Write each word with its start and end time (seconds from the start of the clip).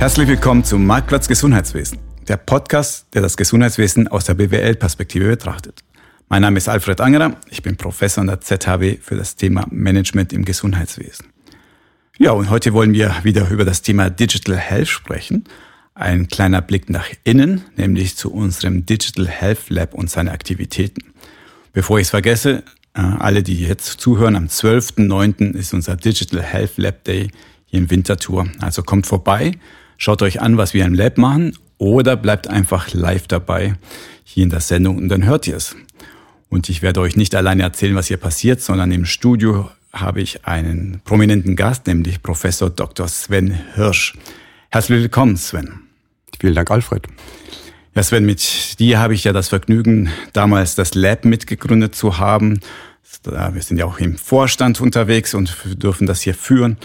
Herzlich 0.00 0.28
willkommen 0.28 0.64
zum 0.64 0.86
Marktplatz 0.86 1.28
Gesundheitswesen, 1.28 1.98
der 2.26 2.38
Podcast, 2.38 3.08
der 3.12 3.20
das 3.20 3.36
Gesundheitswesen 3.36 4.08
aus 4.08 4.24
der 4.24 4.32
BWL-Perspektive 4.32 5.28
betrachtet. 5.28 5.84
Mein 6.30 6.40
Name 6.40 6.56
ist 6.56 6.70
Alfred 6.70 7.02
Angerer, 7.02 7.36
ich 7.50 7.60
bin 7.60 7.76
Professor 7.76 8.22
an 8.22 8.28
der 8.28 8.40
ZHW 8.40 8.96
für 9.02 9.16
das 9.16 9.36
Thema 9.36 9.66
Management 9.70 10.32
im 10.32 10.46
Gesundheitswesen. 10.46 11.26
Ja, 12.16 12.30
und 12.30 12.48
heute 12.48 12.72
wollen 12.72 12.94
wir 12.94 13.14
wieder 13.24 13.50
über 13.50 13.66
das 13.66 13.82
Thema 13.82 14.08
Digital 14.08 14.56
Health 14.56 14.88
sprechen. 14.88 15.44
Ein 15.94 16.28
kleiner 16.28 16.62
Blick 16.62 16.88
nach 16.88 17.08
innen, 17.24 17.66
nämlich 17.76 18.16
zu 18.16 18.32
unserem 18.32 18.86
Digital 18.86 19.28
Health 19.28 19.68
Lab 19.68 19.92
und 19.92 20.08
seine 20.08 20.32
Aktivitäten. 20.32 21.12
Bevor 21.74 21.98
ich 21.98 22.04
es 22.04 22.10
vergesse, 22.10 22.62
äh, 22.94 23.02
alle, 23.02 23.42
die 23.42 23.60
jetzt 23.60 24.00
zuhören, 24.00 24.34
am 24.34 24.46
12.09. 24.46 25.52
ist 25.52 25.74
unser 25.74 25.96
Digital 25.96 26.42
Health 26.42 26.78
Lab 26.78 27.04
Day 27.04 27.28
hier 27.66 27.80
in 27.80 27.90
Winterthur. 27.90 28.48
Also 28.60 28.82
kommt 28.82 29.06
vorbei, 29.06 29.58
schaut 30.00 30.22
euch 30.22 30.40
an, 30.40 30.56
was 30.56 30.74
wir 30.74 30.84
im 30.86 30.94
Lab 30.94 31.18
machen 31.18 31.56
oder 31.78 32.16
bleibt 32.16 32.48
einfach 32.48 32.92
live 32.92 33.28
dabei 33.28 33.74
hier 34.24 34.42
in 34.42 34.50
der 34.50 34.60
Sendung 34.60 34.96
und 34.96 35.08
dann 35.08 35.24
hört 35.24 35.46
ihr 35.46 35.56
es. 35.56 35.76
Und 36.48 36.68
ich 36.68 36.82
werde 36.82 37.00
euch 37.00 37.16
nicht 37.16 37.34
alleine 37.34 37.62
erzählen, 37.62 37.94
was 37.94 38.08
hier 38.08 38.16
passiert, 38.16 38.62
sondern 38.62 38.90
im 38.90 39.04
Studio 39.04 39.70
habe 39.92 40.22
ich 40.22 40.46
einen 40.46 41.02
prominenten 41.04 41.54
Gast, 41.54 41.86
nämlich 41.86 42.22
Professor 42.22 42.70
Dr. 42.70 43.08
Sven 43.08 43.60
Hirsch. 43.74 44.14
Herzlich 44.70 45.02
willkommen, 45.02 45.36
Sven. 45.36 45.80
Vielen 46.40 46.54
Dank, 46.54 46.70
Alfred. 46.70 47.06
Ja, 47.94 48.02
Sven, 48.02 48.24
mit 48.24 48.80
dir 48.80 49.00
habe 49.00 49.12
ich 49.12 49.24
ja 49.24 49.34
das 49.34 49.48
Vergnügen, 49.48 50.08
damals 50.32 50.76
das 50.76 50.94
Lab 50.94 51.26
mitgegründet 51.26 51.94
zu 51.94 52.18
haben. 52.18 52.60
Wir 53.24 53.62
sind 53.62 53.76
ja 53.76 53.84
auch 53.84 53.98
im 53.98 54.16
Vorstand 54.16 54.80
unterwegs 54.80 55.34
und 55.34 55.54
dürfen 55.82 56.06
das 56.06 56.22
hier 56.22 56.34
führen. 56.34 56.78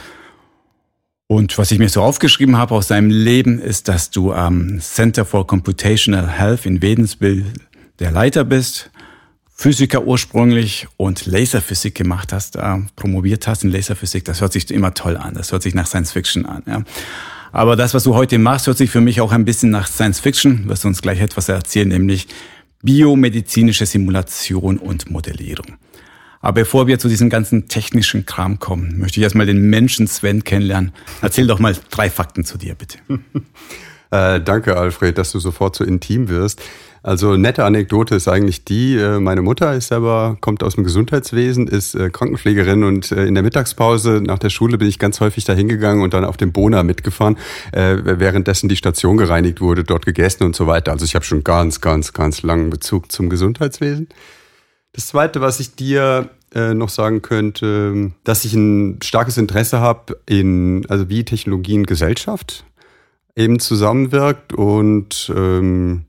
Und 1.28 1.58
was 1.58 1.72
ich 1.72 1.80
mir 1.80 1.90
so 1.90 2.02
aufgeschrieben 2.02 2.58
habe 2.58 2.76
aus 2.76 2.88
deinem 2.88 3.10
Leben, 3.10 3.60
ist, 3.60 3.88
dass 3.88 4.12
du 4.12 4.32
am 4.32 4.80
Center 4.80 5.26
for 5.26 5.48
Computational 5.48 6.30
Health 6.30 6.66
in 6.66 6.82
Wädenswil 6.82 7.46
der 8.00 8.12
Leiter 8.12 8.44
bist 8.44 8.92
Physiker 9.58 10.04
ursprünglich 10.06 10.86
und 10.98 11.26
Laserphysik 11.26 11.96
gemacht 11.96 12.34
hast, 12.34 12.58
äh, 12.58 12.78
promoviert 12.98 13.48
hast 13.48 13.64
in 13.64 13.72
Laserphysik, 13.72 14.26
das 14.26 14.42
hört 14.42 14.52
sich 14.52 14.70
immer 14.70 14.94
toll 14.94 15.16
an. 15.16 15.34
Das 15.34 15.54
hört 15.54 15.64
sich 15.64 15.74
nach 15.74 15.88
Science 15.88 16.12
Fiction 16.12 16.46
an. 16.46 16.62
Ja. 16.68 16.84
Aber 17.54 17.78
das, 17.78 17.94
was 17.94 18.04
du 18.04 18.14
heute 18.16 18.38
machst, 18.38 18.68
hört 18.68 18.78
sich 18.78 18.92
für 18.92 19.00
mich 19.00 19.22
auch 19.22 19.32
ein 19.32 19.46
bisschen 19.46 19.70
nach 19.70 19.88
Science 19.88 20.20
Fiction. 20.20 20.68
Wirst 20.68 20.84
du 20.84 20.90
uns 20.90 21.02
gleich 21.02 21.22
etwas 21.22 21.48
erzählen, 21.48 21.88
nämlich 21.88 22.28
biomedizinische 22.84 23.86
Simulation 23.86 24.78
und 24.78 25.10
Modellierung. 25.10 25.78
Aber 26.46 26.62
bevor 26.62 26.86
wir 26.86 27.00
zu 27.00 27.08
diesem 27.08 27.32
ganzen 27.32 27.70
technischen 27.70 28.28
Kram 28.28 28.60
kommen, 28.60 29.00
möchte 29.00 29.20
ich 29.20 29.24
erstmal 29.24 29.48
den 29.48 29.68
Menschen 29.68 30.06
Sven 30.06 30.44
kennenlernen. 30.44 30.92
Erzähl 31.24 31.48
doch 31.48 31.58
mal 31.58 31.76
drei 31.90 32.08
Fakten 32.12 32.46
zu 32.46 32.60
dir, 32.60 32.76
bitte. 32.76 33.00
äh, 34.12 34.40
danke, 34.42 34.78
Alfred, 34.78 35.18
dass 35.18 35.32
du 35.32 35.40
sofort 35.40 35.76
so 35.76 35.84
intim 35.84 36.30
wirst. 36.30 36.62
Also 37.02 37.36
nette 37.36 37.64
Anekdote 37.64 38.14
ist 38.14 38.28
eigentlich 38.28 38.64
die, 38.64 38.96
äh, 38.96 39.20
meine 39.20 39.42
Mutter 39.42 39.74
ist 39.74 39.88
selber, 39.88 40.38
kommt 40.40 40.62
aus 40.62 40.76
dem 40.76 40.84
Gesundheitswesen, 40.84 41.68
ist 41.68 41.96
äh, 41.96 42.12
Krankenpflegerin 42.12 42.84
und 42.84 43.12
äh, 43.12 43.26
in 43.26 43.34
der 43.34 43.42
Mittagspause 43.42 44.22
nach 44.24 44.38
der 44.38 44.52
Schule 44.52 44.78
bin 44.78 44.88
ich 44.88 45.00
ganz 45.00 45.22
häufig 45.22 45.46
da 45.46 45.54
hingegangen 45.54 46.04
und 46.04 46.14
dann 46.14 46.26
auf 46.26 46.38
dem 46.38 46.52
Bona 46.52 46.84
mitgefahren, 46.84 47.38
währenddessen 47.72 48.70
die 48.70 48.76
Station 48.76 49.18
gereinigt 49.18 49.62
wurde, 49.62 49.84
dort 49.84 50.06
gegessen 50.06 50.44
und 50.44 50.56
so 50.56 50.68
weiter. 50.68 50.92
Also 50.92 51.06
ich 51.06 51.16
habe 51.16 51.26
schon 51.26 51.44
ganz, 51.44 51.82
ganz, 51.82 52.14
ganz 52.14 52.44
langen 52.44 52.70
Bezug 52.70 53.12
zum 53.12 53.32
Gesundheitswesen. 53.32 54.10
Das 54.96 55.08
Zweite, 55.08 55.42
was 55.42 55.60
ich 55.60 55.76
dir 55.76 56.30
noch 56.54 56.88
sagen 56.88 57.22
könnte, 57.22 58.14
dass 58.24 58.46
ich 58.46 58.54
ein 58.54 59.02
starkes 59.04 59.38
Interesse 59.38 59.82
habe 59.82 60.18
in, 60.26 60.86
also 60.88 61.10
wie 61.10 61.26
Technologie 61.26 61.78
und 61.78 61.86
Gesellschaft 61.86 62.64
eben 63.36 63.60
zusammenwirkt 63.60 64.54
und 64.54 65.30
ähm, 65.36 66.06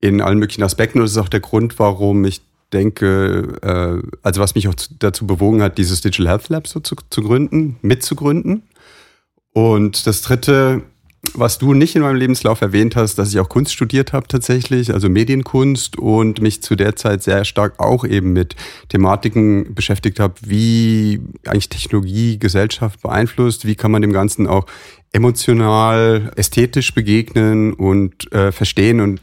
in 0.00 0.20
allen 0.20 0.38
möglichen 0.38 0.64
Aspekten. 0.64 0.98
Und 0.98 1.04
das 1.04 1.12
ist 1.12 1.18
auch 1.18 1.28
der 1.28 1.38
Grund, 1.38 1.78
warum 1.78 2.24
ich 2.24 2.42
denke, 2.72 3.58
äh, 3.62 4.08
also 4.22 4.40
was 4.40 4.56
mich 4.56 4.66
auch 4.66 4.74
dazu 4.98 5.26
bewogen 5.26 5.62
hat, 5.62 5.78
dieses 5.78 6.00
Digital 6.00 6.28
Health 6.28 6.48
Lab 6.48 6.66
so 6.66 6.80
zu, 6.80 6.96
zu 7.10 7.22
gründen, 7.22 7.76
mitzugründen. 7.82 8.64
Und 9.52 10.06
das 10.06 10.22
dritte, 10.22 10.82
was 11.34 11.58
du 11.58 11.72
nicht 11.72 11.94
in 11.94 12.02
meinem 12.02 12.16
Lebenslauf 12.16 12.60
erwähnt 12.60 12.96
hast, 12.96 13.16
dass 13.16 13.32
ich 13.32 13.38
auch 13.38 13.48
Kunst 13.48 13.72
studiert 13.72 14.12
habe 14.12 14.26
tatsächlich, 14.26 14.92
also 14.92 15.08
Medienkunst 15.08 15.96
und 15.98 16.40
mich 16.40 16.62
zu 16.62 16.74
der 16.74 16.96
Zeit 16.96 17.22
sehr 17.22 17.44
stark 17.44 17.78
auch 17.78 18.04
eben 18.04 18.32
mit 18.32 18.56
Thematiken 18.88 19.74
beschäftigt 19.74 20.18
habe, 20.18 20.34
wie 20.40 21.20
eigentlich 21.46 21.68
Technologie 21.68 22.38
Gesellschaft 22.38 23.02
beeinflusst, 23.02 23.66
wie 23.66 23.76
kann 23.76 23.92
man 23.92 24.02
dem 24.02 24.12
Ganzen 24.12 24.46
auch 24.46 24.66
emotional, 25.12 26.32
ästhetisch 26.36 26.92
begegnen 26.92 27.72
und 27.72 28.32
äh, 28.32 28.50
verstehen. 28.50 29.00
Und 29.00 29.20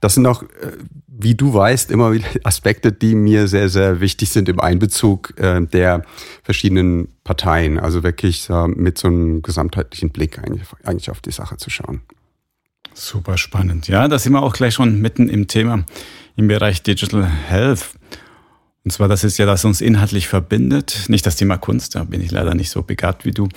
das 0.00 0.14
sind 0.14 0.26
auch, 0.26 0.42
äh, 0.42 0.46
wie 1.18 1.34
du 1.34 1.54
weißt, 1.54 1.90
immer 1.90 2.12
wieder 2.12 2.26
Aspekte, 2.44 2.92
die 2.92 3.14
mir 3.14 3.48
sehr, 3.48 3.68
sehr 3.68 4.00
wichtig 4.00 4.30
sind 4.30 4.48
im 4.48 4.60
Einbezug 4.60 5.38
äh, 5.38 5.60
der 5.60 6.02
verschiedenen 6.42 7.08
Parteien. 7.24 7.78
Also 7.78 8.02
wirklich 8.02 8.48
mit 8.66 8.98
so 8.98 9.08
einem 9.08 9.42
gesamtheitlichen 9.42 10.10
Blick 10.10 10.40
eigentlich, 10.84 11.10
auf 11.10 11.20
die 11.20 11.32
Sache 11.32 11.56
zu 11.56 11.70
schauen. 11.70 12.02
Super 12.94 13.36
spannend. 13.36 13.88
Ja, 13.88 14.08
da 14.08 14.18
sind 14.18 14.32
wir 14.32 14.42
auch 14.42 14.54
gleich 14.54 14.74
schon 14.74 15.00
mitten 15.00 15.28
im 15.28 15.48
Thema 15.48 15.84
im 16.36 16.48
Bereich 16.48 16.82
Digital 16.82 17.26
Health. 17.26 17.90
Und 18.84 18.92
zwar, 18.92 19.08
das 19.08 19.24
ist 19.24 19.38
ja, 19.38 19.46
das 19.46 19.64
uns 19.64 19.80
inhaltlich 19.80 20.28
verbindet. 20.28 21.06
Nicht 21.08 21.26
das 21.26 21.36
Thema 21.36 21.56
Kunst, 21.56 21.94
da 21.94 22.04
bin 22.04 22.20
ich 22.20 22.30
leider 22.30 22.54
nicht 22.54 22.70
so 22.70 22.82
begabt 22.82 23.24
wie 23.24 23.32
du. 23.32 23.48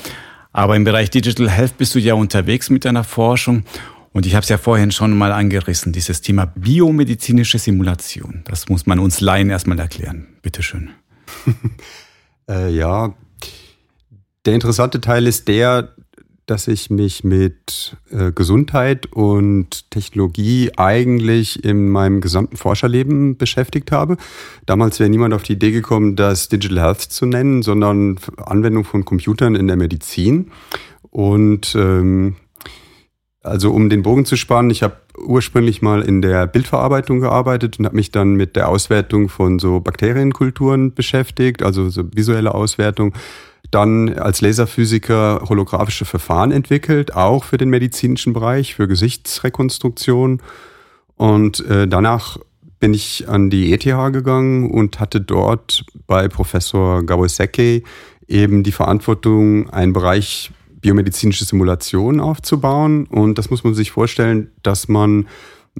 Aber 0.51 0.75
im 0.75 0.83
Bereich 0.83 1.11
Digital 1.11 1.49
Health 1.49 1.77
bist 1.77 1.93
du 1.93 1.99
ja 1.99 2.15
unterwegs 2.15 2.69
mit 2.69 2.85
deiner 2.85 3.03
Forschung. 3.03 3.63
Und 4.11 4.25
ich 4.25 4.35
habe 4.35 4.43
es 4.43 4.49
ja 4.49 4.57
vorhin 4.57 4.91
schon 4.91 5.17
mal 5.17 5.31
angerissen, 5.31 5.93
dieses 5.93 6.21
Thema 6.21 6.45
biomedizinische 6.47 7.59
Simulation. 7.59 8.41
Das 8.45 8.69
muss 8.69 8.85
man 8.85 8.99
uns 8.99 9.21
Laien 9.21 9.49
erstmal 9.49 9.79
erklären. 9.79 10.27
Bitte 10.41 10.63
schön. 10.63 10.89
äh, 12.49 12.69
ja, 12.69 13.13
der 14.45 14.53
interessante 14.53 14.99
Teil 14.99 15.27
ist 15.27 15.47
der, 15.47 15.93
dass 16.49 16.67
ich 16.67 16.89
mich 16.89 17.23
mit 17.23 17.95
äh, 18.09 18.31
Gesundheit 18.31 19.05
und 19.13 19.91
Technologie 19.91 20.71
eigentlich 20.77 21.63
in 21.63 21.89
meinem 21.89 22.21
gesamten 22.21 22.57
Forscherleben 22.57 23.37
beschäftigt 23.37 23.91
habe. 23.91 24.17
Damals 24.65 24.99
wäre 24.99 25.09
niemand 25.09 25.35
auf 25.35 25.43
die 25.43 25.53
Idee 25.53 25.71
gekommen, 25.71 26.15
das 26.15 26.49
Digital 26.49 26.79
Health 26.79 27.01
zu 27.01 27.27
nennen, 27.27 27.61
sondern 27.61 28.19
Anwendung 28.37 28.83
von 28.83 29.05
Computern 29.05 29.53
in 29.53 29.67
der 29.67 29.77
Medizin. 29.77 30.51
Und 31.11 31.75
ähm, 31.75 32.37
also 33.41 33.71
um 33.71 33.89
den 33.89 34.01
Bogen 34.01 34.25
zu 34.25 34.35
spannen, 34.35 34.69
ich 34.69 34.83
habe 34.83 34.97
ursprünglich 35.17 35.81
mal 35.81 36.01
in 36.01 36.21
der 36.21 36.47
Bildverarbeitung 36.47 37.21
gearbeitet 37.21 37.79
und 37.79 37.85
habe 37.85 37.95
mich 37.95 38.11
dann 38.11 38.33
mit 38.33 38.55
der 38.55 38.67
Auswertung 38.67 39.29
von 39.29 39.59
so 39.59 39.79
Bakterienkulturen 39.79 40.93
beschäftigt, 40.93 41.63
also 41.63 41.89
so 41.89 42.03
visuelle 42.13 42.53
Auswertung. 42.53 43.13
Dann 43.71 44.17
als 44.17 44.41
Laserphysiker 44.41 45.43
holographische 45.47 46.05
Verfahren 46.05 46.51
entwickelt, 46.51 47.15
auch 47.15 47.43
für 47.43 47.57
den 47.57 47.69
medizinischen 47.69 48.33
Bereich, 48.33 48.75
für 48.75 48.87
Gesichtsrekonstruktion. 48.87 50.41
Und 51.15 51.65
äh, 51.67 51.87
danach 51.87 52.37
bin 52.79 52.93
ich 52.93 53.27
an 53.29 53.49
die 53.49 53.71
ETH 53.73 53.83
gegangen 53.83 54.71
und 54.71 54.99
hatte 54.99 55.21
dort 55.21 55.85
bei 56.07 56.27
Professor 56.27 57.03
Gawoseke 57.03 57.83
eben 58.27 58.63
die 58.63 58.71
Verantwortung, 58.71 59.69
einen 59.69 59.93
Bereich 59.93 60.51
biomedizinische 60.81 61.45
Simulationen 61.45 62.21
aufzubauen. 62.21 63.05
Und 63.05 63.37
das 63.37 63.49
muss 63.49 63.63
man 63.63 63.73
sich 63.73 63.91
vorstellen, 63.91 64.51
dass 64.63 64.87
man 64.87 65.27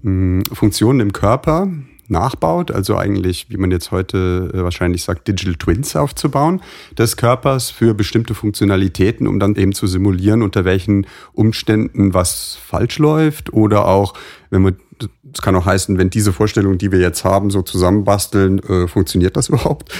hm, 0.02 0.44
Funktionen 0.54 1.00
im 1.00 1.14
Körper 1.14 1.70
nachbaut, 2.10 2.72
also 2.72 2.98
eigentlich, 2.98 3.48
wie 3.50 3.58
man 3.58 3.72
jetzt 3.72 3.92
heute 3.92 4.52
äh, 4.54 4.64
wahrscheinlich 4.64 5.04
sagt, 5.04 5.28
Digital 5.28 5.56
Twins 5.56 5.96
aufzubauen 5.96 6.62
des 6.98 7.18
Körpers 7.18 7.69
für 7.69 7.94
bestimmte 7.94 8.34
Funktionalitäten, 8.34 9.28
um 9.28 9.40
dann 9.40 9.56
eben 9.56 9.74
zu 9.74 9.88
simulieren, 9.88 10.42
unter 10.42 10.66
welchen 10.66 11.06
Umständen 11.34 12.13
was 12.13 12.57
falsch 12.66 12.98
läuft 12.98 13.54
oder 13.54 13.88
auch, 13.88 14.13
wenn 14.50 14.63
man 14.63 14.78
das 15.24 15.42
kann 15.42 15.56
auch 15.56 15.66
heißen, 15.66 15.98
wenn 15.98 16.10
diese 16.10 16.34
Vorstellung, 16.34 16.78
die 16.78 16.92
wir 16.92 17.00
jetzt 17.00 17.24
haben, 17.24 17.52
so 17.52 17.62
zusammenbasteln, 17.62 18.60
äh, 18.60 18.88
funktioniert 18.88 19.38
das 19.38 19.48
überhaupt? 19.50 19.94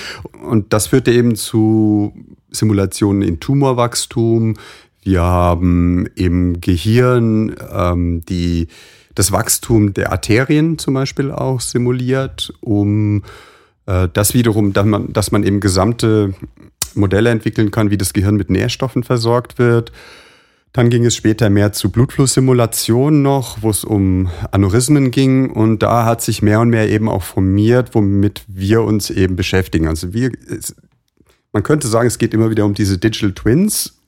Und 0.44 0.74
das 0.74 0.88
führte 0.88 1.12
eben 1.12 1.36
zu 1.36 2.14
Simulationen 2.52 3.22
in 3.22 3.40
Tumorwachstum, 3.40 4.56
wir 5.10 5.24
haben 5.24 6.06
im 6.14 6.62
Gehirn 6.62 7.56
ähm, 7.74 8.24
die, 8.30 8.68
das 9.16 9.32
Wachstum 9.32 9.96
der 9.96 10.12
Arterien 10.12 10.78
zum 10.78 10.94
Beispiel 10.94 11.32
auch 11.32 11.62
simuliert, 11.62 12.54
um 12.62 13.24
äh, 13.88 14.08
das 14.14 14.36
wiederum, 14.36 14.72
dass 14.72 14.86
man, 14.86 15.12
dass 15.12 15.32
man 15.32 15.44
eben 15.44 15.62
gesamte 15.62 16.36
Modelle 16.94 17.32
entwickeln 17.32 17.72
kann, 17.72 17.90
wie 17.90 17.98
das 17.98 18.14
Gehirn 18.14 18.36
mit 18.36 18.52
Nährstoffen 18.52 19.04
versorgt 19.04 19.58
wird. 19.58 19.92
Dann 20.74 20.92
ging 20.92 21.04
es 21.06 21.16
später 21.16 21.50
mehr 21.50 21.72
zu 21.72 21.90
Blutflusssimulationen 21.90 23.24
noch, 23.24 23.64
wo 23.64 23.72
es 23.72 23.84
um 23.84 24.30
Aneurysmen 24.52 25.10
ging. 25.10 25.50
Und 25.50 25.82
da 25.82 26.06
hat 26.06 26.22
sich 26.22 26.44
mehr 26.44 26.60
und 26.60 26.70
mehr 26.70 26.88
eben 26.88 27.10
auch 27.10 27.24
formiert, 27.24 27.96
womit 27.96 28.44
wir 28.48 28.84
uns 28.84 29.10
eben 29.10 29.36
beschäftigen. 29.36 29.88
Also 29.88 30.14
wir, 30.14 30.32
man 31.52 31.64
könnte 31.64 31.88
sagen, 31.88 32.06
es 32.06 32.20
geht 32.20 32.36
immer 32.36 32.52
wieder 32.52 32.66
um 32.66 32.76
diese 32.76 33.00
Digital 33.00 33.32
Twins, 33.32 33.99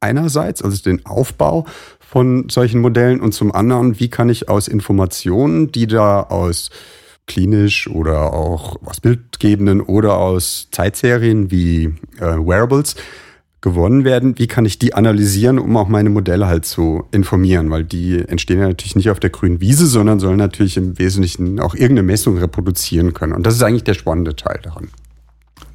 einerseits, 0.00 0.62
also 0.62 0.82
den 0.82 1.04
Aufbau 1.06 1.66
von 2.00 2.48
solchen 2.48 2.80
Modellen 2.80 3.20
und 3.20 3.32
zum 3.32 3.52
anderen, 3.52 3.98
wie 3.98 4.08
kann 4.08 4.28
ich 4.28 4.48
aus 4.48 4.68
Informationen, 4.68 5.72
die 5.72 5.86
da 5.86 6.22
aus 6.22 6.70
klinisch 7.26 7.88
oder 7.88 8.32
auch 8.32 8.76
aus 8.84 9.00
bildgebenden 9.00 9.80
oder 9.80 10.16
aus 10.16 10.68
Zeitserien 10.70 11.50
wie 11.50 11.94
äh, 12.18 12.20
Wearables 12.20 12.94
gewonnen 13.60 14.04
werden, 14.04 14.38
wie 14.38 14.46
kann 14.46 14.64
ich 14.64 14.78
die 14.78 14.94
analysieren, 14.94 15.58
um 15.58 15.76
auch 15.76 15.88
meine 15.88 16.08
Modelle 16.08 16.46
halt 16.46 16.64
zu 16.64 17.04
informieren, 17.10 17.68
weil 17.68 17.82
die 17.82 18.20
entstehen 18.28 18.60
ja 18.60 18.68
natürlich 18.68 18.94
nicht 18.94 19.10
auf 19.10 19.18
der 19.18 19.30
grünen 19.30 19.60
Wiese, 19.60 19.86
sondern 19.86 20.20
sollen 20.20 20.36
natürlich 20.36 20.76
im 20.76 21.00
Wesentlichen 21.00 21.58
auch 21.58 21.74
irgendeine 21.74 22.04
Messung 22.04 22.38
reproduzieren 22.38 23.12
können. 23.12 23.32
Und 23.32 23.44
das 23.44 23.54
ist 23.56 23.62
eigentlich 23.62 23.82
der 23.82 23.94
spannende 23.94 24.36
Teil 24.36 24.60
daran. 24.62 24.88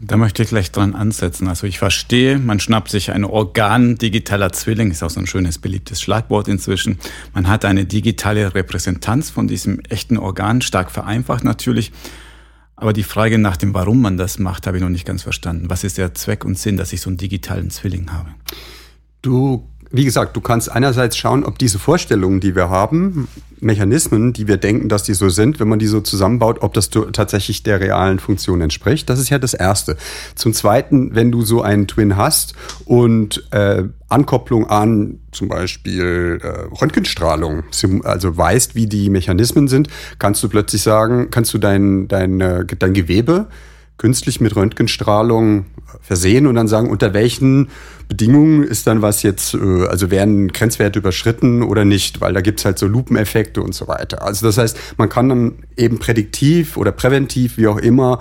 Da 0.04 0.18
möchte 0.18 0.42
ich 0.42 0.50
gleich 0.50 0.72
dran 0.72 0.96
ansetzen. 0.96 1.48
Also 1.48 1.68
ich 1.68 1.78
verstehe, 1.78 2.40
man 2.40 2.60
schnappt 2.60 2.90
sich 2.90 3.12
ein 3.12 3.24
Organ 3.24 3.98
digitaler 3.98 4.52
Zwilling, 4.52 4.90
ist 4.90 5.04
auch 5.04 5.12
so 5.12 5.20
ein 5.20 5.28
schönes 5.28 5.60
beliebtes 5.60 6.02
Schlagwort 6.02 6.48
inzwischen. 6.48 6.98
Man 7.36 7.48
hat 7.48 7.66
eine 7.66 7.86
digitale 7.86 8.56
Repräsentanz 8.56 9.30
von 9.30 9.48
diesem 9.48 9.80
echten 9.82 10.18
Organ, 10.18 10.62
stark 10.62 10.90
vereinfacht 10.90 11.44
natürlich. 11.44 11.92
Aber 12.76 12.94
die 12.94 13.04
Frage 13.04 13.38
nach 13.38 13.58
dem, 13.58 13.76
warum 13.76 14.02
man 14.02 14.18
das 14.18 14.40
macht, 14.40 14.66
habe 14.66 14.78
ich 14.78 14.84
noch 14.84 14.90
nicht 14.90 15.06
ganz 15.06 15.22
verstanden. 15.22 15.70
Was 15.70 15.84
ist 15.84 16.00
der 16.00 16.16
Zweck 16.16 16.46
und 16.46 16.58
Sinn, 16.58 16.78
dass 16.78 16.94
ich 16.94 17.02
so 17.02 17.12
einen 17.12 17.18
digitalen 17.18 17.70
Zwilling 17.70 18.12
habe? 18.12 18.32
Du 19.22 19.70
wie 19.92 20.06
gesagt, 20.06 20.36
du 20.36 20.42
kannst 20.42 20.72
einerseits 20.72 21.18
schauen, 21.18 21.44
ob 21.44 21.60
diese 21.60 21.80
Vorstellungen, 21.80 22.40
die 22.40 22.56
wir 22.56 22.70
haben, 22.70 23.28
Mechanismen, 23.60 24.34
die 24.34 24.48
wir 24.48 24.58
denken, 24.58 24.90
dass 24.90 25.04
die 25.04 25.14
so 25.14 25.30
sind, 25.30 25.60
wenn 25.60 25.68
man 25.68 25.80
die 25.80 25.88
so 25.88 26.02
zusammenbaut, 26.02 26.62
ob 26.62 26.74
das 26.74 26.90
tatsächlich 26.90 27.64
der 27.64 27.80
realen 27.80 28.20
Funktion 28.20 28.62
entspricht. 28.62 29.10
Das 29.10 29.20
ist 29.20 29.30
ja 29.30 29.38
das 29.38 29.54
Erste. 29.54 29.98
Zum 30.36 30.54
Zweiten, 30.54 31.14
wenn 31.14 31.32
du 31.32 31.44
so 31.44 31.62
einen 31.62 31.88
Twin 31.88 32.18
hast 32.18 32.56
und 32.86 33.44
äh, 33.52 33.84
Ankopplung 34.10 34.70
an 34.70 35.20
zum 35.32 35.48
Beispiel 35.48 36.40
äh, 36.42 36.48
Röntgenstrahlung, 36.82 37.64
also 38.04 38.36
weißt, 38.36 38.76
wie 38.76 38.88
die 38.88 39.10
Mechanismen 39.10 39.68
sind, 39.68 39.90
kannst 40.20 40.42
du 40.44 40.50
plötzlich 40.50 40.82
sagen, 40.82 41.30
kannst 41.32 41.54
du 41.54 41.58
dein, 41.58 42.08
dein, 42.08 42.42
äh, 42.42 42.66
dein 42.66 42.94
Gewebe 42.94 43.48
künstlich 43.98 44.42
mit 44.42 44.56
Röntgenstrahlung 44.56 45.66
versehen 46.02 46.48
und 46.48 46.56
dann 46.56 46.68
sagen, 46.68 46.90
unter 46.90 47.14
welchen 47.14 47.70
Bedingungen 48.08 48.64
ist 48.64 48.88
dann 48.88 49.02
was 49.02 49.24
jetzt, 49.24 49.54
äh, 49.54 49.86
also 49.86 50.12
werden 50.12 50.50
Grenzwerte 50.50 51.00
überschritten 51.00 51.64
oder 51.64 51.86
nicht, 51.86 52.20
weil 52.20 52.34
da 52.34 52.42
gibt's 52.42 52.66
halt 52.66 52.78
so 52.78 52.88
Lupeneffekte 52.88 53.62
und 53.62 53.74
so 53.74 53.88
weiter. 53.88 54.24
Also 54.24 54.46
das 54.46 54.58
heißt, 54.58 54.78
man 54.98 55.08
kann 55.08 55.30
dann 55.30 55.54
eben 55.78 56.00
prädiktiv 56.00 56.78
oder 56.78 56.92
präventiv, 56.92 57.58
wie 57.58 57.68
auch 57.68 57.78
immer, 57.78 58.20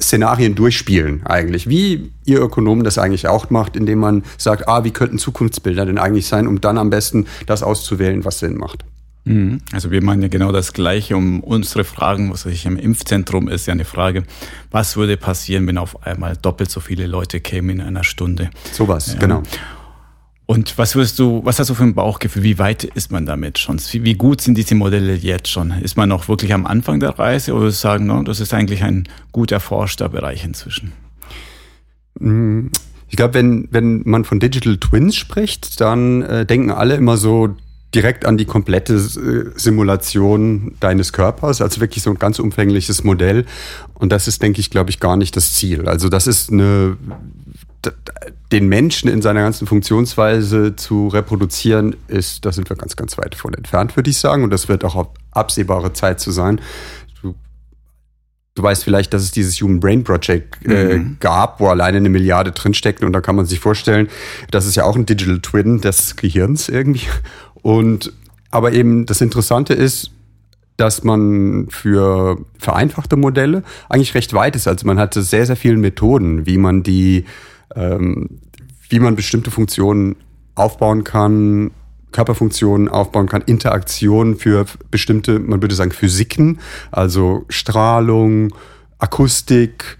Szenarien 0.00 0.54
durchspielen 0.54 1.26
eigentlich, 1.26 1.68
wie 1.68 2.12
ihr 2.24 2.40
Ökonomen 2.40 2.84
das 2.84 2.98
eigentlich 2.98 3.26
auch 3.26 3.50
macht, 3.50 3.76
indem 3.76 3.98
man 3.98 4.24
sagt, 4.38 4.68
ah, 4.68 4.84
wie 4.84 4.92
könnten 4.92 5.18
Zukunftsbilder 5.18 5.86
denn 5.86 5.98
eigentlich 5.98 6.26
sein, 6.26 6.46
um 6.46 6.60
dann 6.60 6.78
am 6.78 6.90
besten 6.90 7.26
das 7.46 7.62
auszuwählen, 7.62 8.24
was 8.24 8.38
Sinn 8.38 8.56
macht. 8.56 8.84
Mhm. 9.24 9.60
Also 9.72 9.90
wir 9.90 10.02
meinen 10.02 10.22
ja 10.22 10.28
genau 10.28 10.50
das 10.50 10.72
Gleiche 10.72 11.16
um 11.16 11.40
unsere 11.40 11.84
Fragen, 11.84 12.30
was 12.32 12.44
ich 12.46 12.66
im 12.66 12.76
Impfzentrum 12.76 13.48
ist 13.48 13.66
ja 13.66 13.72
eine 13.72 13.84
Frage, 13.84 14.24
was 14.70 14.96
würde 14.96 15.16
passieren, 15.16 15.66
wenn 15.66 15.78
auf 15.78 16.04
einmal 16.04 16.36
doppelt 16.36 16.70
so 16.70 16.80
viele 16.80 17.06
Leute 17.06 17.40
kämen 17.40 17.80
in 17.80 17.86
einer 17.86 18.04
Stunde? 18.04 18.50
Sowas, 18.72 19.14
ja. 19.14 19.18
genau. 19.20 19.42
Und 20.44 20.76
was 20.76 20.96
würdest 20.96 21.18
du, 21.18 21.40
was 21.44 21.60
hast 21.60 21.70
du 21.70 21.74
für 21.74 21.84
ein 21.84 21.94
Bauchgefühl? 21.94 22.42
Wie 22.42 22.58
weit 22.58 22.84
ist 22.84 23.12
man 23.12 23.24
damit 23.24 23.58
schon? 23.58 23.78
Wie 23.78 24.14
gut 24.14 24.40
sind 24.40 24.58
diese 24.58 24.74
Modelle 24.74 25.14
jetzt 25.14 25.48
schon? 25.48 25.70
Ist 25.70 25.96
man 25.96 26.08
noch 26.08 26.28
wirklich 26.28 26.52
am 26.52 26.66
Anfang 26.66 27.00
der 27.00 27.18
Reise 27.18 27.54
oder 27.54 27.70
sagen, 27.70 28.06
no, 28.06 28.22
das 28.22 28.40
ist 28.40 28.52
eigentlich 28.52 28.82
ein 28.82 29.08
gut 29.30 29.52
erforschter 29.52 30.08
Bereich 30.08 30.44
inzwischen? 30.44 30.92
Mhm. 32.18 32.70
Ich 33.08 33.16
glaube, 33.16 33.34
wenn, 33.34 33.68
wenn 33.70 34.02
man 34.04 34.24
von 34.24 34.40
Digital 34.40 34.78
Twins 34.78 35.16
spricht, 35.16 35.80
dann 35.80 36.22
äh, 36.22 36.46
denken 36.46 36.70
alle 36.70 36.96
immer 36.96 37.16
so, 37.16 37.54
direkt 37.94 38.24
an 38.24 38.36
die 38.36 38.46
komplette 38.46 38.94
äh, 38.94 39.58
Simulation 39.58 40.74
deines 40.80 41.12
Körpers, 41.12 41.60
also 41.60 41.80
wirklich 41.80 42.02
so 42.02 42.10
ein 42.10 42.18
ganz 42.18 42.38
umfängliches 42.38 43.04
Modell. 43.04 43.44
Und 43.94 44.12
das 44.12 44.28
ist, 44.28 44.42
denke 44.42 44.60
ich, 44.60 44.70
glaube 44.70 44.90
ich, 44.90 44.98
gar 44.98 45.16
nicht 45.16 45.36
das 45.36 45.54
Ziel. 45.54 45.88
Also 45.88 46.08
das 46.08 46.26
ist 46.26 46.50
eine, 46.50 46.96
den 48.50 48.68
Menschen 48.68 49.10
in 49.10 49.22
seiner 49.22 49.40
ganzen 49.40 49.66
Funktionsweise 49.66 50.76
zu 50.76 51.08
reproduzieren, 51.08 51.96
ist, 52.08 52.44
da 52.44 52.52
sind 52.52 52.70
wir 52.70 52.76
ganz, 52.76 52.96
ganz 52.96 53.18
weit 53.18 53.34
von 53.34 53.54
entfernt, 53.54 53.96
würde 53.96 54.10
ich 54.10 54.18
sagen. 54.18 54.44
Und 54.44 54.50
das 54.50 54.68
wird 54.68 54.84
auch 54.84 54.94
auf 54.94 55.08
absehbare 55.30 55.92
Zeit 55.92 56.20
zu 56.20 56.30
sein. 56.30 56.60
Du, 57.20 57.34
du 58.54 58.62
weißt 58.62 58.84
vielleicht, 58.84 59.12
dass 59.12 59.22
es 59.22 59.32
dieses 59.32 59.60
Human 59.60 59.80
Brain 59.80 60.04
Project 60.04 60.64
äh, 60.66 60.98
mhm. 60.98 61.16
gab, 61.20 61.60
wo 61.60 61.68
alleine 61.68 61.98
eine 61.98 62.08
Milliarde 62.08 62.52
drinsteckt. 62.52 63.02
Und 63.02 63.12
da 63.12 63.20
kann 63.20 63.36
man 63.36 63.46
sich 63.46 63.60
vorstellen, 63.60 64.08
das 64.50 64.66
ist 64.66 64.76
ja 64.76 64.84
auch 64.84 64.96
ein 64.96 65.06
Digital 65.06 65.40
Twin 65.40 65.80
des 65.80 66.16
Gehirns 66.16 66.68
irgendwie. 66.68 67.06
Und 67.62 68.12
aber 68.50 68.72
eben 68.72 69.06
das 69.06 69.20
Interessante 69.20 69.72
ist, 69.72 70.10
dass 70.76 71.04
man 71.04 71.68
für 71.70 72.38
vereinfachte 72.58 73.16
Modelle 73.16 73.62
eigentlich 73.88 74.14
recht 74.14 74.34
weit 74.34 74.56
ist. 74.56 74.68
Also 74.68 74.86
man 74.86 74.98
hat 74.98 75.14
sehr, 75.14 75.46
sehr 75.46 75.56
viele 75.56 75.76
Methoden, 75.76 76.46
wie 76.46 76.58
man 76.58 76.82
die, 76.82 77.24
ähm, 77.74 78.40
wie 78.88 78.98
man 78.98 79.16
bestimmte 79.16 79.50
Funktionen 79.50 80.16
aufbauen 80.54 81.04
kann, 81.04 81.70
Körperfunktionen 82.10 82.88
aufbauen 82.88 83.26
kann, 83.26 83.42
Interaktionen 83.42 84.36
für 84.36 84.66
bestimmte, 84.90 85.38
man 85.38 85.62
würde 85.62 85.74
sagen, 85.74 85.92
Physiken, 85.92 86.58
also 86.90 87.44
Strahlung, 87.48 88.54
Akustik, 88.98 89.98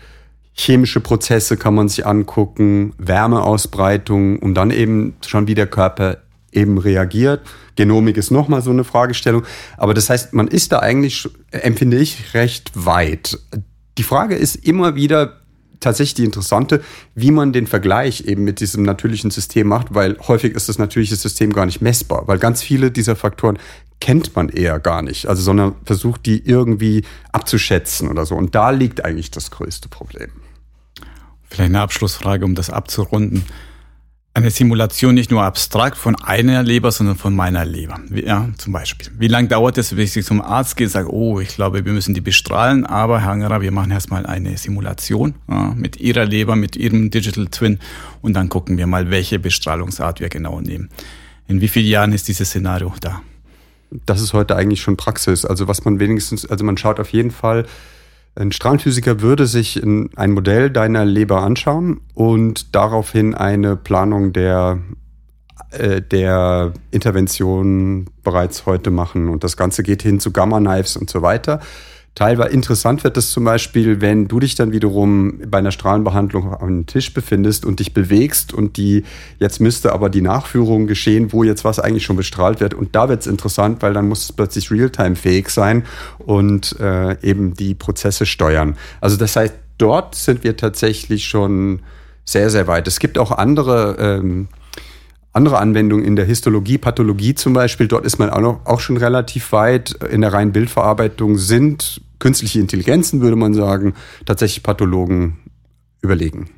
chemische 0.53 1.01
Prozesse 1.01 1.57
kann 1.57 1.75
man 1.75 1.89
sich 1.89 2.07
angucken, 2.07 2.93
Wärmeausbreitung, 2.99 4.39
um 4.41 4.55
dann 4.55 4.71
eben 4.71 5.17
schon 5.27 5.47
wie 5.47 5.55
der 5.55 5.67
Körper 5.67 6.19
eben 6.53 6.79
reagiert. 6.79 7.41
Genomik 7.77 8.17
ist 8.17 8.31
nochmal 8.31 8.63
so 8.63 8.71
eine 8.71 8.85
Fragestellung. 8.85 9.45
Aber 9.77 9.95
das 9.95 10.11
heißt, 10.11 10.33
man 10.33 10.49
ist 10.49 10.73
da 10.73 10.79
eigentlich, 10.79 11.29
empfinde 11.51 11.99
ich, 11.99 12.35
recht 12.35 12.71
weit. 12.75 13.39
Die 13.99 14.03
Frage 14.03 14.37
ist 14.37 14.57
immer 14.57 14.95
wieder 14.95 15.43
tatsächlich 15.81 16.15
die 16.15 16.25
interessante, 16.25 16.83
wie 17.15 17.31
man 17.31 17.53
den 17.53 17.67
Vergleich 17.67 18.23
eben 18.23 18.45
mit 18.45 18.61
diesem 18.61 18.85
natürlichen 18.85 19.31
System 19.31 19.67
macht, 19.67 19.95
weil 19.95 20.17
häufig 20.29 20.55
ist 20.55 20.69
das 20.69 20.79
natürliche 20.79 21.17
System 21.17 21.53
gar 21.53 21.67
nicht 21.67 21.83
messbar, 21.83 22.29
weil 22.29 22.39
ganz 22.39 22.63
viele 22.63 22.91
dieser 22.91 23.17
Faktoren 23.17 23.59
kennt 24.01 24.35
man 24.35 24.49
eher 24.49 24.81
gar 24.81 25.03
nicht, 25.03 25.27
also 25.27 25.43
sondern 25.43 25.75
versucht 25.85 26.27
die 26.27 26.45
irgendwie 26.45 27.05
abzuschätzen 27.33 28.09
oder 28.09 28.27
so. 28.27 28.35
Und 28.35 28.55
da 28.55 28.71
liegt 28.71 29.05
eigentlich 29.05 29.31
das 29.31 29.51
größte 29.51 29.89
Problem. 29.89 30.31
Vielleicht 31.45 31.71
eine 31.71 31.81
Abschlussfrage, 31.81 32.45
um 32.45 32.55
das 32.55 32.71
abzurunden 32.71 33.45
eine 34.35 34.51
Simulation 34.51 35.15
nicht 35.15 35.31
nur 35.31 35.43
abstrakt 35.43 35.99
von 35.99 36.17
einer 36.17 36.63
Leber, 36.63 36.91
sondern 36.91 37.17
von 37.17 37.37
meiner 37.37 37.67
Leber. 37.67 38.01
Ja, 38.11 38.49
zum 38.57 38.73
Beispiel. 38.73 39.09
Wie 39.19 39.29
lange 39.29 39.49
dauert 39.49 39.77
es, 39.77 39.95
bis 39.95 40.17
ich 40.17 40.25
zum 40.25 40.41
Arzt 40.41 40.77
gehe 40.77 40.87
und 40.87 40.91
sage, 40.91 41.13
oh, 41.13 41.39
ich 41.39 41.49
glaube, 41.49 41.85
wir 41.85 41.93
müssen 41.93 42.15
die 42.15 42.23
bestrahlen, 42.23 42.87
aber 42.87 43.21
Herr 43.21 43.33
Angerer, 43.33 43.61
wir 43.61 43.73
machen 43.73 43.91
erstmal 43.91 44.25
eine 44.25 44.57
Simulation 44.57 45.35
ja, 45.49 45.75
mit 45.77 45.99
Ihrer 45.99 46.25
Leber, 46.25 46.57
mit 46.57 46.77
Ihrem 46.77 47.11
Digital 47.11 47.47
Twin 47.49 47.79
und 48.23 48.33
dann 48.33 48.49
gucken 48.49 48.79
wir 48.79 48.87
mal, 48.87 49.11
welche 49.11 49.39
Bestrahlungsart 49.39 50.21
wir 50.21 50.31
genau 50.31 50.61
nehmen. 50.61 50.89
In 51.47 51.61
wie 51.61 51.69
vielen 51.69 51.89
Jahren 51.89 52.13
ist 52.13 52.29
dieses 52.29 52.49
Szenario 52.49 52.95
da? 53.01 53.21
Das 54.07 54.23
ist 54.23 54.33
heute 54.33 54.57
eigentlich 54.57 54.81
schon 54.81 54.97
Praxis. 54.97 55.45
Also 55.45 55.69
was 55.69 55.85
man 55.85 56.01
wenigstens, 56.01 56.47
also 56.47 56.65
man 56.65 56.79
schaut 56.79 56.99
auf 56.99 57.13
jeden 57.13 57.31
Fall, 57.31 57.67
ein 58.35 58.53
Strahlenphysiker 58.53 59.21
würde 59.21 59.47
sich 59.47 59.83
ein 59.83 60.31
Modell 60.31 60.71
deiner 60.71 61.05
Leber 61.05 61.43
anschauen 61.43 62.01
und 62.15 62.75
daraufhin 62.75 63.35
eine 63.35 63.77
Planung 63.77 64.33
der, 64.33 64.79
äh, 65.71 66.01
der 66.01 66.73
Intervention 66.91 68.07
bereits 68.23 68.65
heute 68.65 68.91
machen. 68.91 69.29
Und 69.29 69.45
das 69.45 69.57
Ganze 69.57 69.83
geht 69.83 70.03
hin 70.03 70.19
zu 70.19 70.33
Gamma-Knives 70.33 70.97
und 70.97 71.11
so 71.11 71.21
weiter. 71.21 71.61
Teilweise 72.15 72.51
interessant 72.51 73.05
wird 73.05 73.17
es 73.17 73.31
zum 73.31 73.45
Beispiel, 73.45 74.03
wenn 74.03 74.29
du 74.29 74.39
dich 74.39 74.55
dann 74.55 74.73
wiederum 74.73 75.41
bei 75.47 75.59
einer 75.59 75.73
Strahlenbehandlung 75.73 76.55
am 76.55 76.85
Tisch 76.85 77.15
befindest 77.15 77.65
und 77.65 77.81
dich 77.81 77.95
bewegst 77.95 78.53
und 78.53 78.77
die, 78.77 79.05
jetzt 79.39 79.61
müsste 79.61 79.95
aber 79.95 80.11
die 80.11 80.21
Nachführung 80.21 80.87
geschehen, 80.87 81.33
wo 81.33 81.43
jetzt 81.43 81.65
was 81.65 81.79
eigentlich 81.79 82.05
schon 82.05 82.17
bestrahlt 82.17 82.61
wird. 82.61 82.75
Und 82.75 82.95
da 82.95 83.09
wird 83.09 83.23
es 83.23 83.27
interessant, 83.27 83.81
weil 83.81 83.95
dann 83.95 84.09
muss 84.09 84.25
es 84.25 84.33
plötzlich 84.33 84.71
realtime-fähig 84.71 85.49
sein 85.49 85.85
und 86.19 86.79
äh, 86.81 87.17
eben 87.23 87.55
die 87.55 87.75
Prozesse 87.75 88.27
steuern. 88.27 88.77
Also 89.01 89.17
das 89.17 89.35
heißt, 89.35 89.55
dort 89.79 90.15
sind 90.15 90.45
wir 90.45 90.59
tatsächlich 90.59 91.25
schon 91.25 91.81
sehr, 92.27 92.51
sehr 92.51 92.67
weit. 92.67 92.87
Es 92.89 93.01
gibt 93.01 93.17
auch 93.17 93.31
andere 93.33 93.97
ähm, 93.99 94.49
andere 95.33 95.59
Anwendungen 95.59 96.05
in 96.05 96.17
der 96.17 96.27
Histologie, 96.27 96.79
Pathologie 96.79 97.35
zum 97.35 97.55
Beispiel, 97.55 97.89
dort 97.89 98.05
ist 98.05 98.19
man 98.19 98.31
auch, 98.31 98.41
noch, 98.41 98.67
auch 98.67 98.81
schon 98.81 98.99
relativ 98.99 99.53
weit. 99.53 99.93
In 100.11 100.21
der 100.21 100.33
reinen 100.33 100.53
Bildverarbeitung 100.53 101.39
sind 101.39 102.03
künstliche 102.19 102.61
Intelligenzen, 102.61 103.21
würde 103.21 103.37
man 103.37 103.55
sagen, 103.55 103.95
tatsächlich 104.27 104.63
Pathologen 104.63 105.39
überlegen. 106.03 106.51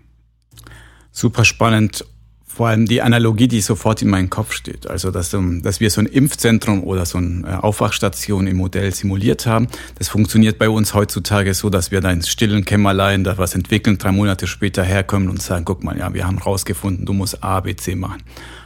Super 1.13 1.45
spannend. 1.45 2.05
Vor 2.45 2.69
allem 2.69 2.87
die 2.87 3.03
Analogie, 3.03 3.49
die 3.49 3.61
sofort 3.61 4.01
in 4.01 4.09
meinem 4.09 4.31
Kopf 4.31 4.53
steht. 4.53 4.89
Also, 4.89 5.11
dass, 5.11 5.35
ähm, 5.35 5.63
dass 5.63 5.81
wir 5.81 5.91
so 5.91 6.01
ein 6.01 6.07
Impfzentrum 6.07 6.85
oder 6.85 7.05
so 7.05 7.19
eine 7.19 7.49
äh, 7.49 7.55
Aufwachstation 7.55 8.47
im 8.47 8.59
Modell 8.59 8.95
simuliert 8.95 9.45
haben. 9.47 9.67
Das 9.99 10.09
funktioniert 10.09 10.57
bei 10.57 10.69
uns 10.69 10.95
heutzutage 10.95 11.53
so, 11.55 11.69
dass 11.69 11.91
wir 11.91 12.01
da 12.01 12.13
ins 12.13 12.29
stillen 12.29 12.65
Kämmerlein 12.65 13.25
da 13.25 13.39
was 13.39 13.57
entwickeln, 13.57 13.99
drei 13.99 14.13
Monate 14.13 14.47
später 14.47 14.85
herkommen 14.85 15.29
und 15.29 15.43
sagen, 15.43 15.65
guck 15.65 15.83
mal, 15.83 15.99
ja, 15.99 16.15
wir 16.15 16.29
haben 16.29 16.39
rausgefunden, 16.39 17.07
du 17.07 17.13
musst 17.13 17.43
A, 17.43 17.59
B, 17.59 17.75
C 17.75 17.97
machen. 17.97 18.23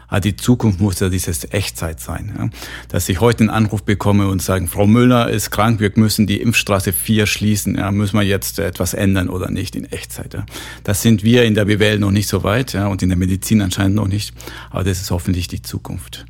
Aber 0.08 0.20
die 0.20 0.36
Zukunft 0.36 0.80
muss 0.80 1.00
ja 1.00 1.08
dieses 1.08 1.44
Echtzeit 1.52 2.00
sein. 2.00 2.34
Ja? 2.36 2.48
Dass 2.88 3.08
ich 3.08 3.20
heute 3.20 3.40
einen 3.40 3.50
Anruf 3.50 3.82
bekomme 3.82 4.28
und 4.28 4.42
sagen, 4.42 4.66
Frau 4.66 4.86
Müller 4.86 5.30
ist 5.30 5.50
krank, 5.50 5.80
wir 5.80 5.92
müssen 5.94 6.26
die 6.26 6.40
Impfstraße 6.40 6.92
4 6.92 7.26
schließen, 7.26 7.76
ja, 7.76 7.92
müssen 7.92 8.16
wir 8.16 8.24
jetzt 8.24 8.58
etwas 8.58 8.94
ändern 8.94 9.28
oder 9.28 9.50
nicht 9.50 9.76
in 9.76 9.84
Echtzeit. 9.84 10.34
Ja? 10.34 10.46
Das 10.82 11.02
sind 11.02 11.22
wir 11.22 11.44
in 11.44 11.54
der 11.54 11.66
BWL 11.66 11.98
noch 11.98 12.10
nicht 12.10 12.28
so 12.28 12.42
weit 12.42 12.72
ja, 12.72 12.86
und 12.88 13.02
in 13.02 13.10
der 13.10 13.18
Medizin 13.18 13.62
anscheinend 13.62 13.96
noch 13.96 14.08
nicht. 14.08 14.34
Aber 14.70 14.84
das 14.84 15.00
ist 15.00 15.10
hoffentlich 15.10 15.48
die 15.48 15.62
Zukunft 15.62 16.24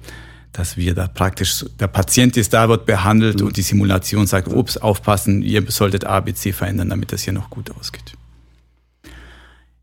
dass 0.59 0.77
wir 0.77 0.93
da 0.93 1.07
praktisch, 1.07 1.65
der 1.79 1.87
Patient 1.87 2.37
ist 2.37 2.53
da, 2.53 2.69
wird 2.69 2.85
behandelt 2.85 3.41
mhm. 3.41 3.47
und 3.47 3.57
die 3.57 3.63
Simulation 3.63 4.27
sagt, 4.27 4.49
ups, 4.49 4.77
aufpassen, 4.77 5.43
ihr 5.43 5.65
solltet 5.71 6.05
A, 6.05 6.19
B, 6.19 6.35
C 6.35 6.53
verändern, 6.53 6.91
damit 6.91 7.13
das 7.13 7.23
hier 7.23 7.33
noch 7.33 7.49
gut 7.49 7.71
ausgeht. 7.71 8.18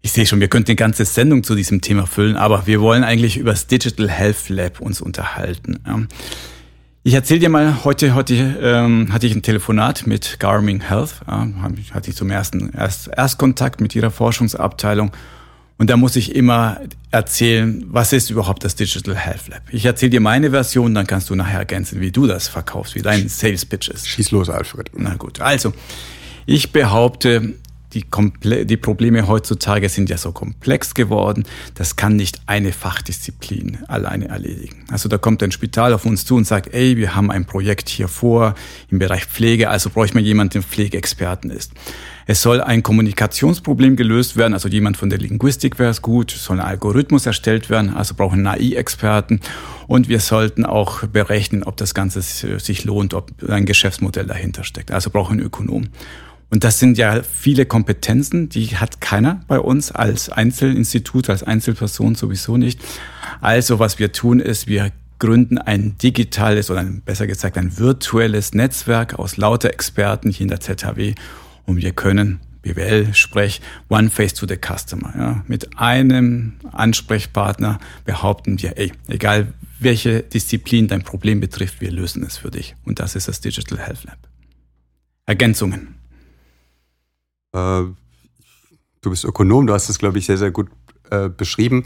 Ich 0.05 0.11
sehe 0.11 0.27
schon, 0.27 0.39
wir 0.39 0.49
könnten 0.49 0.69
eine 0.69 0.75
ganze 0.75 1.03
Sendung 1.03 1.43
zu 1.43 1.55
diesem 1.55 1.81
Thema 1.81 2.05
füllen, 2.05 2.35
aber 2.35 2.67
wir 2.67 2.79
wollen 2.79 3.03
eigentlich 3.03 3.37
über 3.37 3.49
das 3.49 3.65
Digital 3.65 4.07
Health 4.07 4.49
Lab 4.49 4.79
uns 4.79 5.01
unterhalten. 5.01 5.79
Ich 7.01 7.15
erzähle 7.15 7.39
dir 7.39 7.49
mal, 7.49 7.83
heute, 7.83 8.13
heute 8.13 8.35
ähm, 8.61 9.11
hatte 9.11 9.25
ich 9.25 9.33
ein 9.33 9.41
Telefonat 9.41 10.05
mit 10.05 10.39
Garming 10.39 10.81
Health, 10.81 11.21
äh, 11.27 11.91
hatte 11.91 12.11
ich 12.11 12.15
zum 12.15 12.29
ersten 12.29 12.71
erst, 12.71 13.07
Erstkontakt 13.17 13.81
mit 13.81 13.95
ihrer 13.95 14.11
Forschungsabteilung 14.11 15.11
und 15.79 15.89
da 15.89 15.97
muss 15.97 16.15
ich 16.17 16.35
immer 16.35 16.81
erzählen, 17.09 17.83
was 17.87 18.13
ist 18.13 18.29
überhaupt 18.29 18.63
das 18.63 18.75
Digital 18.75 19.15
Health 19.15 19.47
Lab. 19.47 19.63
Ich 19.71 19.85
erzähle 19.85 20.11
dir 20.11 20.21
meine 20.21 20.51
Version, 20.51 20.93
dann 20.93 21.07
kannst 21.07 21.31
du 21.31 21.35
nachher 21.35 21.57
ergänzen, 21.57 21.99
wie 21.99 22.11
du 22.11 22.27
das 22.27 22.47
verkaufst, 22.47 22.93
wie 22.93 23.01
dein 23.01 23.27
Sales 23.27 23.65
Pitch 23.65 23.89
ist. 23.89 24.07
Schieß 24.07 24.29
los, 24.29 24.51
Alfred. 24.51 24.91
Na 24.95 25.15
gut, 25.15 25.41
also 25.41 25.73
ich 26.45 26.71
behaupte, 26.71 27.55
die, 27.95 28.03
Komple 28.03 28.65
die 28.65 28.77
Probleme 28.77 29.27
heutzutage 29.27 29.89
sind 29.89 30.09
ja 30.09 30.17
so 30.17 30.31
komplex 30.31 30.93
geworden, 30.93 31.45
das 31.73 31.95
kann 31.95 32.15
nicht 32.15 32.41
eine 32.45 32.73
Fachdisziplin 32.73 33.79
alleine 33.87 34.27
erledigen. 34.27 34.85
Also 34.91 35.09
da 35.09 35.17
kommt 35.17 35.41
ein 35.41 35.51
Spital 35.51 35.93
auf 35.93 36.05
uns 36.05 36.25
zu 36.25 36.35
und 36.35 36.45
sagt, 36.45 36.73
ey, 36.73 36.97
wir 36.97 37.15
haben 37.15 37.31
ein 37.31 37.45
Projekt 37.45 37.89
hier 37.89 38.07
vor 38.07 38.53
im 38.91 38.99
Bereich 38.99 39.25
Pflege, 39.25 39.69
also 39.69 39.89
bräuchte 39.89 40.15
man 40.15 40.25
jemanden, 40.25 40.53
der 40.53 40.61
Pflegeexperten 40.63 41.49
ist. 41.49 41.71
Es 42.27 42.41
soll 42.41 42.59
ein 42.59 42.83
Kommunikationsproblem 42.83 43.95
gelöst 43.95 44.35
werden, 44.35 44.53
also 44.53 44.67
jemand 44.67 44.97
von 44.97 45.09
der 45.09 45.19
Linguistik 45.19 45.79
wäre 45.79 45.91
es 45.91 46.01
gut, 46.01 46.33
es 46.33 46.43
soll 46.43 46.59
ein 46.59 46.65
Algorithmus 46.65 47.25
erstellt 47.25 47.69
werden, 47.69 47.95
also 47.95 48.15
brauchen 48.15 48.41
NAI-Experten 48.41 49.39
und 49.87 50.09
wir 50.09 50.19
sollten 50.19 50.65
auch 50.65 51.05
berechnen, 51.05 51.63
ob 51.63 51.77
das 51.77 51.93
Ganze 51.93 52.21
sich 52.21 52.83
lohnt, 52.83 53.13
ob 53.13 53.31
ein 53.47 53.65
Geschäftsmodell 53.65 54.25
dahinter 54.25 54.63
steckt, 54.63 54.91
also 54.91 55.11
brauchen 55.11 55.33
einen 55.33 55.45
Ökonom. 55.45 55.89
Und 56.55 56.63
das 56.63 56.79
sind 56.79 56.97
ja 56.97 57.21
viele 57.21 57.65
Kompetenzen, 57.65 58.47
die 58.47 58.77
hat 58.77 59.01
keiner 59.01 59.41
bei 59.49 59.59
uns 59.59 59.91
als 59.91 60.29
Einzelinstitut, 60.29 61.29
als 61.29 61.43
Einzelperson 61.43 62.15
sowieso 62.15 62.55
nicht. 62.55 62.79
Also 63.41 63.79
was 63.79 63.99
wir 63.99 64.13
tun 64.13 64.39
ist, 64.39 64.65
wir 64.65 64.93
gründen 65.19 65.57
ein 65.57 65.97
digitales 65.97 66.71
oder 66.71 66.85
besser 66.85 67.27
gesagt 67.27 67.57
ein 67.57 67.77
virtuelles 67.77 68.53
Netzwerk 68.53 69.19
aus 69.19 69.35
lauter 69.35 69.73
Experten 69.73 70.29
hier 70.29 70.45
in 70.45 70.47
der 70.47 70.61
ZHW 70.61 71.15
und 71.65 71.81
wir 71.81 71.91
können 71.91 72.39
BWL-Sprech, 72.61 73.59
One 73.89 74.09
Face 74.09 74.33
to 74.33 74.47
the 74.47 74.55
Customer. 74.55 75.13
Ja. 75.17 75.43
Mit 75.49 75.77
einem 75.77 76.53
Ansprechpartner 76.71 77.79
behaupten 78.05 78.61
wir, 78.61 78.77
ey, 78.77 78.93
egal 79.09 79.51
welche 79.79 80.23
Disziplin 80.23 80.87
dein 80.87 81.03
Problem 81.03 81.41
betrifft, 81.41 81.81
wir 81.81 81.91
lösen 81.91 82.23
es 82.23 82.37
für 82.37 82.49
dich. 82.49 82.77
Und 82.85 82.99
das 83.01 83.17
ist 83.17 83.27
das 83.27 83.41
Digital 83.41 83.77
Health 83.77 84.05
Lab. 84.05 84.19
Ergänzungen. 85.25 85.94
Äh, 87.55 87.83
du 89.01 89.09
bist 89.09 89.23
Ökonom, 89.23 89.67
du 89.67 89.73
hast 89.73 89.89
es, 89.89 89.99
glaube 89.99 90.17
ich, 90.17 90.25
sehr, 90.25 90.37
sehr 90.37 90.51
gut 90.51 90.67
äh, 91.09 91.29
beschrieben. 91.29 91.85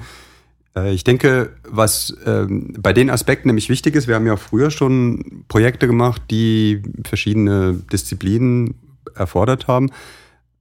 Äh, 0.75 0.93
ich 0.93 1.03
denke, 1.03 1.55
was 1.67 2.15
ähm, 2.25 2.73
bei 2.79 2.93
den 2.93 3.09
Aspekten 3.09 3.47
nämlich 3.49 3.69
wichtig 3.69 3.95
ist, 3.95 4.07
wir 4.07 4.15
haben 4.15 4.27
ja 4.27 4.37
früher 4.37 4.71
schon 4.71 5.45
Projekte 5.47 5.87
gemacht, 5.87 6.21
die 6.31 6.81
verschiedene 7.05 7.73
Disziplinen 7.91 8.75
erfordert 9.15 9.67
haben. 9.67 9.91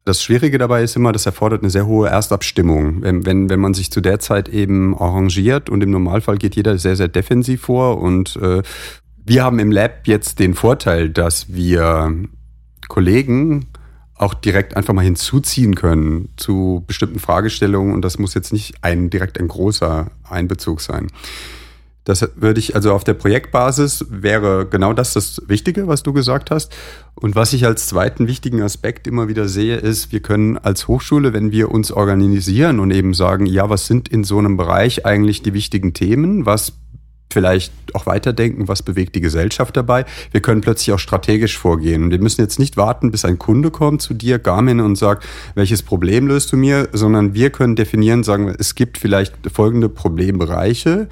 Das 0.04 0.22
Schwierige 0.22 0.56
dabei 0.56 0.82
ist 0.82 0.96
immer, 0.96 1.12
das 1.12 1.26
erfordert 1.26 1.62
eine 1.62 1.70
sehr 1.70 1.86
hohe 1.86 2.08
Erstabstimmung. 2.08 3.02
Wenn, 3.02 3.26
wenn, 3.26 3.50
wenn 3.50 3.60
man 3.60 3.74
sich 3.74 3.90
zu 3.90 4.00
der 4.00 4.20
Zeit 4.20 4.48
eben 4.48 4.96
arrangiert 4.96 5.68
und 5.68 5.82
im 5.82 5.90
Normalfall 5.90 6.38
geht 6.38 6.56
jeder 6.56 6.78
sehr, 6.78 6.96
sehr 6.96 7.08
defensiv 7.08 7.62
vor 7.62 8.00
und 8.00 8.36
äh, 8.36 8.62
wir 9.24 9.44
haben 9.44 9.58
im 9.58 9.70
Lab 9.70 10.06
jetzt 10.06 10.38
den 10.38 10.54
Vorteil, 10.54 11.10
dass 11.10 11.52
wir 11.52 12.14
Kollegen 12.88 13.66
auch 14.18 14.34
direkt 14.34 14.76
einfach 14.76 14.94
mal 14.94 15.04
hinzuziehen 15.04 15.74
können 15.74 16.28
zu 16.36 16.84
bestimmten 16.86 17.18
Fragestellungen 17.18 17.94
und 17.94 18.02
das 18.02 18.18
muss 18.18 18.34
jetzt 18.34 18.52
nicht 18.52 18.76
ein 18.82 19.10
direkt 19.10 19.38
ein 19.38 19.48
großer 19.48 20.10
Einbezug 20.28 20.80
sein. 20.80 21.08
Das 22.08 22.26
würde 22.36 22.58
ich 22.58 22.74
also 22.74 22.94
auf 22.94 23.04
der 23.04 23.12
Projektbasis 23.12 24.06
wäre 24.08 24.64
genau 24.64 24.94
das 24.94 25.12
das 25.12 25.42
Wichtige, 25.46 25.88
was 25.88 26.02
du 26.02 26.14
gesagt 26.14 26.50
hast. 26.50 26.74
Und 27.14 27.36
was 27.36 27.52
ich 27.52 27.66
als 27.66 27.86
zweiten 27.86 28.26
wichtigen 28.26 28.62
Aspekt 28.62 29.06
immer 29.06 29.28
wieder 29.28 29.46
sehe, 29.46 29.76
ist, 29.76 30.10
wir 30.10 30.20
können 30.20 30.56
als 30.56 30.88
Hochschule, 30.88 31.34
wenn 31.34 31.52
wir 31.52 31.70
uns 31.70 31.92
organisieren 31.92 32.80
und 32.80 32.92
eben 32.92 33.12
sagen, 33.12 33.44
ja, 33.44 33.68
was 33.68 33.86
sind 33.86 34.08
in 34.08 34.24
so 34.24 34.38
einem 34.38 34.56
Bereich 34.56 35.04
eigentlich 35.04 35.42
die 35.42 35.52
wichtigen 35.52 35.92
Themen? 35.92 36.46
Was 36.46 36.72
vielleicht 37.32 37.72
auch 37.94 38.06
weiterdenken, 38.06 38.68
was 38.68 38.82
bewegt 38.82 39.14
die 39.14 39.20
Gesellschaft 39.20 39.76
dabei. 39.76 40.04
Wir 40.30 40.40
können 40.40 40.60
plötzlich 40.60 40.92
auch 40.92 40.98
strategisch 40.98 41.58
vorgehen. 41.58 42.10
wir 42.10 42.20
müssen 42.20 42.40
jetzt 42.40 42.58
nicht 42.58 42.76
warten, 42.76 43.10
bis 43.10 43.24
ein 43.24 43.38
Kunde 43.38 43.70
kommt 43.70 44.02
zu 44.02 44.14
dir, 44.14 44.38
Garmin, 44.38 44.80
und 44.80 44.96
sagt, 44.96 45.26
welches 45.54 45.82
Problem 45.82 46.26
löst 46.26 46.52
du 46.52 46.56
mir, 46.56 46.88
sondern 46.92 47.34
wir 47.34 47.50
können 47.50 47.76
definieren, 47.76 48.22
sagen, 48.24 48.54
es 48.58 48.74
gibt 48.74 48.98
vielleicht 48.98 49.34
folgende 49.52 49.88
Problembereiche 49.88 51.08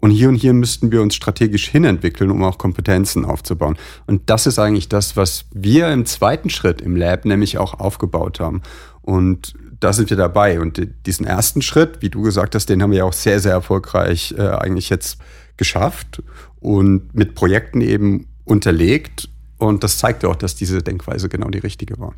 und 0.00 0.10
hier 0.10 0.28
und 0.28 0.36
hier 0.36 0.52
müssten 0.52 0.92
wir 0.92 1.02
uns 1.02 1.14
strategisch 1.14 1.68
hinentwickeln, 1.68 2.30
um 2.30 2.44
auch 2.44 2.58
Kompetenzen 2.58 3.24
aufzubauen. 3.24 3.76
Und 4.06 4.30
das 4.30 4.46
ist 4.46 4.58
eigentlich 4.58 4.88
das, 4.88 5.16
was 5.16 5.46
wir 5.52 5.88
im 5.88 6.06
zweiten 6.06 6.50
Schritt 6.50 6.80
im 6.80 6.94
Lab 6.94 7.24
nämlich 7.24 7.58
auch 7.58 7.80
aufgebaut 7.80 8.38
haben. 8.38 8.62
Und 9.02 9.54
da 9.80 9.92
sind 9.92 10.10
wir 10.10 10.16
dabei. 10.16 10.60
Und 10.60 10.80
diesen 11.06 11.26
ersten 11.26 11.62
Schritt, 11.62 12.00
wie 12.00 12.10
du 12.10 12.22
gesagt 12.22 12.54
hast, 12.54 12.68
den 12.68 12.82
haben 12.82 12.92
wir 12.92 13.04
auch 13.06 13.12
sehr, 13.12 13.40
sehr 13.40 13.52
erfolgreich 13.52 14.34
äh, 14.38 14.42
eigentlich 14.42 14.88
jetzt 14.88 15.18
geschafft 15.58 16.22
und 16.60 17.14
mit 17.14 17.34
Projekten 17.34 17.82
eben 17.82 18.26
unterlegt. 18.44 19.28
Und 19.58 19.84
das 19.84 19.98
zeigt 19.98 20.24
auch, 20.24 20.36
dass 20.36 20.54
diese 20.54 20.82
Denkweise 20.82 21.28
genau 21.28 21.48
die 21.48 21.58
richtige 21.58 21.98
war. 21.98 22.14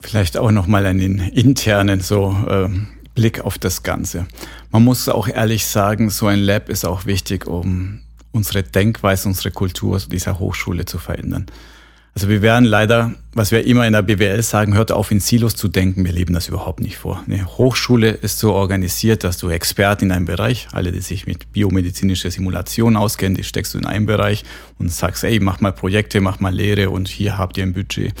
Vielleicht 0.00 0.36
auch 0.36 0.50
nochmal 0.50 0.84
den 0.94 1.18
internen 1.18 2.00
so 2.00 2.36
ähm, 2.48 2.88
Blick 3.14 3.40
auf 3.40 3.58
das 3.58 3.82
Ganze. 3.82 4.26
Man 4.70 4.84
muss 4.84 5.08
auch 5.08 5.28
ehrlich 5.28 5.66
sagen, 5.66 6.10
so 6.10 6.26
ein 6.26 6.40
Lab 6.40 6.68
ist 6.68 6.84
auch 6.84 7.04
wichtig, 7.06 7.46
um 7.46 8.00
unsere 8.32 8.62
Denkweise, 8.62 9.28
unsere 9.28 9.50
Kultur 9.50 10.00
dieser 10.00 10.38
Hochschule 10.38 10.86
zu 10.86 10.98
verändern. 10.98 11.46
Also 12.14 12.28
wir 12.28 12.42
werden 12.42 12.66
leider, 12.66 13.14
was 13.32 13.52
wir 13.52 13.64
immer 13.64 13.86
in 13.86 13.94
der 13.94 14.02
BWL 14.02 14.42
sagen, 14.42 14.74
hört 14.74 14.92
auf 14.92 15.10
in 15.10 15.20
Silos 15.20 15.56
zu 15.56 15.68
denken. 15.68 16.04
Wir 16.04 16.12
leben 16.12 16.34
das 16.34 16.46
überhaupt 16.46 16.80
nicht 16.80 16.98
vor. 16.98 17.24
Eine 17.26 17.46
Hochschule 17.46 18.10
ist 18.10 18.38
so 18.38 18.52
organisiert, 18.52 19.24
dass 19.24 19.38
du 19.38 19.48
Experten 19.48 20.06
in 20.06 20.12
einem 20.12 20.26
Bereich, 20.26 20.68
alle, 20.72 20.92
die 20.92 21.00
sich 21.00 21.26
mit 21.26 21.52
biomedizinischer 21.52 22.30
Simulation 22.30 22.96
auskennen, 22.96 23.34
die 23.34 23.44
steckst 23.44 23.72
du 23.72 23.78
in 23.78 23.86
einem 23.86 24.04
Bereich 24.04 24.44
und 24.78 24.92
sagst, 24.92 25.24
ey, 25.24 25.40
mach 25.40 25.60
mal 25.60 25.72
Projekte, 25.72 26.20
mach 26.20 26.38
mal 26.38 26.54
Lehre 26.54 26.90
und 26.90 27.08
hier 27.08 27.38
habt 27.38 27.56
ihr 27.56 27.62
ein 27.62 27.72
Budget. 27.72 28.12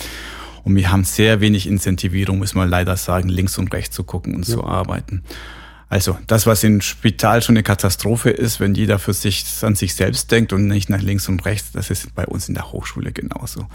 Und 0.64 0.74
wir 0.74 0.90
haben 0.90 1.04
sehr 1.04 1.40
wenig 1.40 1.66
Incentivierung, 1.66 2.38
muss 2.38 2.54
man 2.54 2.70
leider 2.70 2.96
sagen, 2.96 3.28
links 3.28 3.58
und 3.58 3.74
rechts 3.74 3.94
zu 3.94 4.04
gucken 4.04 4.34
und 4.34 4.48
ja. 4.48 4.54
zu 4.54 4.64
arbeiten. 4.64 5.22
Also 5.92 6.16
das, 6.26 6.46
was 6.46 6.64
im 6.64 6.80
Spital 6.80 7.42
schon 7.42 7.54
eine 7.54 7.62
Katastrophe 7.62 8.30
ist, 8.30 8.60
wenn 8.60 8.74
jeder 8.74 8.98
für 8.98 9.12
sich 9.12 9.44
an 9.60 9.74
sich 9.74 9.94
selbst 9.94 10.30
denkt 10.30 10.54
und 10.54 10.66
nicht 10.66 10.88
nach 10.88 11.02
links 11.02 11.28
und 11.28 11.44
rechts, 11.44 11.72
das 11.72 11.90
ist 11.90 12.14
bei 12.14 12.24
uns 12.24 12.48
in 12.48 12.54
der 12.54 12.72
Hochschule 12.72 13.12
genauso. 13.12 13.66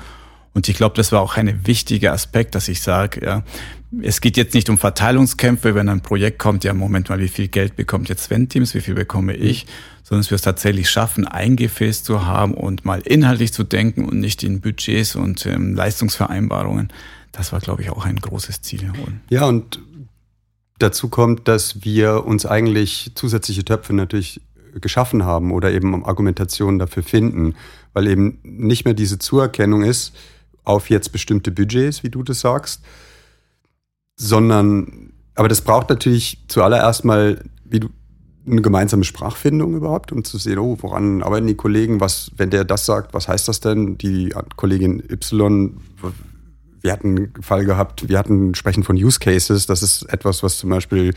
Und 0.55 0.67
ich 0.67 0.75
glaube, 0.75 0.95
das 0.95 1.11
war 1.11 1.21
auch 1.21 1.37
ein 1.37 1.67
wichtiger 1.67 2.13
Aspekt, 2.13 2.55
dass 2.55 2.69
ich 2.69 2.81
sage, 2.81 3.23
ja, 3.23 3.43
es 4.01 4.19
geht 4.19 4.35
jetzt 4.35 4.55
nicht 4.55 4.67
um 4.67 4.79
Verteilungskämpfe, 4.79 5.75
wenn 5.75 5.89
ein 5.89 6.01
Projekt 6.01 6.39
kommt, 6.39 6.63
ja, 6.63 6.73
Moment 6.73 7.07
mal, 7.09 7.19
wie 7.19 7.27
viel 7.27 7.49
Geld 7.49 7.75
bekommt 7.75 8.09
jetzt 8.09 8.23
Sven 8.23 8.49
Teams, 8.49 8.73
wie 8.73 8.81
viel 8.81 8.95
bekomme 8.95 9.35
ich, 9.35 9.67
sondern 10.01 10.23
dass 10.23 10.31
wir 10.31 10.37
es 10.37 10.41
tatsächlich 10.41 10.89
schaffen, 10.89 11.27
ein 11.27 11.55
Gefäß 11.55 12.01
zu 12.01 12.25
haben 12.25 12.55
und 12.55 12.83
mal 12.83 13.01
inhaltlich 13.01 13.53
zu 13.53 13.63
denken 13.63 14.05
und 14.05 14.19
nicht 14.19 14.41
in 14.41 14.59
Budgets 14.59 15.15
und 15.15 15.45
ähm, 15.45 15.75
Leistungsvereinbarungen. 15.75 16.91
Das 17.31 17.51
war, 17.51 17.59
glaube 17.59 17.83
ich, 17.83 17.91
auch 17.91 18.05
ein 18.05 18.15
großes 18.15 18.63
Ziel. 18.63 18.91
Ja, 19.29 19.45
und 19.45 19.79
dazu 20.79 21.09
kommt, 21.09 21.47
dass 21.47 21.83
wir 21.83 22.25
uns 22.25 22.45
eigentlich 22.45 23.11
zusätzliche 23.15 23.65
Töpfe 23.65 23.93
natürlich 23.93 24.41
geschaffen 24.79 25.25
haben 25.25 25.51
oder 25.51 25.71
eben 25.71 26.05
Argumentationen 26.05 26.79
dafür 26.79 27.03
finden, 27.03 27.55
weil 27.93 28.07
eben 28.07 28.39
nicht 28.43 28.85
mehr 28.85 28.93
diese 28.93 29.19
Zuerkennung 29.19 29.83
ist 29.83 30.15
auf 30.63 30.89
jetzt 30.89 31.11
bestimmte 31.11 31.51
Budgets, 31.51 32.03
wie 32.03 32.09
du 32.09 32.23
das 32.23 32.41
sagst, 32.41 32.81
sondern, 34.15 35.13
aber 35.35 35.47
das 35.47 35.61
braucht 35.61 35.89
natürlich 35.89 36.43
zuallererst 36.47 37.05
mal, 37.05 37.43
wie 37.63 37.79
du, 37.79 37.89
eine 38.45 38.61
gemeinsame 38.61 39.03
Sprachfindung 39.03 39.75
überhaupt, 39.75 40.11
um 40.11 40.23
zu 40.23 40.37
sehen, 40.37 40.59
oh, 40.59 40.77
woran 40.79 41.21
arbeiten 41.21 41.47
die 41.47 41.55
Kollegen, 41.55 41.99
was, 41.99 42.31
wenn 42.37 42.49
der 42.49 42.63
das 42.63 42.85
sagt, 42.85 43.13
was 43.13 43.27
heißt 43.27 43.47
das 43.47 43.59
denn? 43.59 43.97
Die 43.97 44.33
Kollegin 44.55 45.03
Y, 45.09 45.77
wir 46.87 46.93
hatten 46.93 47.17
einen 47.17 47.43
Fall 47.43 47.65
gehabt, 47.65 48.07
wir 48.07 48.17
hatten 48.17 48.55
sprechen 48.55 48.83
von 48.83 48.95
Use 48.95 49.19
Cases, 49.19 49.65
das 49.65 49.83
ist 49.83 50.03
etwas, 50.03 50.41
was 50.41 50.57
zum 50.57 50.69
Beispiel 50.69 51.13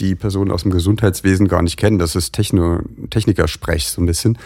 die 0.00 0.16
Personen 0.16 0.50
aus 0.50 0.62
dem 0.62 0.72
Gesundheitswesen 0.72 1.46
gar 1.46 1.62
nicht 1.62 1.76
kennen. 1.76 2.00
Das 2.00 2.16
ist 2.16 2.32
Techno, 2.32 2.80
Technikersprech 3.10 3.86
so 3.86 4.02
ein 4.02 4.06
bisschen. 4.06 4.36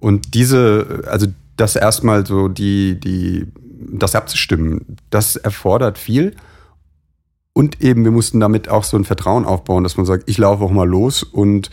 Und 0.00 0.34
diese, 0.34 1.04
also 1.06 1.28
das 1.56 1.76
erstmal 1.76 2.26
so 2.26 2.48
die, 2.48 2.98
die, 2.98 3.46
das 3.92 4.16
abzustimmen, 4.16 4.96
das 5.10 5.36
erfordert 5.36 5.96
viel. 5.96 6.34
Und 7.52 7.80
eben, 7.80 8.02
wir 8.02 8.10
mussten 8.10 8.40
damit 8.40 8.68
auch 8.68 8.82
so 8.82 8.96
ein 8.96 9.04
Vertrauen 9.04 9.44
aufbauen, 9.44 9.84
dass 9.84 9.96
man 9.96 10.06
sagt, 10.06 10.28
ich 10.28 10.38
laufe 10.38 10.64
auch 10.64 10.72
mal 10.72 10.88
los 10.88 11.22
und 11.22 11.70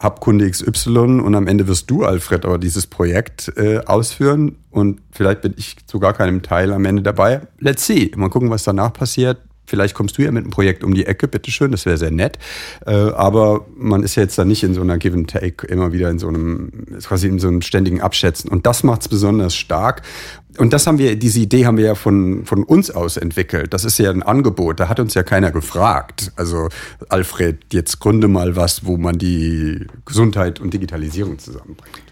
hab 0.00 0.20
Kunde 0.20 0.48
XY 0.48 1.20
und 1.20 1.34
am 1.34 1.46
Ende 1.46 1.66
wirst 1.66 1.90
du, 1.90 2.04
Alfred, 2.04 2.44
aber 2.44 2.58
dieses 2.58 2.86
Projekt 2.86 3.52
äh, 3.56 3.78
ausführen 3.84 4.56
und 4.70 5.00
vielleicht 5.10 5.42
bin 5.42 5.54
ich 5.56 5.76
zu 5.86 5.98
gar 5.98 6.12
keinem 6.12 6.42
Teil 6.42 6.72
am 6.72 6.84
Ende 6.84 7.02
dabei. 7.02 7.42
Let's 7.58 7.84
see. 7.84 8.12
Mal 8.16 8.30
gucken, 8.30 8.50
was 8.50 8.62
danach 8.62 8.92
passiert. 8.92 9.38
Vielleicht 9.68 9.94
kommst 9.94 10.16
du 10.16 10.22
ja 10.22 10.30
mit 10.30 10.44
einem 10.44 10.50
Projekt 10.50 10.82
um 10.82 10.94
die 10.94 11.06
Ecke, 11.06 11.28
bitteschön, 11.28 11.70
das 11.70 11.84
wäre 11.84 11.98
sehr 11.98 12.10
nett. 12.10 12.38
Äh, 12.86 12.92
aber 12.92 13.66
man 13.76 14.02
ist 14.02 14.14
ja 14.14 14.22
jetzt 14.22 14.38
da 14.38 14.44
nicht 14.44 14.62
in 14.62 14.72
so 14.72 14.80
einer 14.80 14.96
Give 14.96 15.14
and 15.14 15.30
Take, 15.30 15.66
immer 15.66 15.92
wieder 15.92 16.08
in 16.10 16.18
so 16.18 16.28
einem, 16.28 16.70
quasi 17.02 17.28
in 17.28 17.38
so 17.38 17.48
einem 17.48 17.60
ständigen 17.60 18.00
Abschätzen. 18.00 18.50
Und 18.50 18.66
das 18.66 18.82
macht 18.82 19.02
es 19.02 19.08
besonders 19.08 19.54
stark. 19.54 20.02
Und 20.56 20.72
das 20.72 20.86
haben 20.86 20.98
wir, 20.98 21.16
diese 21.16 21.40
Idee 21.40 21.66
haben 21.66 21.76
wir 21.76 21.84
ja 21.84 21.94
von, 21.94 22.46
von 22.46 22.64
uns 22.64 22.90
aus 22.90 23.16
entwickelt. 23.18 23.74
Das 23.74 23.84
ist 23.84 23.98
ja 23.98 24.10
ein 24.10 24.22
Angebot. 24.22 24.80
Da 24.80 24.88
hat 24.88 24.98
uns 25.00 25.14
ja 25.14 25.22
keiner 25.22 25.52
gefragt. 25.52 26.32
Also, 26.36 26.68
Alfred, 27.08 27.58
jetzt 27.72 28.00
gründe 28.00 28.26
mal 28.26 28.56
was, 28.56 28.86
wo 28.86 28.96
man 28.96 29.18
die 29.18 29.86
Gesundheit 30.06 30.60
und 30.60 30.72
Digitalisierung 30.72 31.38
zusammenbringt. 31.38 32.07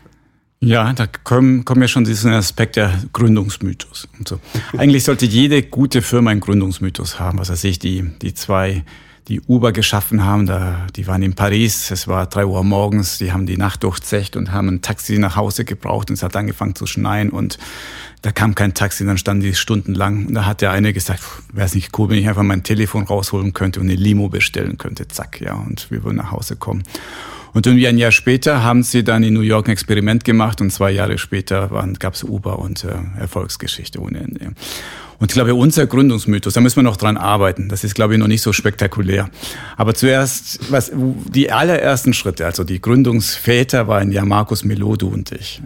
Ja, 0.61 0.93
da 0.95 1.07
kommen, 1.07 1.65
kommen 1.65 1.83
ja 1.83 1.89
schon 1.89 2.05
diesen 2.05 2.33
Aspekt 2.33 2.77
der 2.77 2.93
Gründungsmythos 3.13 4.09
und 4.19 4.27
so. 4.27 4.41
Eigentlich 4.77 5.05
sollte 5.05 5.27
jede 5.27 5.63
gute 5.63 6.01
Firma 6.01 6.31
einen 6.31 6.41
Gründungsmythos 6.41 7.21
haben. 7.21 7.39
Was 7.39 7.51
weiß 7.51 7.65
ich, 7.65 7.79
die, 7.79 8.11
die 8.23 8.33
zwei, 8.33 8.83
die 9.29 9.41
Uber 9.43 9.73
geschaffen 9.73 10.25
haben, 10.25 10.47
da, 10.47 10.87
die 10.97 11.07
waren 11.07 11.23
in 11.23 11.35
Paris, 11.35 11.91
es 11.91 12.09
war 12.09 12.27
drei 12.27 12.47
Uhr 12.47 12.65
morgens, 12.65 13.19
die 13.19 13.33
haben 13.33 13.45
die 13.45 13.59
Nacht 13.59 13.83
durchzecht 13.83 14.35
und 14.35 14.51
haben 14.51 14.69
ein 14.69 14.83
Taxi 14.83 15.19
nach 15.19 15.37
Hause 15.37 15.67
gebraucht 15.67 16.09
und 16.09 16.15
es 16.15 16.23
hat 16.23 16.35
angefangen 16.37 16.75
zu 16.75 16.87
schneien 16.87 17.31
und 17.31 17.59
da 18.23 18.33
kam 18.33 18.55
kein 18.55 18.73
Taxi, 18.73 19.05
dann 19.05 19.19
standen 19.19 19.43
die 19.43 19.55
stundenlang 19.55 20.27
und 20.27 20.35
da 20.35 20.47
hat 20.47 20.63
der 20.63 20.71
eine 20.71 20.93
gesagt, 20.93 21.23
wäre 21.53 21.67
es 21.67 21.75
nicht 21.75 21.99
cool, 21.99 22.09
wenn 22.09 22.19
ich 22.19 22.29
einfach 22.29 22.45
mein 22.45 22.63
Telefon 22.63 23.05
rausholen 23.05 23.53
könnte 23.53 23.81
und 23.81 23.87
eine 23.87 23.97
Limo 23.97 24.29
bestellen 24.29 24.79
könnte, 24.79 25.07
zack, 25.09 25.41
ja, 25.41 25.55
und 25.55 25.91
wir 25.91 26.03
würden 26.03 26.17
nach 26.17 26.31
Hause 26.31 26.57
kommen. 26.57 26.83
Und 27.57 27.67
irgendwie 27.67 27.89
ein 27.89 27.97
Jahr 27.97 28.13
später 28.13 28.63
haben 28.63 28.83
sie 28.83 29.03
dann 29.03 29.23
in 29.23 29.33
New 29.33 29.41
York 29.41 29.67
ein 29.67 29.73
Experiment 29.73 30.27
gemacht 30.27 30.61
und 30.61 30.71
zwei 30.71 30.91
Jahre 30.91 31.17
später 31.17 31.71
gab 31.99 32.13
es 32.13 32.23
Uber 32.23 32.59
und 32.59 32.85
äh, 32.85 32.91
Erfolgsgeschichte 33.19 33.99
ohne 33.99 34.19
Ende. 34.19 34.53
Und 35.19 35.31
ich 35.31 35.35
glaube, 35.37 35.55
unser 35.55 35.87
Gründungsmythos, 35.87 36.53
da 36.53 36.61
müssen 36.61 36.77
wir 36.77 36.83
noch 36.83 36.99
dran 36.99 37.17
arbeiten. 37.17 37.71
Das 37.71 37.83
ist, 37.83 37.95
glaube 37.95 38.13
ich, 38.13 38.21
noch 38.21 38.27
nicht 38.27 38.43
so 38.43 38.53
spektakulär. 38.53 39.31
Aber 39.79 39.95
zuerst, 39.95 40.71
was, 40.71 40.93
die 40.95 41.51
allerersten 41.51 42.13
Schritte, 42.13 42.45
also 42.45 42.63
die 42.63 42.79
Gründungsväter 42.79 43.89
waren 43.89 44.13
ja 44.13 44.27
Markus 44.27 44.63
Melo, 44.63 44.97
du 44.97 45.09
und 45.09 45.33
ich. 45.33 45.63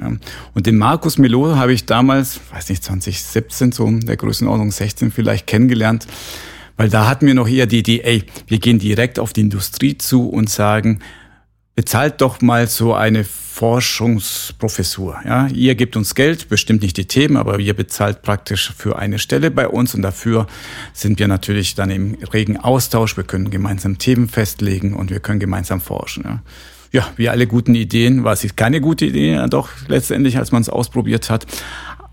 Und 0.54 0.66
den 0.66 0.76
Markus 0.76 1.18
Melo 1.18 1.56
habe 1.56 1.72
ich 1.72 1.86
damals, 1.86 2.38
weiß 2.52 2.68
nicht, 2.68 2.84
2017, 2.84 3.72
so 3.72 3.90
der 3.90 4.16
Größenordnung 4.16 4.70
16 4.70 5.10
vielleicht 5.10 5.48
kennengelernt. 5.48 6.06
Weil 6.76 6.88
da 6.88 7.08
hatten 7.08 7.26
wir 7.26 7.34
noch 7.34 7.48
eher 7.48 7.66
die 7.66 7.80
Idee, 7.80 8.02
ey, 8.04 8.22
wir 8.46 8.60
gehen 8.60 8.78
direkt 8.78 9.18
auf 9.18 9.32
die 9.32 9.40
Industrie 9.40 9.98
zu 9.98 10.28
und 10.28 10.48
sagen, 10.48 11.00
bezahlt 11.74 12.20
doch 12.20 12.40
mal 12.40 12.66
so 12.66 12.94
eine 12.94 13.24
Forschungsprofessur. 13.24 15.20
Ja, 15.24 15.48
ihr 15.48 15.74
gebt 15.74 15.96
uns 15.96 16.14
Geld, 16.14 16.48
bestimmt 16.48 16.82
nicht 16.82 16.96
die 16.96 17.06
Themen, 17.06 17.36
aber 17.36 17.58
ihr 17.58 17.74
bezahlt 17.74 18.22
praktisch 18.22 18.72
für 18.76 18.98
eine 18.98 19.18
Stelle 19.18 19.50
bei 19.50 19.68
uns 19.68 19.94
und 19.94 20.02
dafür 20.02 20.46
sind 20.92 21.18
wir 21.18 21.28
natürlich 21.28 21.74
dann 21.74 21.90
im 21.90 22.16
regen 22.32 22.56
Austausch. 22.56 23.16
Wir 23.16 23.24
können 23.24 23.50
gemeinsam 23.50 23.98
Themen 23.98 24.28
festlegen 24.28 24.94
und 24.94 25.10
wir 25.10 25.20
können 25.20 25.40
gemeinsam 25.40 25.80
forschen. 25.80 26.24
Ja. 26.24 26.42
Ja, 26.92 27.08
wie 27.16 27.28
alle 27.28 27.46
guten 27.46 27.76
Ideen 27.76 28.24
war 28.24 28.32
es 28.32 28.56
keine 28.56 28.80
gute 28.80 29.06
Idee, 29.06 29.34
ja, 29.34 29.46
doch 29.46 29.68
letztendlich, 29.86 30.38
als 30.38 30.50
man 30.50 30.62
es 30.62 30.68
ausprobiert 30.68 31.30
hat. 31.30 31.46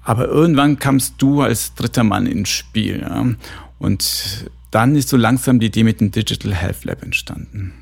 Aber 0.04 0.28
irgendwann 0.28 0.78
kamst 0.80 1.16
du 1.18 1.42
als 1.42 1.74
dritter 1.74 2.04
Mann 2.04 2.28
ins 2.28 2.50
Spiel. 2.50 3.00
Ja. 3.02 3.26
Und 3.80 4.50
dann 4.72 4.96
ist 4.96 5.10
so 5.10 5.18
langsam 5.18 5.60
die 5.60 5.68
Idee 5.68 5.84
mit 5.84 6.00
dem 6.00 6.12
Digital 6.12 6.54
Health 6.54 6.84
Lab 6.84 7.04
entstanden. 7.04 7.74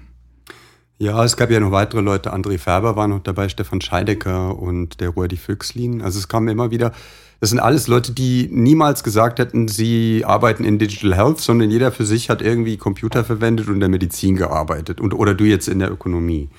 Ja, 0.98 1.26
es 1.26 1.36
gab 1.36 1.52
ja 1.52 1.60
noch 1.60 1.72
weitere 1.72 2.02
Leute. 2.02 2.34
André 2.34 2.58
Färber 2.58 2.96
war 2.96 3.08
noch 3.08 3.20
dabei, 3.20 3.50
Stefan 3.50 3.82
Scheidecker 3.82 4.58
und 4.58 5.02
der 5.02 5.10
Ruedi 5.10 5.36
Füchslin. 5.36 6.02
Also 6.02 6.20
es 6.20 6.30
kamen 6.30 6.48
immer 6.48 6.72
wieder, 6.72 6.94
das 7.42 7.50
sind 7.50 7.60
alles 7.60 7.88
Leute, 7.88 8.14
die 8.14 8.48
niemals 8.50 9.04
gesagt 9.04 9.40
hätten, 9.40 9.68
sie 9.68 10.24
arbeiten 10.26 10.64
in 10.64 10.80
Digital 10.80 11.16
Health, 11.16 11.40
sondern 11.42 11.70
jeder 11.70 11.92
für 11.92 12.06
sich 12.06 12.30
hat 12.30 12.42
irgendwie 12.42 12.78
Computer 12.78 13.26
verwendet 13.26 13.68
und 13.68 13.76
in 13.76 13.80
der 13.82 13.90
Medizin 13.90 14.38
gearbeitet. 14.38 15.02
Und, 15.02 15.14
oder 15.14 15.34
du 15.34 15.44
jetzt 15.44 15.68
in 15.68 15.80
der 15.80 15.92
Ökonomie. 15.92 16.50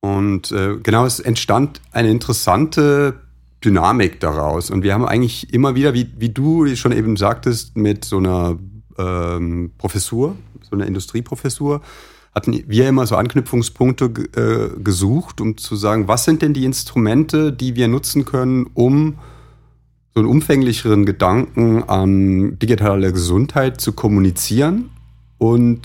Und 0.00 0.50
äh, 0.50 0.78
genau, 0.82 1.06
es 1.06 1.20
entstand 1.20 1.80
eine 1.92 2.10
interessante 2.10 3.20
Dynamik 3.64 4.18
daraus. 4.18 4.70
Und 4.70 4.82
wir 4.82 4.92
haben 4.92 5.04
eigentlich 5.04 5.52
immer 5.54 5.76
wieder, 5.76 5.94
wie, 5.94 6.10
wie 6.18 6.30
du 6.30 6.66
schon 6.74 6.92
eben 6.92 7.16
sagtest, 7.16 7.76
mit 7.76 8.04
so 8.04 8.16
einer 8.16 8.58
ähm, 8.98 9.70
Professur, 9.78 10.36
so 10.68 10.74
einer 10.74 10.86
Industrieprofessur, 10.86 11.80
hatten 12.34 12.62
wir 12.66 12.88
immer 12.88 13.06
so 13.06 13.16
Anknüpfungspunkte 13.16 14.04
äh, 14.36 14.80
gesucht, 14.82 15.40
um 15.40 15.56
zu 15.56 15.74
sagen, 15.76 16.06
was 16.08 16.24
sind 16.24 16.42
denn 16.42 16.54
die 16.54 16.64
Instrumente, 16.64 17.52
die 17.52 17.74
wir 17.74 17.88
nutzen 17.88 18.24
können, 18.24 18.70
um 18.74 19.18
so 20.14 20.20
einen 20.20 20.28
umfänglicheren 20.28 21.06
Gedanken 21.06 21.82
an 21.84 22.58
digitale 22.58 23.12
Gesundheit 23.12 23.80
zu 23.80 23.92
kommunizieren 23.92 24.90
und 25.38 25.82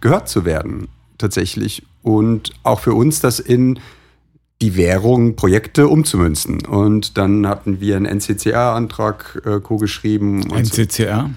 gehört 0.00 0.28
zu 0.28 0.44
werden, 0.44 0.88
tatsächlich. 1.16 1.84
Und 2.02 2.52
auch 2.62 2.80
für 2.80 2.94
uns 2.94 3.20
das 3.20 3.40
in 3.40 3.78
die 4.60 4.76
Währung 4.76 5.36
Projekte 5.36 5.88
umzumünzen. 5.88 6.64
Und 6.66 7.16
dann 7.16 7.46
hatten 7.46 7.80
wir 7.80 7.96
einen 7.96 8.06
NCCR-Antrag 8.06 9.42
äh, 9.44 9.60
co-geschrieben. 9.60 10.42
NCCR? 10.50 11.30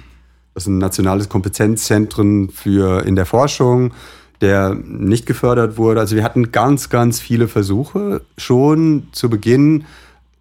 Das 0.54 0.64
ist 0.64 0.68
ein 0.68 0.80
nationales 0.80 1.30
Kompetenzzentrum 1.30 2.50
für 2.50 3.06
in 3.06 3.16
der 3.16 3.26
Forschung 3.26 3.94
der 4.42 4.76
nicht 4.76 5.26
gefördert 5.26 5.78
wurde. 5.78 6.00
Also 6.00 6.16
wir 6.16 6.24
hatten 6.24 6.52
ganz, 6.52 6.90
ganz 6.90 7.20
viele 7.20 7.48
Versuche 7.48 8.22
schon 8.38 9.08
zu 9.12 9.30
Beginn, 9.30 9.86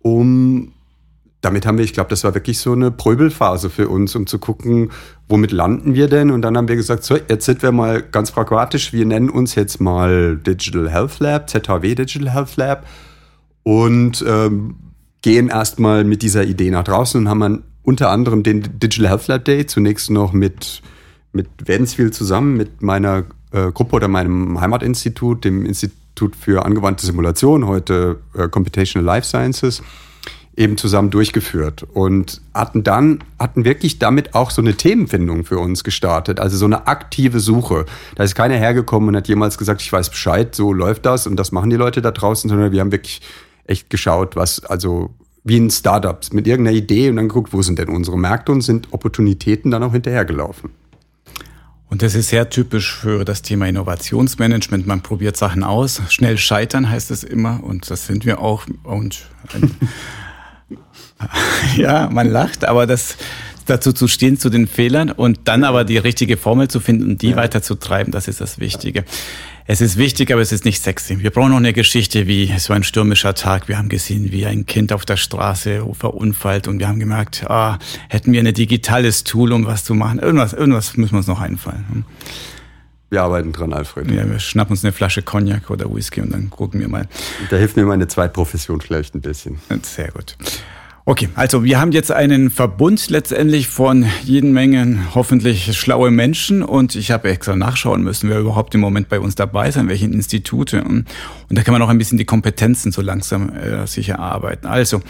um 0.00 0.72
damit 1.40 1.64
haben 1.64 1.78
wir, 1.78 1.84
ich 1.84 1.94
glaube, 1.94 2.10
das 2.10 2.22
war 2.24 2.34
wirklich 2.34 2.58
so 2.58 2.72
eine 2.72 2.90
Pröbelphase 2.90 3.70
für 3.70 3.88
uns, 3.88 4.14
um 4.14 4.26
zu 4.26 4.38
gucken, 4.38 4.90
womit 5.28 5.52
landen 5.52 5.94
wir 5.94 6.08
denn? 6.08 6.30
Und 6.30 6.42
dann 6.42 6.56
haben 6.56 6.68
wir 6.68 6.76
gesagt, 6.76 7.02
so, 7.02 7.16
jetzt 7.16 7.46
sind 7.46 7.62
wir 7.62 7.72
mal 7.72 8.02
ganz 8.02 8.30
pragmatisch, 8.30 8.92
wir 8.92 9.06
nennen 9.06 9.30
uns 9.30 9.54
jetzt 9.54 9.80
mal 9.80 10.36
Digital 10.36 10.90
Health 10.90 11.18
Lab, 11.18 11.48
ZHW 11.48 11.94
Digital 11.94 12.30
Health 12.34 12.56
Lab 12.56 12.86
und 13.62 14.22
ähm, 14.26 14.74
gehen 15.22 15.48
erstmal 15.48 16.04
mit 16.04 16.22
dieser 16.22 16.44
Idee 16.44 16.70
nach 16.70 16.84
draußen 16.84 17.22
und 17.22 17.28
haben 17.28 17.40
dann 17.40 17.62
unter 17.82 18.10
anderem 18.10 18.42
den 18.42 18.78
Digital 18.78 19.08
Health 19.08 19.28
Lab 19.28 19.44
Day 19.46 19.64
zunächst 19.66 20.10
noch 20.10 20.32
mit, 20.32 20.82
mit 21.32 21.48
Wädenswil 21.64 22.10
zusammen, 22.10 22.56
mit 22.56 22.82
meiner 22.82 23.24
äh, 23.52 23.72
Gruppe 23.72 23.96
oder 23.96 24.08
meinem 24.08 24.60
Heimatinstitut, 24.60 25.44
dem 25.44 25.64
Institut 25.66 26.36
für 26.36 26.64
angewandte 26.64 27.06
Simulation, 27.06 27.66
heute 27.66 28.18
äh, 28.34 28.48
Computational 28.48 29.04
Life 29.04 29.26
Sciences, 29.26 29.82
eben 30.56 30.76
zusammen 30.76 31.10
durchgeführt 31.10 31.86
und 31.94 32.40
hatten 32.52 32.82
dann, 32.82 33.20
hatten 33.38 33.64
wirklich 33.64 33.98
damit 33.98 34.34
auch 34.34 34.50
so 34.50 34.60
eine 34.60 34.74
Themenfindung 34.74 35.44
für 35.44 35.58
uns 35.58 35.84
gestartet, 35.84 36.40
also 36.40 36.56
so 36.56 36.66
eine 36.66 36.86
aktive 36.86 37.40
Suche. 37.40 37.86
Da 38.16 38.24
ist 38.24 38.34
keiner 38.34 38.56
hergekommen 38.56 39.08
und 39.08 39.16
hat 39.16 39.28
jemals 39.28 39.56
gesagt, 39.56 39.80
ich 39.80 39.92
weiß 39.92 40.10
Bescheid, 40.10 40.54
so 40.54 40.72
läuft 40.72 41.06
das 41.06 41.26
und 41.26 41.36
das 41.36 41.52
machen 41.52 41.70
die 41.70 41.76
Leute 41.76 42.02
da 42.02 42.10
draußen, 42.10 42.50
sondern 42.50 42.72
wir 42.72 42.80
haben 42.80 42.92
wirklich 42.92 43.22
echt 43.64 43.88
geschaut, 43.88 44.36
was, 44.36 44.64
also 44.64 45.10
wie 45.44 45.56
ein 45.56 45.70
Startup 45.70 46.20
mit 46.32 46.46
irgendeiner 46.46 46.76
Idee 46.76 47.08
und 47.08 47.16
dann 47.16 47.28
geguckt, 47.28 47.52
wo 47.52 47.62
sind 47.62 47.78
denn 47.78 47.88
unsere 47.88 48.18
Märkte 48.18 48.52
und 48.52 48.60
sind 48.60 48.92
Opportunitäten 48.92 49.70
dann 49.70 49.82
auch 49.82 49.92
hinterhergelaufen. 49.92 50.70
Und 51.90 52.02
das 52.02 52.14
ist 52.14 52.28
sehr 52.28 52.48
typisch 52.48 52.94
für 52.94 53.24
das 53.24 53.42
Thema 53.42 53.66
Innovationsmanagement. 53.66 54.86
Man 54.86 55.02
probiert 55.02 55.36
Sachen 55.36 55.64
aus. 55.64 56.00
Schnell 56.08 56.38
scheitern 56.38 56.88
heißt 56.88 57.10
es 57.10 57.24
immer. 57.24 57.62
Und 57.64 57.90
das 57.90 58.06
sind 58.06 58.24
wir 58.24 58.40
auch. 58.40 58.64
Und 58.84 59.26
ja, 61.76 62.08
man 62.08 62.30
lacht, 62.30 62.64
aber 62.64 62.86
das 62.86 63.16
dazu 63.66 63.92
zu 63.92 64.08
stehen 64.08 64.38
zu 64.38 64.50
den 64.50 64.66
Fehlern 64.66 65.10
und 65.10 65.40
dann 65.44 65.64
aber 65.64 65.84
die 65.84 65.98
richtige 65.98 66.36
Formel 66.36 66.68
zu 66.68 66.80
finden 66.80 67.10
und 67.10 67.22
die 67.22 67.30
ja. 67.30 67.36
weiterzutreiben, 67.36 68.12
das 68.12 68.28
ist 68.28 68.40
das 68.40 68.58
Wichtige. 68.58 69.04
Es 69.66 69.80
ist 69.80 69.96
wichtig, 69.96 70.32
aber 70.32 70.40
es 70.40 70.50
ist 70.50 70.64
nicht 70.64 70.82
sexy. 70.82 71.22
Wir 71.22 71.30
brauchen 71.30 71.50
noch 71.50 71.58
eine 71.58 71.72
Geschichte 71.72 72.26
wie, 72.26 72.50
es 72.50 72.68
war 72.68 72.76
ein 72.76 72.82
stürmischer 72.82 73.34
Tag, 73.34 73.68
wir 73.68 73.78
haben 73.78 73.88
gesehen, 73.88 74.32
wie 74.32 74.44
ein 74.46 74.66
Kind 74.66 74.92
auf 74.92 75.04
der 75.04 75.16
Straße 75.16 75.86
verunfallt 75.92 76.66
und 76.66 76.80
wir 76.80 76.88
haben 76.88 76.98
gemerkt, 76.98 77.48
ah, 77.48 77.78
hätten 78.08 78.32
wir 78.32 78.40
ein 78.40 78.52
digitales 78.52 79.22
Tool, 79.22 79.52
um 79.52 79.66
was 79.66 79.84
zu 79.84 79.94
machen. 79.94 80.18
Irgendwas, 80.18 80.52
irgendwas 80.52 80.96
müssen 80.96 81.12
wir 81.12 81.18
uns 81.18 81.28
noch 81.28 81.40
einfallen. 81.40 81.84
Hm. 81.88 82.04
Wir 83.10 83.22
arbeiten 83.22 83.52
dran, 83.52 83.72
Alfred. 83.72 84.08
Ja, 84.10 84.28
wir 84.28 84.38
schnappen 84.38 84.72
uns 84.72 84.84
eine 84.84 84.92
Flasche 84.92 85.22
Cognac 85.22 85.68
oder 85.68 85.92
Whisky 85.92 86.20
und 86.20 86.32
dann 86.32 86.48
gucken 86.48 86.80
wir 86.80 86.88
mal. 86.88 87.08
Da 87.50 87.56
hilft 87.56 87.76
mir 87.76 87.84
meine 87.84 88.06
Zweitprofession 88.06 88.80
vielleicht 88.80 89.16
ein 89.16 89.20
bisschen. 89.20 89.58
Sehr 89.82 90.12
gut. 90.12 90.36
Okay, 91.06 91.28
also 91.34 91.64
wir 91.64 91.80
haben 91.80 91.92
jetzt 91.92 92.12
einen 92.12 92.50
Verbund 92.50 93.08
letztendlich 93.08 93.68
von 93.68 94.04
jeden 94.22 94.52
Mengen 94.52 95.14
hoffentlich 95.14 95.76
schlaue 95.76 96.10
Menschen 96.10 96.62
und 96.62 96.94
ich 96.94 97.10
habe 97.10 97.30
extra 97.30 97.56
nachschauen 97.56 98.02
müssen, 98.02 98.28
wer 98.28 98.38
überhaupt 98.38 98.74
im 98.74 98.82
Moment 98.82 99.08
bei 99.08 99.18
uns 99.18 99.34
dabei 99.34 99.70
sind, 99.70 99.88
welche 99.88 100.04
Institute 100.04 100.82
und 100.82 101.06
da 101.48 101.62
kann 101.62 101.72
man 101.72 101.80
auch 101.80 101.88
ein 101.88 101.96
bisschen 101.96 102.18
die 102.18 102.26
Kompetenzen 102.26 102.92
so 102.92 103.00
langsam 103.00 103.48
äh, 103.48 103.86
sich 103.86 104.10
erarbeiten. 104.10 104.66
Also 104.66 105.00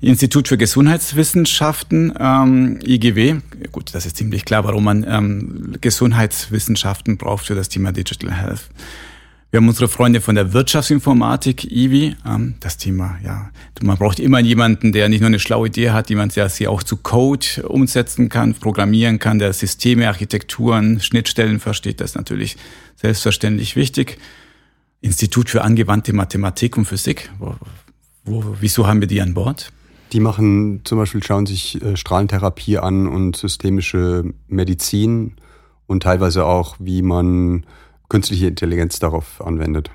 Institut 0.00 0.48
für 0.48 0.58
Gesundheitswissenschaften, 0.58 2.12
ähm, 2.18 2.78
IGW. 2.84 3.36
Gut, 3.70 3.94
das 3.94 4.06
ist 4.06 4.16
ziemlich 4.16 4.44
klar, 4.44 4.64
warum 4.64 4.84
man 4.84 5.06
ähm, 5.08 5.76
Gesundheitswissenschaften 5.80 7.18
braucht 7.18 7.46
für 7.46 7.54
das 7.54 7.68
Thema 7.68 7.92
Digital 7.92 8.32
Health. 8.32 8.68
Wir 9.50 9.58
haben 9.58 9.66
unsere 9.66 9.88
Freunde 9.88 10.20
von 10.20 10.36
der 10.36 10.52
Wirtschaftsinformatik, 10.52 11.64
IWI. 11.64 12.14
Ähm, 12.24 12.54
das 12.60 12.76
Thema, 12.76 13.18
ja, 13.24 13.50
man 13.82 13.96
braucht 13.98 14.20
immer 14.20 14.38
jemanden, 14.38 14.92
der 14.92 15.08
nicht 15.08 15.22
nur 15.22 15.26
eine 15.26 15.40
schlaue 15.40 15.66
Idee 15.66 15.90
hat, 15.90 16.08
jemand, 16.08 16.36
der 16.36 16.48
sie 16.48 16.68
auch 16.68 16.84
zu 16.84 16.96
Code 16.96 17.66
umsetzen 17.66 18.28
kann, 18.28 18.54
programmieren 18.54 19.18
kann, 19.18 19.40
der 19.40 19.52
Systeme, 19.52 20.06
Architekturen, 20.06 21.00
Schnittstellen 21.00 21.58
versteht. 21.58 22.00
Das 22.00 22.10
ist 22.10 22.16
natürlich 22.16 22.56
selbstverständlich 22.94 23.74
wichtig. 23.74 24.18
Institut 25.00 25.50
für 25.50 25.62
angewandte 25.62 26.12
Mathematik 26.12 26.76
und 26.76 26.84
Physik. 26.84 27.30
Wo, 27.40 27.56
wo, 28.24 28.56
wieso 28.60 28.86
haben 28.86 29.00
wir 29.00 29.08
die 29.08 29.20
an 29.20 29.34
Bord? 29.34 29.72
Die 30.12 30.20
machen 30.20 30.82
zum 30.84 30.98
Beispiel, 30.98 31.24
schauen 31.24 31.46
sich 31.46 31.82
äh, 31.82 31.96
Strahlentherapie 31.96 32.78
an 32.78 33.08
und 33.08 33.36
systemische 33.36 34.32
Medizin 34.46 35.32
und 35.88 36.04
teilweise 36.04 36.44
auch, 36.44 36.76
wie 36.78 37.02
man 37.02 37.64
künstliche 38.10 38.48
Intelligenz 38.48 38.98
darauf 38.98 39.40
anwendet. 39.40 39.90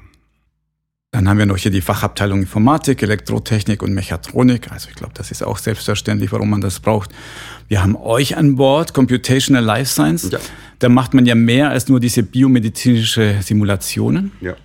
Dann 1.11 1.29
haben 1.29 1.37
wir 1.37 1.45
noch 1.45 1.57
hier 1.57 1.71
die 1.71 1.79
Fachabteilung 1.81 2.41
Informatik, 2.41 3.01
Elektrotechnik 3.01 3.81
und 3.81 3.93
Mechatronik. 3.93 4.71
Also 4.71 4.89
ich 4.89 4.95
glaube, 4.95 5.13
das 5.13 5.31
ist 5.31 5.43
auch 5.43 5.59
selbstverständlich, 5.59 6.31
warum 6.33 6.49
man 6.49 6.59
das 6.59 6.81
braucht. 6.81 7.11
Wir 7.69 7.81
haben 7.81 7.95
euch 7.95 8.35
an 8.35 8.57
Bord, 8.57 8.93
Computational 8.93 9.63
Life 9.63 9.91
Science. 9.91 10.29
Ja. 10.29 10.39
Da 10.79 10.89
macht 10.89 11.13
man 11.13 11.25
ja 11.25 11.35
mehr 11.35 11.69
als 11.69 11.87
nur 11.87 12.01
diese 12.01 12.23
biomedizinische 12.23 13.37
Simulationen. 13.41 14.33
Ja, 14.41 14.55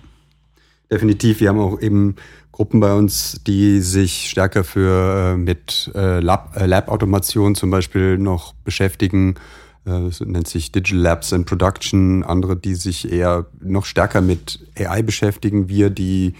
definitiv. 0.91 1.39
Wir 1.39 1.49
haben 1.49 1.59
auch 1.59 1.79
eben 1.79 2.15
Gruppen 2.51 2.81
bei 2.81 2.93
uns, 2.93 3.39
die 3.47 3.79
sich 3.79 4.29
stärker 4.29 4.65
für 4.65 5.35
äh, 5.35 5.37
mit 5.37 5.89
äh, 5.95 6.19
Lab-Automation 6.19 7.55
zum 7.55 7.69
Beispiel 7.69 8.17
noch 8.17 8.53
beschäftigen 8.65 9.35
das 9.83 10.21
äh, 10.21 10.25
nennt 10.25 10.47
sich 10.47 10.71
Digital 10.71 10.99
Labs 10.99 11.31
in 11.31 11.45
Production, 11.45 12.23
andere, 12.23 12.55
die 12.55 12.75
sich 12.75 13.11
eher 13.11 13.47
noch 13.59 13.85
stärker 13.85 14.21
mit 14.21 14.59
AI 14.77 15.01
beschäftigen, 15.01 15.69
wir, 15.69 15.89
die 15.89 16.33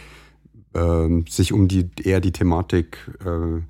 äh, 0.74 1.08
sich 1.30 1.54
um 1.54 1.68
die 1.68 1.90
eher 2.02 2.22
die 2.22 2.32
Thematik 2.32 2.98
äh, 3.26 3.62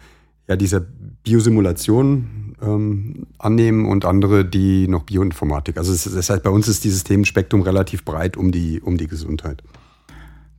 ja, 0.48 0.56
dieser 0.56 0.82
Biosimulation 1.24 2.56
ähm, 2.62 3.28
annehmen 3.38 3.86
und 3.86 4.06
andere, 4.06 4.46
die 4.46 4.88
noch 4.88 5.04
Bioinformatik. 5.04 5.78
Also 5.78 5.92
das 5.92 6.30
heißt, 6.30 6.44
bei 6.44 6.50
uns 6.50 6.68
ist 6.68 6.84
dieses 6.84 7.04
Themenspektrum 7.04 7.62
relativ 7.62 8.04
breit 8.04 8.38
um 8.38 8.52
die, 8.52 8.82
um 8.82 8.98
die 8.98 9.08
Gesundheit. 9.08 9.64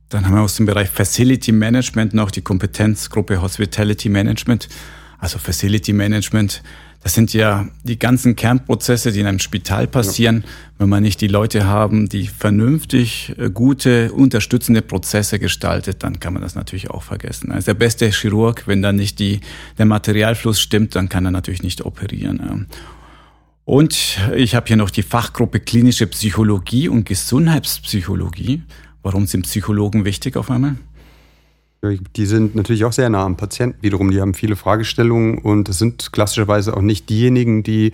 Dann 0.09 0.25
haben 0.25 0.35
wir 0.35 0.41
aus 0.41 0.55
dem 0.55 0.65
Bereich 0.65 0.89
Facility 0.89 1.51
Management 1.51 2.13
noch 2.13 2.29
die 2.29 2.41
Kompetenzgruppe 2.41 3.41
Hospitality 3.41 4.09
Management. 4.09 4.69
Also 5.17 5.39
Facility 5.39 5.93
Management 5.93 6.61
das 7.03 7.13
sind 7.13 7.33
ja 7.33 7.67
die 7.83 7.99
ganzen 7.99 8.37
Kernprozesse, 8.37 9.11
die 9.11 9.19
in 9.19 9.27
einem 9.27 9.39
Spital 9.39 9.87
passieren. 9.87 10.43
Ja. 10.45 10.49
Wenn 10.79 10.89
man 10.89 11.03
nicht 11.03 11.19
die 11.19 11.27
Leute 11.27 11.65
haben, 11.65 12.07
die 12.07 12.27
vernünftig 12.27 13.35
äh, 13.37 13.49
gute, 13.49 14.13
unterstützende 14.13 14.81
Prozesse 14.81 15.37
gestaltet, 15.37 16.03
dann 16.03 16.21
kann 16.21 16.33
man 16.33 16.41
das 16.41 16.55
natürlich 16.55 16.89
auch 16.89 17.03
vergessen. 17.03 17.51
Also 17.51 17.65
der 17.65 17.73
beste 17.73 18.09
Chirurg, 18.09 18.67
wenn 18.67 18.81
dann 18.81 18.95
nicht 18.95 19.19
die, 19.19 19.41
der 19.77 19.85
Materialfluss 19.85 20.61
stimmt, 20.61 20.95
dann 20.95 21.09
kann 21.09 21.25
er 21.25 21.31
natürlich 21.31 21.61
nicht 21.61 21.85
operieren. 21.85 22.67
Und 23.65 24.17
ich 24.35 24.55
habe 24.55 24.67
hier 24.67 24.77
noch 24.77 24.89
die 24.89 25.03
Fachgruppe 25.03 25.59
klinische 25.59 26.07
Psychologie 26.07 26.87
und 26.87 27.05
Gesundheitspsychologie. 27.05 28.63
Warum 29.01 29.27
sind 29.27 29.43
Psychologen 29.43 30.05
wichtig 30.05 30.37
auf 30.37 30.49
einmal? 30.49 30.75
Die 31.83 32.25
sind 32.25 32.55
natürlich 32.55 32.85
auch 32.85 32.93
sehr 32.93 33.09
nah 33.09 33.25
am 33.25 33.35
Patienten 33.35 33.83
wiederum. 33.83 34.09
Die 34.09 34.21
haben 34.21 34.33
viele 34.33 34.55
Fragestellungen 34.55 35.37
und 35.37 35.67
es 35.67 35.79
sind 35.79 36.13
klassischerweise 36.13 36.77
auch 36.77 36.81
nicht 36.81 37.09
diejenigen, 37.09 37.63
die 37.63 37.91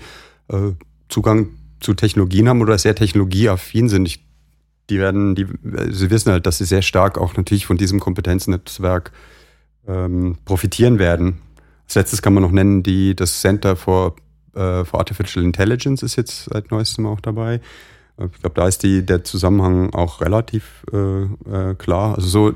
äh, 0.50 0.74
Zugang 1.08 1.50
zu 1.80 1.96
Technologien 1.96 2.48
haben 2.48 2.62
oder 2.62 2.78
sehr 2.78 2.94
technologieaffin 2.94 3.90
sind. 3.90 4.06
Ich, 4.06 4.24
die 4.92 5.00
werden, 5.00 5.34
die, 5.34 5.48
sie 5.90 6.12
wissen 6.12 6.32
halt, 6.32 6.46
dass 6.46 6.60
sie 6.60 6.66
sehr 6.66 6.84
stark 6.84 7.18
auch 7.18 7.36
natürlich 7.36 7.66
von 7.66 7.78
diesem 7.78 8.00
Kompetenznetzwerk 8.00 9.12
ähm, 9.88 10.38
profitieren 10.46 11.00
werden. 11.00 11.40
Als 11.86 11.96
letztes 11.96 12.22
kann 12.22 12.36
man 12.36 12.44
noch 12.44 12.52
nennen, 12.52 12.84
die, 12.84 13.16
das 13.16 13.42
Center 13.42 13.76
for, 13.76 14.16
äh, 14.54 14.86
for 14.86 15.00
Artificial 15.00 15.44
Intelligence 15.44 16.04
ist 16.04 16.16
jetzt 16.16 16.46
seit 16.46 16.70
neuestem 16.70 17.08
auch 17.08 17.22
dabei. 17.22 17.60
Ich 18.26 18.42
glaube, 18.42 18.56
da 18.56 18.68
ist 18.68 18.84
die, 18.84 19.06
der 19.06 19.24
Zusammenhang 19.24 19.94
auch 19.94 20.20
relativ 20.20 20.86
äh, 20.92 21.24
äh, 21.24 21.76
klar. 21.76 22.16
Also 22.16 22.28
so, 22.28 22.54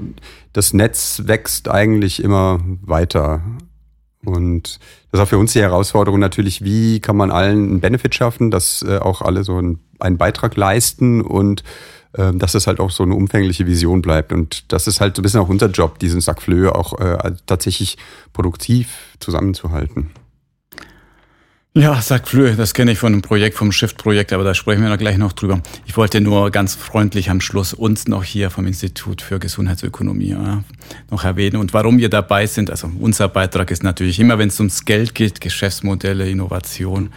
das 0.52 0.74
Netz 0.74 1.22
wächst 1.26 1.70
eigentlich 1.70 2.22
immer 2.22 2.60
weiter. 2.82 3.42
Und 4.26 4.80
das 5.12 5.20
ist 5.20 5.24
auch 5.26 5.30
für 5.30 5.38
uns 5.38 5.54
die 5.54 5.62
Herausforderung 5.62 6.20
natürlich, 6.20 6.64
wie 6.64 7.00
kann 7.00 7.16
man 7.16 7.32
allen 7.32 7.70
einen 7.70 7.80
Benefit 7.80 8.16
schaffen, 8.16 8.52
dass 8.52 8.82
äh, 8.82 8.98
auch 8.98 9.22
alle 9.22 9.44
so 9.44 9.58
einen, 9.58 9.80
einen 10.00 10.18
Beitrag 10.18 10.56
leisten 10.58 11.22
und 11.22 11.64
äh, 12.14 12.34
dass 12.34 12.56
es 12.56 12.68
halt 12.68 12.80
auch 12.80 12.92
so 12.92 13.04
eine 13.04 13.16
umfängliche 13.16 13.66
Vision 13.66 14.02
bleibt. 14.02 14.34
Und 14.34 14.72
das 14.72 14.88
ist 14.88 15.02
halt 15.02 15.16
so 15.16 15.22
ein 15.22 15.24
bisschen 15.24 15.40
auch 15.40 15.50
unser 15.50 15.68
Job, 15.68 16.00
diesen 16.00 16.22
Sack 16.22 16.48
auch 16.74 17.00
äh, 17.00 17.34
tatsächlich 17.46 17.98
produktiv 18.34 19.16
zusammenzuhalten. 19.20 20.12
Ja, 21.76 22.00
sagt 22.04 22.28
Flöhe, 22.28 22.56
das 22.56 22.76
kenne 22.76 22.92
ich 22.92 23.00
von 23.00 23.14
einem 23.14 23.24
Projekt, 23.24 23.58
vom 23.58 23.72
Shift-Projekt, 23.72 24.32
aber 24.32 24.44
da 24.44 24.54
sprechen 24.54 24.84
wir 24.84 24.90
noch 24.90 25.00
gleich 25.00 25.18
noch 25.18 25.34
drüber. 25.34 25.60
Ich 25.88 25.98
wollte 25.98 26.22
nur 26.22 26.52
ganz 26.52 26.76
freundlich 26.76 27.32
am 27.32 27.42
Schluss 27.42 27.74
uns 27.74 28.08
noch 28.08 28.24
hier 28.24 28.52
vom 28.52 28.68
Institut 28.68 29.24
für 29.24 29.40
Gesundheitsökonomie 29.40 30.30
ja, 30.30 30.64
noch 31.10 31.24
erwähnen 31.24 31.56
und 31.56 31.74
warum 31.74 31.98
wir 31.98 32.10
dabei 32.10 32.46
sind. 32.46 32.70
Also 32.70 32.92
unser 33.00 33.28
Beitrag 33.28 33.72
ist 33.72 33.82
natürlich 33.82 34.20
immer, 34.20 34.38
wenn 34.38 34.50
es 34.50 34.60
ums 34.60 34.86
Geld 34.86 35.16
geht, 35.16 35.42
Geschäftsmodelle, 35.42 36.30
Innovation. 36.30 37.10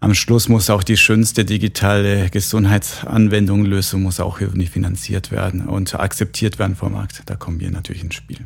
Am 0.00 0.14
Schluss 0.14 0.48
muss 0.48 0.68
auch 0.68 0.82
die 0.82 0.96
schönste 0.96 1.44
digitale 1.44 2.28
Gesundheitsanwendung, 2.30 3.64
Lösung 3.64 4.02
muss 4.02 4.18
auch 4.18 4.40
irgendwie 4.40 4.66
finanziert 4.66 5.30
werden 5.30 5.64
und 5.64 5.94
akzeptiert 5.94 6.58
werden 6.58 6.74
vom 6.74 6.94
Markt. 6.94 7.22
Da 7.26 7.36
kommen 7.36 7.60
wir 7.60 7.70
natürlich 7.70 8.02
ins 8.02 8.16
Spiel. 8.16 8.40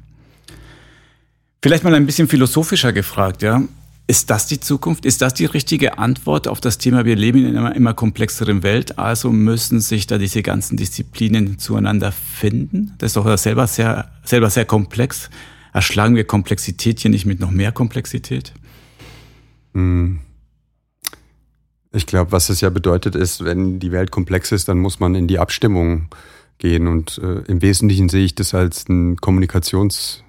Vielleicht 1.62 1.83
mal 1.83 1.94
ein 1.94 2.05
bisschen 2.05 2.29
philosophischer 2.29 2.92
gefragt, 2.92 3.40
ja. 3.40 3.62
Ist 4.11 4.29
das 4.29 4.49
die 4.49 4.59
Zukunft? 4.59 5.07
Ist 5.07 5.23
das 5.23 5.35
die 5.35 5.44
richtige 5.44 5.99
Antwort 5.99 6.49
auf 6.49 6.61
das 6.61 6.79
Thema, 6.79 7.05
wir 7.05 7.14
leben 7.14 7.46
in 7.46 7.57
einer 7.57 7.77
immer 7.77 7.94
komplexeren 7.94 8.64
Welt, 8.64 8.99
also 8.99 9.31
müssen 9.31 9.81
sich 9.81 10.09
da 10.09 10.18
diese 10.18 10.42
ganzen 10.42 10.77
Disziplinen 10.77 11.61
zueinander 11.61 12.11
finden? 12.11 12.92
Das 12.99 13.11
ist 13.11 13.16
doch 13.16 13.38
selber 13.38 13.68
sehr, 13.68 14.11
selber 14.25 14.51
sehr 14.51 14.64
komplex. 14.64 15.31
Erschlagen 15.73 16.16
wir 16.16 16.25
Komplexität 16.25 16.99
hier 16.99 17.12
nicht 17.12 17.25
mit 17.25 17.38
noch 17.38 17.53
mehr 17.53 17.70
Komplexität? 17.70 18.53
Hm. 19.75 20.18
Ich 21.92 22.07
glaube, 22.07 22.33
was 22.33 22.51
es 22.51 22.61
ja 22.61 22.70
bedeutet 22.70 23.14
ist, 23.14 23.44
wenn 23.44 23.79
die 23.79 23.92
Welt 23.92 24.11
komplex 24.11 24.51
ist, 24.51 24.66
dann 24.68 24.79
muss 24.79 24.99
man 24.99 25.14
in 25.14 25.29
die 25.29 25.38
Abstimmung 25.38 26.09
gehen. 26.59 26.88
Und 26.88 27.18
äh, 27.18 27.42
im 27.46 27.62
Wesentlichen 27.62 28.09
sehe 28.09 28.25
ich 28.25 28.35
das 28.35 28.55
als 28.55 28.88
ein 28.88 29.18
Kommunikations- 29.18 30.25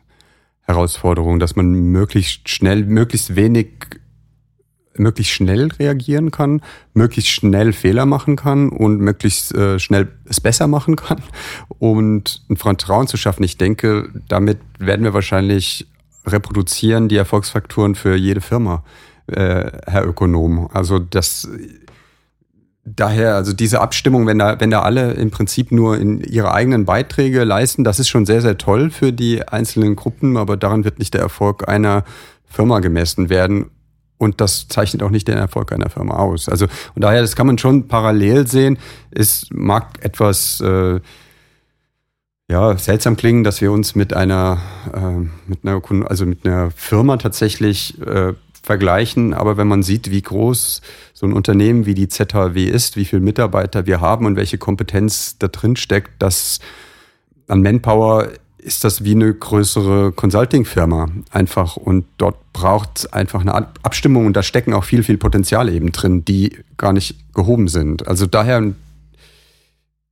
Herausforderung, 0.72 1.40
dass 1.40 1.56
man 1.56 1.72
möglichst 1.72 2.50
schnell, 2.50 2.86
möglichst 2.86 3.36
wenig, 3.36 3.68
möglichst 4.96 5.34
schnell 5.34 5.70
reagieren 5.80 6.32
kann, 6.32 6.62
möglichst 6.94 7.32
schnell 7.32 7.74
Fehler 7.74 8.06
machen 8.06 8.36
kann 8.36 8.70
und 8.70 9.00
möglichst 9.00 9.54
äh, 9.56 9.80
schnell 9.80 10.10
es 10.26 10.42
besser 10.42 10.68
machen 10.68 10.96
kann 10.96 11.22
und 11.80 12.44
ein 12.50 12.58
Vertrauen 12.58 13.08
zu 13.08 13.18
schaffen. 13.18 13.44
Ich 13.44 13.58
denke, 13.58 14.10
damit 14.28 14.60
werden 14.80 15.04
wir 15.04 15.14
wahrscheinlich 15.14 15.88
reproduzieren 16.26 17.08
die 17.08 17.18
Erfolgsfaktoren 17.18 17.96
für 17.96 18.16
jede 18.16 18.42
Firma, 18.42 18.84
äh, 19.28 19.72
Herr 19.88 20.06
Ökonom. 20.06 20.70
Also 20.72 21.00
das 21.00 21.50
daher, 22.84 23.36
also 23.36 23.54
diese 23.54 23.82
Abstimmung, 23.82 24.28
wenn 24.28 24.40
da, 24.40 24.60
wenn 24.60 24.72
da 24.72 24.82
alle 24.82 25.14
im 25.14 25.32
Prinzip 25.32 25.72
nur 25.72 25.98
in 25.98 26.22
ihre 26.22 26.54
eigenen 26.54 26.86
Beiträge 26.86 27.44
leisten, 27.44 27.84
das 27.84 28.00
ist 28.00 28.10
schon 28.10 28.26
sehr, 28.26 28.42
sehr 28.42 28.58
toll 28.58 28.90
für 28.90 29.14
die 29.14 29.48
einzelnen 29.48 29.96
Gruppen, 29.96 30.38
aber 30.38 30.58
daran 30.58 30.84
wird 30.84 31.00
nicht 31.00 31.14
der 31.14 31.22
Erfolg 31.22 31.68
einer 31.68 32.04
Firma 32.46 32.80
gemessen 32.80 33.30
werden. 33.30 33.72
Und 34.18 34.40
das 34.40 34.68
zeichnet 34.68 35.02
auch 35.02 35.10
nicht 35.10 35.28
den 35.28 35.38
Erfolg 35.38 35.72
einer 35.72 35.90
Firma 35.90 36.16
aus. 36.16 36.48
Also 36.48 36.68
und 36.94 37.04
daher, 37.04 37.22
das 37.22 37.36
kann 37.36 37.48
man 37.48 37.58
schon 37.58 37.88
parallel 37.88 38.46
sehen. 38.46 38.78
Es 39.10 39.48
mag 39.52 40.04
etwas 40.04 40.62
äh, 40.62 41.00
ja, 42.48 42.78
seltsam 42.78 43.16
klingen, 43.18 43.44
dass 43.44 43.62
wir 43.62 43.72
uns 43.72 43.96
mit 43.96 44.14
einer, 44.14 44.62
äh, 44.94 45.28
mit 45.48 45.60
einer, 45.64 45.82
also 46.08 46.26
mit 46.28 46.46
einer 46.46 46.70
Firma 46.70 47.18
tatsächlich 47.18 48.00
äh, 48.06 48.34
vergleichen. 48.62 49.34
Aber 49.34 49.58
wenn 49.58 49.68
man 49.68 49.84
sieht, 49.84 50.12
wie 50.12 50.22
groß 50.22 50.82
so 51.22 51.28
ein 51.28 51.34
Unternehmen 51.34 51.86
wie 51.86 51.94
die 51.94 52.08
ZHW 52.08 52.66
ist, 52.66 52.96
wie 52.96 53.06
viele 53.06 53.22
Mitarbeiter 53.22 53.86
wir 53.86 54.02
haben 54.02 54.26
und 54.26 54.38
welche 54.38 54.58
Kompetenz 54.58 55.38
da 55.38 55.50
drin 55.50 55.76
steckt, 55.76 56.20
dass 56.20 56.58
an 57.48 57.62
Manpower 57.62 58.30
ist 58.58 58.84
das 58.84 59.04
wie 59.04 59.12
eine 59.12 59.32
größere 59.32 60.14
Consulting-Firma 60.14 61.10
einfach. 61.30 61.78
Und 61.78 62.06
dort 62.18 62.38
braucht 62.54 62.98
es 62.98 63.14
einfach 63.14 63.42
eine 63.42 63.54
Abstimmung 63.54 64.26
und 64.26 64.36
da 64.36 64.42
stecken 64.42 64.74
auch 64.74 64.84
viel, 64.84 65.04
viel 65.04 65.20
Potenzial 65.20 65.70
eben 65.70 65.92
drin, 65.92 66.26
die 66.26 66.58
gar 66.78 66.92
nicht 66.92 67.16
gehoben 67.36 67.68
sind. 67.68 68.08
Also 68.08 68.26
daher, 68.26 68.74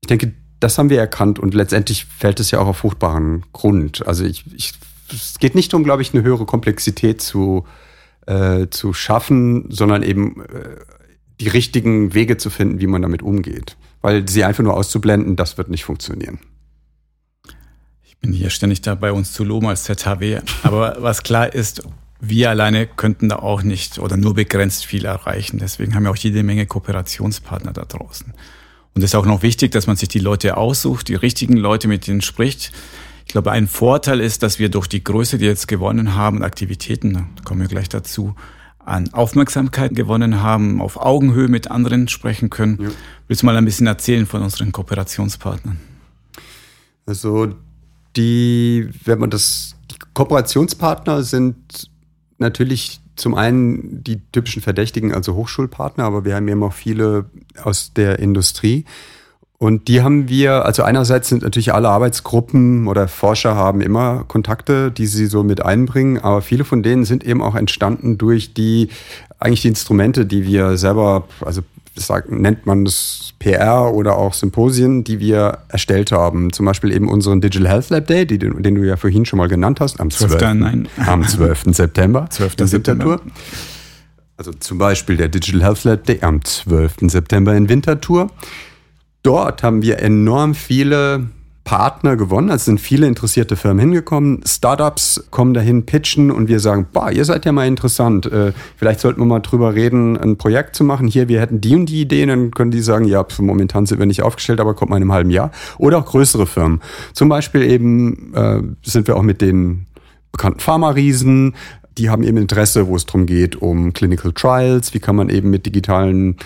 ich 0.01 0.07
denke, 0.07 0.33
das 0.59 0.77
haben 0.77 0.91
wir 0.91 0.99
erkannt 0.99 1.39
und 1.39 1.55
letztendlich 1.55 2.05
fällt 2.05 2.39
es 2.39 2.51
ja 2.51 2.59
auch 2.59 2.67
auf 2.67 2.77
fruchtbaren 2.77 3.45
Grund. 3.51 4.05
Also 4.05 4.25
ich, 4.25 4.45
ich 4.55 4.73
es 5.11 5.39
geht 5.39 5.55
nicht 5.55 5.73
um, 5.73 5.83
glaube 5.83 6.03
ich, 6.03 6.13
eine 6.13 6.21
höhere 6.21 6.45
Komplexität 6.45 7.19
zu, 7.19 7.65
äh, 8.27 8.67
zu 8.69 8.93
schaffen, 8.93 9.71
sondern 9.71 10.03
eben 10.03 10.41
äh, 10.41 10.98
die 11.39 11.47
richtigen 11.47 12.13
Wege 12.13 12.37
zu 12.37 12.49
finden, 12.49 12.79
wie 12.79 12.87
man 12.87 13.01
damit 13.01 13.21
umgeht. 13.21 13.77
Weil 14.01 14.27
sie 14.27 14.43
einfach 14.43 14.63
nur 14.63 14.75
auszublenden, 14.75 15.35
das 15.35 15.57
wird 15.57 15.69
nicht 15.69 15.83
funktionieren 15.83 16.39
bin 18.21 18.33
hier 18.33 18.49
ständig 18.49 18.81
da 18.81 18.95
bei 18.95 19.11
uns 19.11 19.33
zu 19.33 19.43
loben 19.43 19.67
als 19.67 19.83
ZHW. 19.83 20.41
Aber 20.63 20.97
was 20.99 21.23
klar 21.23 21.53
ist, 21.53 21.83
wir 22.19 22.49
alleine 22.49 22.85
könnten 22.85 23.29
da 23.29 23.37
auch 23.37 23.63
nicht 23.63 23.99
oder 23.99 24.17
nur 24.17 24.33
begrenzt 24.33 24.85
viel 24.85 25.05
erreichen. 25.05 25.57
Deswegen 25.59 25.95
haben 25.95 26.03
wir 26.03 26.11
auch 26.11 26.17
jede 26.17 26.43
Menge 26.43 26.65
Kooperationspartner 26.65 27.71
da 27.71 27.85
draußen. 27.85 28.33
Und 28.93 29.03
es 29.03 29.11
ist 29.11 29.15
auch 29.15 29.25
noch 29.25 29.41
wichtig, 29.41 29.71
dass 29.71 29.87
man 29.87 29.95
sich 29.95 30.09
die 30.09 30.19
Leute 30.19 30.57
aussucht, 30.57 31.07
die 31.07 31.15
richtigen 31.15 31.55
Leute, 31.55 31.87
mit 31.87 32.07
denen 32.07 32.21
spricht. 32.21 32.73
Ich 33.25 33.31
glaube, 33.31 33.51
ein 33.51 33.67
Vorteil 33.67 34.19
ist, 34.19 34.43
dass 34.43 34.59
wir 34.59 34.69
durch 34.69 34.87
die 34.87 35.03
Größe, 35.03 35.37
die 35.37 35.45
jetzt 35.45 35.67
gewonnen 35.67 36.15
haben, 36.15 36.43
Aktivitäten, 36.43 37.13
da 37.13 37.43
kommen 37.45 37.61
wir 37.61 37.67
gleich 37.67 37.87
dazu, 37.87 38.35
an 38.89 39.13
Aufmerksamkeit 39.13 39.95
gewonnen 39.95 40.41
haben, 40.41 40.81
auf 40.81 40.97
Augenhöhe 40.97 41.47
mit 41.47 41.69
anderen 41.71 42.07
sprechen 42.07 42.49
können. 42.49 42.79
Ja. 42.81 42.89
Willst 43.27 43.43
du 43.43 43.45
mal 43.45 43.55
ein 43.55 43.65
bisschen 43.65 43.87
erzählen 43.87 44.25
von 44.25 44.41
unseren 44.41 44.71
Kooperationspartnern? 44.71 45.79
Also 47.05 47.55
die, 48.15 48.89
wenn 49.05 49.19
man 49.19 49.29
das, 49.29 49.75
die 49.91 49.95
Kooperationspartner 50.13 51.23
sind 51.23 51.89
natürlich 52.37 53.01
zum 53.15 53.35
einen 53.35 54.03
die 54.03 54.21
typischen 54.31 54.61
Verdächtigen, 54.61 55.13
also 55.13 55.35
Hochschulpartner, 55.35 56.05
aber 56.05 56.25
wir 56.25 56.35
haben 56.35 56.47
eben 56.47 56.63
auch 56.63 56.73
viele 56.73 57.25
aus 57.63 57.93
der 57.93 58.19
Industrie. 58.19 58.85
Und 59.59 59.89
die 59.89 60.01
haben 60.01 60.29
wir, 60.29 60.65
also 60.65 60.83
einerseits 60.83 61.27
sind 61.27 61.43
natürlich 61.43 61.73
alle 61.73 61.89
Arbeitsgruppen 61.89 62.87
oder 62.87 63.09
Forscher 63.09 63.55
haben 63.55 63.81
immer 63.81 64.23
Kontakte, 64.25 64.89
die 64.89 65.05
sie 65.05 65.25
so 65.25 65.43
mit 65.43 65.61
einbringen, 65.61 66.17
aber 66.17 66.41
viele 66.41 66.63
von 66.63 66.81
denen 66.81 67.03
sind 67.03 67.25
eben 67.25 67.41
auch 67.41 67.55
entstanden 67.55 68.17
durch 68.17 68.53
die, 68.53 68.87
eigentlich 69.37 69.61
die 69.61 69.67
Instrumente, 69.67 70.25
die 70.25 70.45
wir 70.45 70.77
selber, 70.77 71.27
also 71.41 71.61
sagt, 71.95 72.31
nennt 72.31 72.65
man 72.65 72.85
das 72.85 73.33
PR 73.39 73.93
oder 73.93 74.17
auch 74.17 74.33
Symposien, 74.33 75.03
die 75.03 75.19
wir 75.19 75.57
erstellt 75.67 76.13
haben. 76.13 76.53
Zum 76.53 76.65
Beispiel 76.65 76.93
eben 76.93 77.09
unseren 77.09 77.41
Digital 77.41 77.67
Health 77.67 77.89
Lab 77.89 78.07
Day, 78.07 78.25
die, 78.25 78.39
den 78.39 78.75
du 78.75 78.83
ja 78.83 78.95
vorhin 78.95 79.25
schon 79.25 79.37
mal 79.37 79.49
genannt 79.49 79.81
hast, 79.81 79.99
am 79.99 80.09
12. 80.09 80.37
12. 80.37 80.53
Nein. 80.53 80.87
Am 81.05 81.27
12. 81.27 81.65
September. 81.71 82.27
12. 82.29 82.53
September. 82.59 83.19
Also 84.37 84.53
zum 84.53 84.77
Beispiel 84.77 85.17
der 85.17 85.27
Digital 85.27 85.63
Health 85.63 85.83
Lab 85.83 86.05
Day 86.05 86.19
am 86.21 86.41
12. 86.45 87.09
September 87.09 87.53
in 87.55 87.67
Winterthur. 87.67 88.31
Dort 89.29 89.61
haben 89.61 89.83
wir 89.83 89.99
enorm 89.99 90.55
viele 90.55 91.27
Partner 91.63 92.15
gewonnen. 92.15 92.49
Also 92.49 92.65
sind 92.65 92.81
viele 92.81 93.05
interessierte 93.05 93.55
Firmen 93.55 93.79
hingekommen. 93.79 94.41
Startups 94.43 95.23
kommen 95.29 95.53
dahin, 95.53 95.85
pitchen 95.85 96.31
und 96.31 96.47
wir 96.47 96.59
sagen, 96.59 96.87
boah, 96.91 97.11
ihr 97.11 97.23
seid 97.25 97.45
ja 97.45 97.51
mal 97.51 97.67
interessant. 97.67 98.25
Äh, 98.25 98.53
vielleicht 98.75 99.01
sollten 99.01 99.21
wir 99.21 99.27
mal 99.27 99.41
drüber 99.41 99.75
reden, 99.75 100.17
ein 100.17 100.37
Projekt 100.39 100.75
zu 100.75 100.83
machen. 100.83 101.05
Hier, 101.05 101.27
wir 101.27 101.39
hätten 101.41 101.61
die 101.61 101.75
und 101.75 101.85
die 101.85 102.01
Ideen. 102.01 102.29
Dann 102.29 102.49
können 102.49 102.71
die 102.71 102.81
sagen, 102.81 103.05
ja, 103.05 103.23
momentan 103.37 103.85
sind 103.85 103.99
wir 103.99 104.07
nicht 104.07 104.23
aufgestellt, 104.23 104.59
aber 104.59 104.73
kommt 104.73 104.89
mal 104.89 104.97
in 104.97 105.03
einem 105.03 105.13
halben 105.13 105.29
Jahr. 105.29 105.51
Oder 105.77 105.99
auch 105.99 106.05
größere 106.07 106.47
Firmen. 106.47 106.81
Zum 107.13 107.29
Beispiel 107.29 107.61
eben 107.61 108.33
äh, 108.33 108.63
sind 108.81 109.07
wir 109.07 109.15
auch 109.15 109.21
mit 109.21 109.41
den 109.41 109.85
bekannten 110.31 110.59
Pharma-Riesen, 110.59 111.53
die 111.99 112.09
haben 112.09 112.23
eben 112.23 112.37
Interesse, 112.37 112.87
wo 112.87 112.95
es 112.95 113.05
darum 113.05 113.25
geht, 113.25 113.57
um 113.57 113.93
Clinical 113.93 114.31
Trials, 114.31 114.93
wie 114.93 114.99
kann 114.99 115.15
man 115.15 115.29
eben 115.29 115.49
mit 115.49 115.65
digitalen 115.65 116.37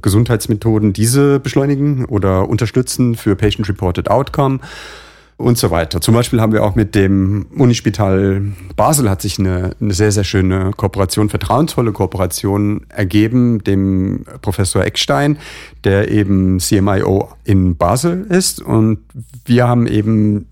Gesundheitsmethoden 0.00 0.92
diese 0.92 1.40
beschleunigen 1.40 2.04
oder 2.04 2.48
unterstützen 2.48 3.14
für 3.14 3.34
Patient-Reported 3.34 4.10
Outcome 4.10 4.60
und 5.38 5.56
so 5.56 5.70
weiter. 5.70 6.00
Zum 6.00 6.14
Beispiel 6.14 6.40
haben 6.40 6.52
wir 6.52 6.64
auch 6.64 6.74
mit 6.74 6.94
dem 6.94 7.46
Unispital 7.56 8.42
Basel 8.76 9.08
hat 9.08 9.22
sich 9.22 9.38
eine, 9.38 9.70
eine 9.80 9.94
sehr, 9.94 10.12
sehr 10.12 10.24
schöne 10.24 10.72
Kooperation, 10.76 11.30
vertrauensvolle 11.30 11.92
Kooperation 11.92 12.82
ergeben, 12.88 13.62
dem 13.64 14.24
Professor 14.42 14.84
Eckstein, 14.84 15.38
der 15.84 16.10
eben 16.10 16.58
CMIO 16.58 17.32
in 17.44 17.76
Basel 17.76 18.26
ist. 18.28 18.60
Und 18.60 18.98
wir 19.46 19.68
haben 19.68 19.86
eben 19.86 20.46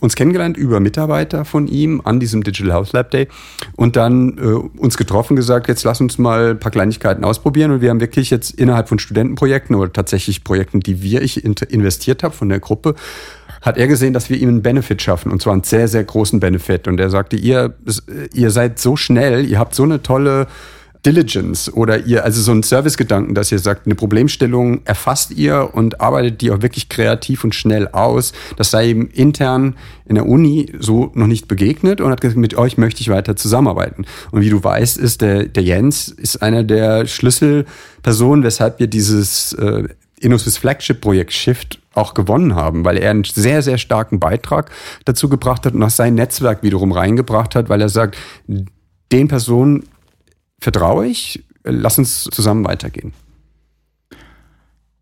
uns 0.00 0.14
kennengelernt 0.16 0.56
über 0.56 0.80
Mitarbeiter 0.80 1.44
von 1.44 1.66
ihm 1.66 2.00
an 2.04 2.20
diesem 2.20 2.42
Digital 2.42 2.72
House 2.72 2.92
Lab 2.92 3.10
Day 3.10 3.28
und 3.76 3.96
dann 3.96 4.38
äh, 4.38 4.42
uns 4.78 4.96
getroffen, 4.96 5.36
gesagt, 5.36 5.68
jetzt 5.68 5.84
lass 5.84 6.00
uns 6.00 6.18
mal 6.18 6.50
ein 6.50 6.60
paar 6.60 6.72
Kleinigkeiten 6.72 7.24
ausprobieren. 7.24 7.70
Und 7.70 7.80
wir 7.80 7.90
haben 7.90 8.00
wirklich 8.00 8.30
jetzt 8.30 8.50
innerhalb 8.50 8.88
von 8.88 8.98
Studentenprojekten 8.98 9.76
oder 9.76 9.92
tatsächlich 9.92 10.44
Projekten, 10.44 10.80
die 10.80 11.02
wir 11.02 11.22
ich 11.22 11.44
investiert 11.44 12.22
habe 12.22 12.34
von 12.34 12.48
der 12.48 12.60
Gruppe, 12.60 12.94
hat 13.60 13.76
er 13.76 13.88
gesehen, 13.88 14.12
dass 14.12 14.30
wir 14.30 14.38
ihm 14.38 14.48
einen 14.48 14.62
Benefit 14.62 15.02
schaffen 15.02 15.32
und 15.32 15.42
zwar 15.42 15.52
einen 15.52 15.64
sehr, 15.64 15.88
sehr 15.88 16.04
großen 16.04 16.40
Benefit. 16.40 16.86
Und 16.86 17.00
er 17.00 17.10
sagte, 17.10 17.36
ihr, 17.36 17.74
ihr 18.32 18.50
seid 18.50 18.78
so 18.78 18.96
schnell, 18.96 19.44
ihr 19.46 19.58
habt 19.58 19.74
so 19.74 19.82
eine 19.82 20.02
tolle 20.02 20.46
Diligence 21.06 21.72
oder 21.72 22.04
ihr, 22.06 22.24
also 22.24 22.40
so 22.42 22.52
ein 22.52 22.62
Servicegedanken, 22.62 23.34
dass 23.34 23.52
ihr 23.52 23.58
sagt, 23.58 23.86
eine 23.86 23.94
Problemstellung 23.94 24.84
erfasst 24.84 25.30
ihr 25.30 25.70
und 25.72 26.00
arbeitet 26.00 26.40
die 26.40 26.50
auch 26.50 26.62
wirklich 26.62 26.88
kreativ 26.88 27.44
und 27.44 27.54
schnell 27.54 27.88
aus. 27.88 28.32
Das 28.56 28.70
sei 28.70 28.90
ihm 28.90 29.08
intern 29.12 29.76
in 30.06 30.16
der 30.16 30.26
Uni 30.26 30.72
so 30.78 31.12
noch 31.14 31.26
nicht 31.26 31.46
begegnet 31.48 32.00
und 32.00 32.10
hat 32.10 32.20
gesagt, 32.20 32.38
mit 32.38 32.54
euch 32.56 32.78
möchte 32.78 33.00
ich 33.00 33.08
weiter 33.08 33.36
zusammenarbeiten. 33.36 34.06
Und 34.32 34.40
wie 34.40 34.50
du 34.50 34.62
weißt, 34.62 34.98
ist 34.98 35.20
der, 35.20 35.44
der 35.44 35.62
Jens 35.62 36.08
ist 36.08 36.42
einer 36.42 36.64
der 36.64 37.06
Schlüsselpersonen, 37.06 38.42
weshalb 38.42 38.80
wir 38.80 38.88
dieses 38.88 39.52
äh, 39.52 39.84
InnoSwiss 40.20 40.58
Flagship 40.58 41.00
Projekt 41.00 41.32
Shift 41.32 41.80
auch 41.94 42.14
gewonnen 42.14 42.54
haben, 42.54 42.84
weil 42.84 42.96
er 42.96 43.10
einen 43.10 43.24
sehr, 43.24 43.62
sehr 43.62 43.78
starken 43.78 44.18
Beitrag 44.20 44.70
dazu 45.04 45.28
gebracht 45.28 45.64
hat 45.64 45.74
und 45.74 45.82
auch 45.82 45.90
sein 45.90 46.14
Netzwerk 46.14 46.62
wiederum 46.62 46.92
reingebracht 46.92 47.54
hat, 47.54 47.68
weil 47.68 47.80
er 47.80 47.88
sagt, 47.88 48.16
den 49.12 49.28
Personen 49.28 49.84
vertraue 50.60 51.06
ich. 51.06 51.44
Lass 51.64 51.98
uns 51.98 52.24
zusammen 52.24 52.64
weitergehen. 52.64 53.12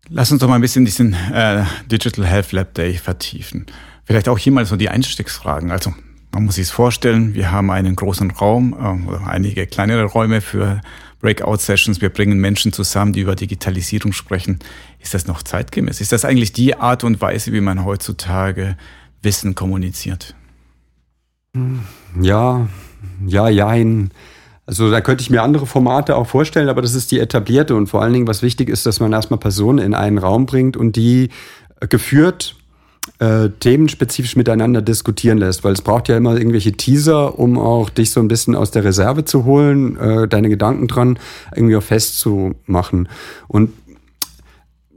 Lass 0.09 0.31
uns 0.31 0.41
doch 0.41 0.47
mal 0.47 0.55
ein 0.55 0.61
bisschen 0.61 0.85
diesen 0.85 1.13
äh, 1.13 1.65
Digital 1.91 2.25
Health 2.25 2.51
Lab 2.51 2.73
Day 2.73 2.93
vertiefen. 2.93 3.65
Vielleicht 4.05 4.29
auch 4.29 4.37
hier 4.37 4.53
mal 4.53 4.65
so 4.65 4.77
die 4.77 4.89
Einstiegsfragen. 4.89 5.71
Also 5.71 5.93
man 6.31 6.45
muss 6.45 6.55
sich 6.55 6.63
es 6.63 6.71
vorstellen, 6.71 7.33
wir 7.33 7.51
haben 7.51 7.69
einen 7.71 7.95
großen 7.95 8.31
Raum 8.31 8.73
äh, 8.73 9.07
oder 9.07 9.27
einige 9.27 9.67
kleinere 9.67 10.05
Räume 10.05 10.41
für 10.41 10.81
Breakout-Sessions. 11.19 11.99
Wir 11.99 12.09
bringen 12.09 12.39
Menschen 12.39 12.71
zusammen, 12.71 13.11
die 13.11 13.21
über 13.21 13.35
Digitalisierung 13.35 14.13
sprechen. 14.13 14.59
Ist 14.99 15.13
das 15.13 15.27
noch 15.27 15.43
zeitgemäß? 15.43 15.99
Ist 15.99 16.11
das 16.11 16.25
eigentlich 16.25 16.53
die 16.53 16.75
Art 16.75 17.03
und 17.03 17.21
Weise, 17.21 17.51
wie 17.51 17.61
man 17.61 17.83
heutzutage 17.83 18.77
Wissen 19.21 19.55
kommuniziert? 19.55 20.35
Ja, 22.21 22.67
ja, 23.25 23.49
jein. 23.49 24.11
Also 24.67 24.91
da 24.91 24.99
könnte 24.99 25.21
ich 25.21 25.29
mir 25.29 25.43
andere 25.43 25.65
Formate 25.65 26.17
auch 26.17 26.27
vorstellen, 26.27 26.67
aber 26.67 26.81
das 26.81 26.93
ist 26.93 27.11
die 27.11 27.19
etablierte 27.19 27.73
und 27.73 27.87
vor 27.87 28.01
allen 28.01 28.11
Dingen, 28.11 28.27
was 28.27 28.41
wichtig 28.41 28.69
ist, 28.69 28.85
dass 28.85 28.99
man 28.99 29.13
erstmal 29.13 29.39
Personen 29.39 29.79
in 29.79 29.95
einen 29.95 30.17
Raum 30.17 30.45
bringt 30.45 30.75
und 30.75 30.97
die 30.97 31.29
äh, 31.79 31.87
geführt 31.87 32.55
äh, 33.19 33.49
themenspezifisch 33.61 34.35
miteinander 34.35 34.81
diskutieren 34.81 35.37
lässt, 35.37 35.63
weil 35.63 35.71
es 35.71 35.81
braucht 35.81 36.09
ja 36.09 36.17
immer 36.17 36.35
irgendwelche 36.35 36.73
Teaser, 36.73 37.39
um 37.39 37.57
auch 37.57 37.89
dich 37.89 38.11
so 38.11 38.19
ein 38.19 38.27
bisschen 38.27 38.55
aus 38.55 38.69
der 38.71 38.83
Reserve 38.83 39.23
zu 39.23 39.45
holen, 39.45 39.97
äh, 39.97 40.27
deine 40.27 40.49
Gedanken 40.49 40.87
dran 40.87 41.17
irgendwie 41.55 41.77
auch 41.77 41.83
festzumachen. 41.83 43.07
Und 43.47 43.71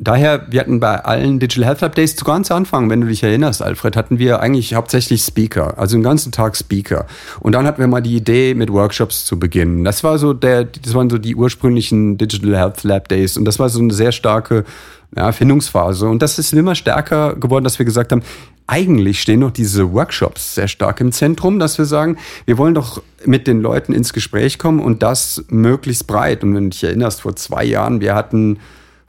daher, 0.00 0.46
wir 0.50 0.60
hatten 0.60 0.80
bei 0.80 1.04
allen 1.04 1.38
Digital 1.38 1.66
Health 1.66 1.82
Updates 1.82 2.16
zu 2.16 2.24
ganz 2.24 2.50
Anfang, 2.50 2.90
wenn 2.90 3.00
du 3.00 3.06
dich 3.06 3.22
erinnerst, 3.22 3.62
Alfred, 3.62 3.96
hatten 3.96 4.18
wir 4.18 4.40
eigentlich 4.40 4.74
hauptsächlich 4.74 5.22
Speaker, 5.22 5.78
also 5.78 5.96
den 5.96 6.02
ganzen 6.02 6.32
Tag 6.32 6.56
Speaker. 6.56 7.06
Und 7.40 7.52
dann 7.52 7.66
hatten 7.66 7.80
wir 7.80 7.86
mal 7.86 8.00
die 8.00 8.16
Idee, 8.16 8.54
mit 8.54 8.72
Workshops 8.72 9.24
zu 9.24 9.38
beginnen. 9.38 9.84
Das 9.84 10.02
war 10.02 10.18
so 10.18 10.32
der, 10.32 10.64
das 10.64 10.94
waren 10.94 11.10
so 11.10 11.18
die 11.18 11.36
ursprünglichen 11.36 12.18
Digital 12.18 12.56
Health 12.56 12.82
Lab 12.82 13.08
Days. 13.08 13.36
Und 13.36 13.44
das 13.44 13.58
war 13.58 13.68
so 13.68 13.80
eine 13.80 13.92
sehr 13.92 14.12
starke 14.12 14.64
ja, 15.16 15.26
Erfindungsphase. 15.26 16.08
Und 16.08 16.22
das 16.22 16.38
ist 16.38 16.52
immer 16.52 16.74
stärker 16.74 17.36
geworden, 17.36 17.64
dass 17.64 17.78
wir 17.78 17.86
gesagt 17.86 18.12
haben, 18.12 18.22
eigentlich 18.66 19.20
stehen 19.20 19.40
noch 19.40 19.50
diese 19.50 19.92
Workshops 19.92 20.54
sehr 20.54 20.68
stark 20.68 21.00
im 21.00 21.10
Zentrum, 21.10 21.58
dass 21.58 21.76
wir 21.76 21.86
sagen, 21.86 22.16
wir 22.46 22.56
wollen 22.56 22.74
doch 22.74 23.02
mit 23.24 23.48
den 23.48 23.60
Leuten 23.60 23.92
ins 23.92 24.12
Gespräch 24.12 24.58
kommen 24.58 24.78
und 24.78 25.02
das 25.02 25.44
möglichst 25.48 26.06
breit. 26.06 26.44
Und 26.44 26.54
wenn 26.54 26.64
du 26.64 26.70
dich 26.70 26.84
erinnerst, 26.84 27.22
vor 27.22 27.34
zwei 27.34 27.64
Jahren, 27.64 28.00
wir 28.00 28.14
hatten 28.14 28.58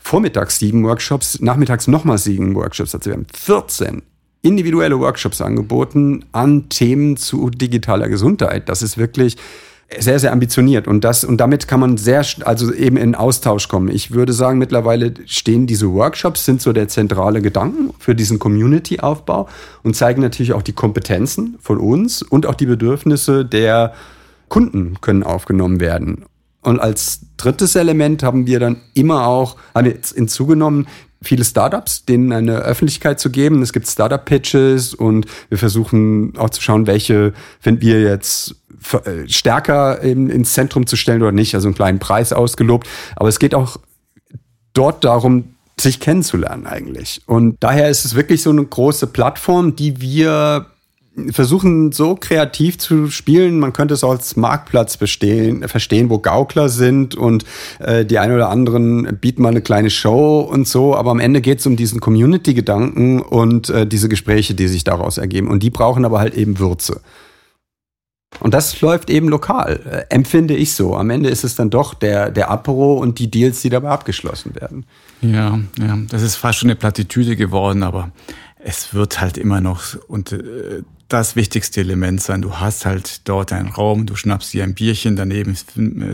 vormittags 0.02 0.60
sieben 0.60 0.84
Workshops, 0.84 1.40
nachmittags 1.40 1.88
nochmal 1.88 2.18
sieben 2.18 2.56
Workshops. 2.56 2.94
Also 2.94 3.10
wir 3.10 3.14
haben 3.14 3.28
14 3.34 4.02
individuelle 4.42 5.00
Workshops 5.00 5.42
angeboten 5.42 6.26
an 6.32 6.70
Themen 6.70 7.16
zu 7.16 7.50
digitaler 7.50 8.10
Gesundheit. 8.10 8.70
Das 8.70 8.82
ist 8.82 8.98
wirklich 8.98 9.38
sehr, 10.00 10.20
sehr 10.20 10.32
ambitioniert 10.32 10.88
und 10.88 11.04
das, 11.04 11.24
und 11.26 11.38
damit 11.38 11.68
kann 11.68 11.82
man 11.82 11.98
sehr, 11.98 12.26
also 12.46 12.74
eben 12.74 12.96
in 12.96 13.14
Austausch 13.14 13.68
kommen. 13.68 13.90
Ich 13.90 14.12
würde 14.12 14.32
sagen, 14.32 14.58
mittlerweile 14.58 15.14
stehen 15.26 15.68
diese 15.68 15.92
Workshops, 15.92 16.46
sind 16.46 16.62
so 16.62 16.72
der 16.72 16.88
zentrale 16.88 17.42
Gedanken 17.42 17.94
für 18.00 18.16
diesen 18.16 18.40
Community-Aufbau 18.40 19.50
und 19.84 19.96
zeigen 19.96 20.22
natürlich 20.22 20.54
auch 20.54 20.62
die 20.62 20.74
Kompetenzen 20.74 21.58
von 21.60 21.78
uns 21.78 22.22
und 22.22 22.46
auch 22.46 22.56
die 22.56 22.68
Bedürfnisse 22.68 23.44
der 23.44 23.94
Kunden 24.48 24.96
können 25.02 25.24
aufgenommen 25.24 25.82
werden. 25.82 26.24
Und 26.62 26.80
als 26.80 27.22
drittes 27.38 27.76
Element 27.76 28.24
haben 28.24 28.46
wir 28.46 28.60
dann 28.60 28.82
immer 28.94 29.28
auch 29.28 29.58
hinzugenommen, 29.76 30.88
viele 31.24 31.46
Startups, 31.46 32.06
denen 32.06 32.32
eine 32.32 32.58
Öffentlichkeit 32.58 33.20
zu 33.20 33.30
geben. 33.30 33.62
Es 33.62 33.74
gibt 33.74 33.88
Startup-Pitches 33.88 34.94
und 34.94 35.26
wir 35.50 35.58
versuchen 35.58 36.34
auch 36.38 36.50
zu 36.50 36.62
schauen, 36.62 36.88
welche 36.88 37.34
finden 37.60 37.82
wir 37.82 38.02
jetzt 38.02 38.56
äh, 38.94 39.28
stärker 39.28 40.02
ins 40.02 40.54
Zentrum 40.54 40.88
zu 40.88 40.96
stellen 40.96 41.22
oder 41.22 41.32
nicht. 41.32 41.54
Also 41.54 41.68
einen 41.68 41.76
kleinen 41.76 42.00
Preis 42.00 42.34
ausgelobt. 42.34 42.88
Aber 43.16 43.30
es 43.30 43.40
geht 43.40 43.54
auch 43.54 43.78
dort 44.74 45.04
darum, 45.04 45.56
sich 45.80 46.00
kennenzulernen 46.00 46.66
eigentlich. 46.66 47.22
Und 47.26 47.58
daher 47.60 47.90
ist 47.90 48.06
es 48.06 48.16
wirklich 48.16 48.42
so 48.42 48.50
eine 48.50 48.66
große 48.66 49.08
Plattform, 49.08 49.76
die 49.76 50.02
wir 50.02 50.68
versuchen 51.32 51.92
so 51.92 52.16
kreativ 52.16 52.78
zu 52.78 53.10
spielen, 53.10 53.60
man 53.60 53.74
könnte 53.74 53.94
es 53.94 54.04
als 54.04 54.38
Marktplatz 54.38 54.98
bestehen, 54.98 55.68
verstehen, 55.68 56.10
wo 56.10 56.20
Gaukler 56.20 56.70
sind 56.70 57.16
und 57.16 57.44
äh, 57.80 58.06
die 58.06 58.18
ein 58.18 58.32
oder 58.32 58.50
anderen 58.50 59.18
bieten 59.20 59.42
mal 59.42 59.50
eine 59.50 59.62
kleine 59.62 59.90
Show 59.90 60.40
und 60.40 60.68
so, 60.68 60.96
aber 60.96 61.12
am 61.12 61.20
Ende 61.20 61.42
geht 61.42 61.60
es 61.60 61.66
um 61.66 61.76
diesen 61.76 62.00
Community-Gedanken 62.00 63.22
und 63.22 63.70
äh, 63.70 63.86
diese 63.86 64.08
Gespräche, 64.08 64.54
die 64.54 64.68
sich 64.68 64.84
daraus 64.84 65.18
ergeben. 65.18 65.50
Und 65.50 65.64
die 65.64 65.70
brauchen 65.70 66.06
aber 66.06 66.20
halt 66.20 66.36
eben 66.36 66.60
Würze. 66.60 67.02
Und 68.40 68.54
das 68.54 68.80
läuft 68.80 69.10
eben 69.10 69.28
lokal, 69.28 69.82
äh, 70.10 70.14
empfinde 70.14 70.56
ich 70.56 70.74
so. 70.74 70.96
Am 70.96 71.10
Ende 71.10 71.30
ist 71.30 71.44
es 71.44 71.56
dann 71.56 71.70
doch 71.70 71.94
der, 71.94 72.32
der 72.32 72.50
Apero 72.50 72.94
und 72.94 73.20
die 73.20 73.30
Deals, 73.30 73.62
die 73.62 73.70
dabei 73.70 73.90
abgeschlossen 73.90 74.56
werden. 74.56 74.86
Ja, 75.22 75.60
ja, 75.78 75.98
das 76.10 76.22
ist 76.22 76.38
fast 76.38 76.60
schon 76.60 76.70
eine 76.70 76.78
Plattitüde 76.78 77.36
geworden, 77.36 77.84
aber 77.84 78.12
es 78.64 78.94
wird 78.94 79.20
halt 79.20 79.38
immer 79.38 79.60
noch 79.60 79.96
und 80.08 80.32
äh, 80.32 80.84
das 81.12 81.36
wichtigste 81.36 81.82
Element 81.82 82.22
sein. 82.22 82.42
Du 82.42 82.56
hast 82.60 82.86
halt 82.86 83.28
dort 83.28 83.52
einen 83.52 83.70
Raum, 83.70 84.06
du 84.06 84.16
schnappst 84.16 84.54
dir 84.54 84.64
ein 84.64 84.74
Bierchen, 84.74 85.16
daneben 85.16 85.58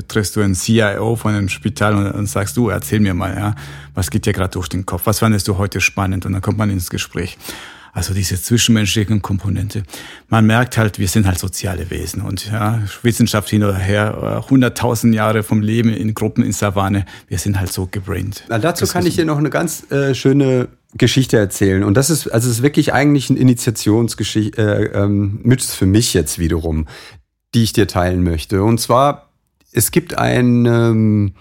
triffst 0.08 0.36
du 0.36 0.42
einen 0.42 0.56
CIO 0.56 1.16
von 1.16 1.36
einem 1.36 1.50
Spital 1.50 1.96
und, 1.96 2.12
und 2.12 2.26
sagst 2.28 2.58
du, 2.58 2.70
erzähl 2.70 3.00
mir 3.00 3.14
mal, 3.14 3.36
ja, 3.36 3.56
was 3.94 4.10
geht 4.10 4.26
dir 4.26 4.34
gerade 4.34 4.52
durch 4.52 4.70
den 4.70 4.86
Kopf? 4.86 5.04
Was 5.06 5.20
fandest 5.20 5.48
du 5.48 5.58
heute 5.58 5.82
spannend? 5.82 6.26
Und 6.26 6.34
dann 6.34 6.42
kommt 6.42 6.58
man 6.58 6.70
ins 6.70 6.90
Gespräch. 6.90 7.38
Also 7.94 8.14
diese 8.14 8.40
zwischenmenschliche 8.40 9.20
Komponente. 9.22 9.82
Man 10.30 10.46
merkt 10.46 10.78
halt, 10.78 11.00
wir 11.00 11.08
sind 11.08 11.26
halt 11.26 11.40
soziale 11.40 11.90
Wesen 11.90 12.22
und 12.22 12.46
ja, 12.46 12.80
Wissenschaft 13.02 13.50
hin 13.50 13.64
oder 13.64 13.76
her, 13.76 14.46
hunderttausend 14.50 15.16
Jahre 15.16 15.42
vom 15.42 15.62
Leben 15.62 15.90
in 15.90 16.14
Gruppen 16.14 16.44
in 16.44 16.52
Savanne, 16.52 17.06
wir 17.28 17.40
sind 17.40 17.60
halt 17.60 17.74
so 17.74 17.88
gebraint. 17.88 18.44
Na, 18.50 18.60
dazu 18.60 18.84
das 18.84 18.94
kann 18.94 19.06
ich 19.06 19.16
dir 19.16 19.26
noch 19.26 19.40
eine 19.40 19.50
ganz 19.50 19.90
äh, 19.92 20.14
schöne 20.14 20.68
Geschichte 20.96 21.38
erzählen. 21.38 21.84
Und 21.84 21.96
das 21.96 22.10
ist, 22.10 22.28
also 22.28 22.50
es 22.50 22.58
ist 22.58 22.64
wirklich 22.64 22.94
eigentlich 22.94 23.30
ein 23.30 23.38
Initiationsgeschichte, 23.38 24.62
äh, 24.62 25.04
ähm, 25.04 25.42
für 25.60 25.86
mich 25.86 26.14
jetzt 26.14 26.40
wiederum, 26.40 26.88
die 27.54 27.64
ich 27.64 27.74
dir 27.74 27.88
teilen 27.88 28.24
möchte. 28.24 28.64
Und 28.64 28.80
zwar, 28.80 29.30
es 29.72 29.92
gibt 29.92 30.18
ein, 30.18 30.66
ähm, 30.66 31.34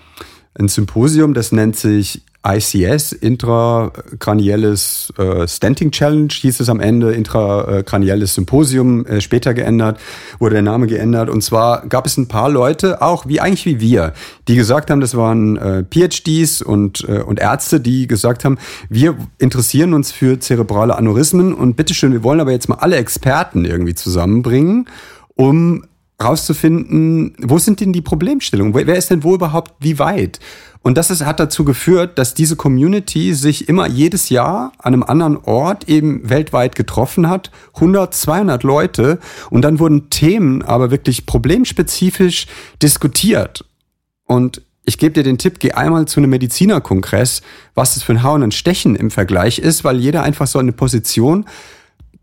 ein 0.55 0.69
Symposium, 0.69 1.35
das 1.35 1.53
nennt 1.53 1.77
sich 1.77 2.23
ICS, 2.47 3.13
intrakranielles 3.13 5.13
äh, 5.19 5.49
Stenting 5.49 5.91
Challenge, 5.91 6.29
hieß 6.31 6.61
es 6.61 6.69
am 6.69 6.81
Ende, 6.81 7.13
intrakranielles 7.13 8.35
Symposium, 8.35 9.05
äh, 9.07 9.21
später 9.21 9.55
geändert, 9.55 9.99
wurde 10.39 10.55
der 10.55 10.63
Name 10.63 10.87
geändert. 10.87 11.29
Und 11.29 11.43
zwar 11.43 11.87
gab 11.87 12.07
es 12.07 12.17
ein 12.17 12.29
paar 12.29 12.49
Leute, 12.49 13.03
auch 13.03 13.27
wie 13.27 13.41
eigentlich 13.41 13.67
wie 13.67 13.81
wir, 13.81 14.13
die 14.49 14.55
gesagt 14.55 14.91
haben, 14.91 15.01
das 15.01 15.17
waren 15.17 15.57
äh, 15.57 15.85
PhDs 15.85 16.63
und, 16.63 17.07
äh, 17.09 17.21
und 17.21 17.41
Ärzte, 17.41 17.81
die 17.81 18.07
gesagt 18.07 18.45
haben, 18.45 18.59
wir 18.89 19.17
interessieren 19.39 19.93
uns 19.93 20.13
für 20.13 20.39
zerebrale 20.39 20.97
Aneurysmen 20.97 21.53
und 21.53 21.77
bitteschön, 21.77 22.13
wir 22.13 22.23
wollen 22.23 22.41
aber 22.41 22.53
jetzt 22.53 22.69
mal 22.69 22.77
alle 22.77 22.97
Experten 22.97 23.65
irgendwie 23.65 23.95
zusammenbringen, 23.95 24.89
um 25.35 25.85
rauszufinden, 26.23 27.37
wo 27.43 27.59
sind 27.59 27.81
denn 27.81 27.93
die 27.93 28.01
Problemstellungen? 28.01 28.75
Wer 28.75 28.97
ist 28.97 29.11
denn 29.11 29.23
wo 29.23 29.35
überhaupt 29.35 29.75
wie 29.81 29.99
weit? 29.99 30.41
Und 30.87 30.97
das 30.97 31.11
ist, 31.11 31.27
hat 31.27 31.41
dazu 31.41 31.65
geführt, 31.65 32.17
dass 32.17 32.35
diese 32.35 32.55
Community 32.55 33.35
sich 33.35 33.69
immer 33.69 33.89
jedes 33.89 34.29
Jahr 34.29 34.71
an 34.79 34.95
einem 34.95 35.03
anderen 35.03 35.37
Ort 35.37 35.89
eben 35.89 36.31
weltweit 36.31 36.77
getroffen 36.77 37.29
hat. 37.29 37.51
100, 37.75 38.15
200 38.15 38.63
Leute. 38.63 39.19
Und 39.51 39.63
dann 39.63 39.81
wurden 39.81 40.11
Themen 40.11 40.63
aber 40.63 40.93
wirklich 40.93 41.27
problemspezifisch 41.27 42.47
diskutiert. 42.81 43.65
Und 44.27 44.63
ich 44.85 44.99
gebe 44.99 45.13
dir 45.13 45.25
den 45.25 45.39
Tipp, 45.39 45.59
geh 45.59 45.73
einmal 45.73 46.07
zu 46.07 46.21
einem 46.21 46.31
Medizinerkongress, 46.31 47.43
was 47.75 47.95
das 47.95 48.05
für 48.05 48.13
ein 48.13 48.23
Hauen 48.23 48.45
und 48.45 48.55
Stechen 48.55 48.95
im 48.95 49.11
Vergleich 49.11 49.59
ist, 49.59 49.83
weil 49.83 49.99
jeder 49.99 50.23
einfach 50.23 50.47
so 50.47 50.61
eine 50.61 50.71
Position 50.71 51.47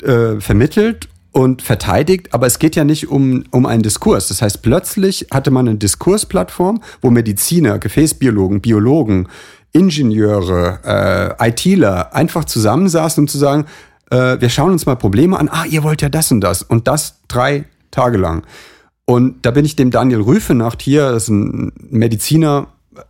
äh, 0.03 0.39
vermittelt 0.39 1.09
und 1.33 1.63
verteidigt, 1.63 2.33
aber 2.33 2.45
es 2.45 2.59
geht 2.59 2.75
ja 2.75 2.85
nicht 2.85 3.09
um, 3.09 3.43
um 3.51 3.65
einen 3.65 3.81
Diskurs. 3.81 4.27
Das 4.29 4.41
heißt, 4.41 4.61
plötzlich 4.61 5.27
hatte 5.31 5.51
man 5.51 5.67
eine 5.67 5.77
Diskursplattform, 5.77 6.81
wo 7.01 7.09
Mediziner, 7.09 7.79
Gefäßbiologen, 7.79 8.61
Biologen, 8.61 9.27
Ingenieure, 9.73 11.35
äh, 11.39 11.49
ITler 11.49 12.15
einfach 12.15 12.45
zusammensaßen, 12.45 13.23
um 13.23 13.27
zu 13.27 13.39
sagen, 13.39 13.65
äh, 14.11 14.39
wir 14.39 14.49
schauen 14.49 14.71
uns 14.71 14.85
mal 14.85 14.95
Probleme 14.95 15.37
an, 15.39 15.49
ah, 15.49 15.65
ihr 15.67 15.83
wollt 15.83 16.03
ja 16.03 16.09
das 16.09 16.31
und 16.31 16.41
das. 16.41 16.61
Und 16.61 16.87
das 16.87 17.19
drei 17.27 17.65
Tage 17.89 18.17
lang. 18.17 18.43
Und 19.05 19.43
da 19.45 19.51
bin 19.51 19.65
ich 19.65 19.75
dem 19.75 19.89
Daniel 19.89 20.21
Rüfenacht 20.21 20.83
hier, 20.83 21.11
das 21.11 21.23
ist 21.23 21.29
ein 21.29 21.73
Mediziner 21.89 22.67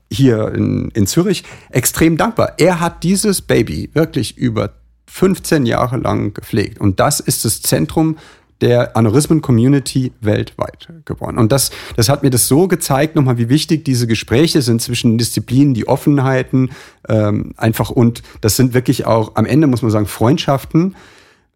hier 0.09 0.53
in, 0.53 0.89
in 0.91 1.07
Zürich, 1.07 1.43
extrem 1.71 2.15
dankbar. 2.15 2.53
Er 2.57 2.79
hat 2.79 3.03
dieses 3.03 3.41
Baby 3.41 3.89
wirklich 3.93 4.37
über 4.37 4.71
15 5.13 5.67
Jahre 5.67 5.97
lang 5.97 6.33
gepflegt. 6.33 6.81
Und 6.81 6.99
das 6.99 7.19
ist 7.19 7.45
das 7.45 7.61
Zentrum 7.61 8.17
der 8.61 8.97
Aneurysmen-Community 8.97 10.11
weltweit 10.21 10.89
geworden. 11.05 11.37
Und 11.37 11.51
das, 11.51 11.69
das 11.95 12.09
hat 12.09 12.23
mir 12.23 12.31
das 12.31 12.47
so 12.47 12.67
gezeigt, 12.67 13.15
nochmal, 13.15 13.37
wie 13.37 13.47
wichtig 13.47 13.85
diese 13.85 14.07
Gespräche 14.07 14.63
sind 14.63 14.81
zwischen 14.81 15.19
Disziplinen, 15.19 15.75
die 15.75 15.87
Offenheiten, 15.87 16.71
ähm, 17.07 17.53
einfach 17.57 17.91
und 17.91 18.23
das 18.41 18.55
sind 18.55 18.73
wirklich 18.73 19.05
auch, 19.05 19.35
am 19.35 19.45
Ende 19.45 19.67
muss 19.67 19.83
man 19.83 19.91
sagen, 19.91 20.07
Freundschaften, 20.07 20.95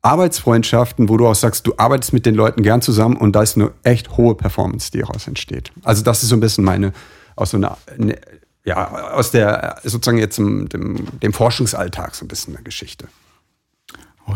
Arbeitsfreundschaften, 0.03 1.09
wo 1.09 1.17
du 1.17 1.25
auch 1.25 1.33
sagst, 1.33 1.65
du 1.65 1.73
arbeitest 1.77 2.13
mit 2.13 2.27
den 2.27 2.35
Leuten 2.35 2.61
gern 2.61 2.83
zusammen 2.83 3.17
und 3.17 3.35
da 3.35 3.41
ist 3.41 3.55
eine 3.55 3.71
echt 3.81 4.17
hohe 4.17 4.35
Performance, 4.35 4.91
die 4.91 4.99
daraus 4.99 5.27
entsteht. 5.27 5.71
Also 5.83 6.03
das 6.03 6.21
ist 6.21 6.29
so 6.29 6.35
ein 6.35 6.41
bisschen 6.41 6.63
meine, 6.63 6.93
aus 7.35 7.49
so 7.51 7.57
einer, 7.57 7.75
ne, 7.97 8.19
ja, 8.65 9.13
aus 9.13 9.31
der, 9.31 9.77
sozusagen 9.83 10.19
jetzt 10.19 10.37
dem, 10.37 10.69
dem, 10.69 11.07
dem 11.23 11.33
Forschungsalltag 11.33 12.13
so 12.13 12.23
ein 12.23 12.27
bisschen 12.27 12.55
eine 12.55 12.63
Geschichte. 12.63 13.07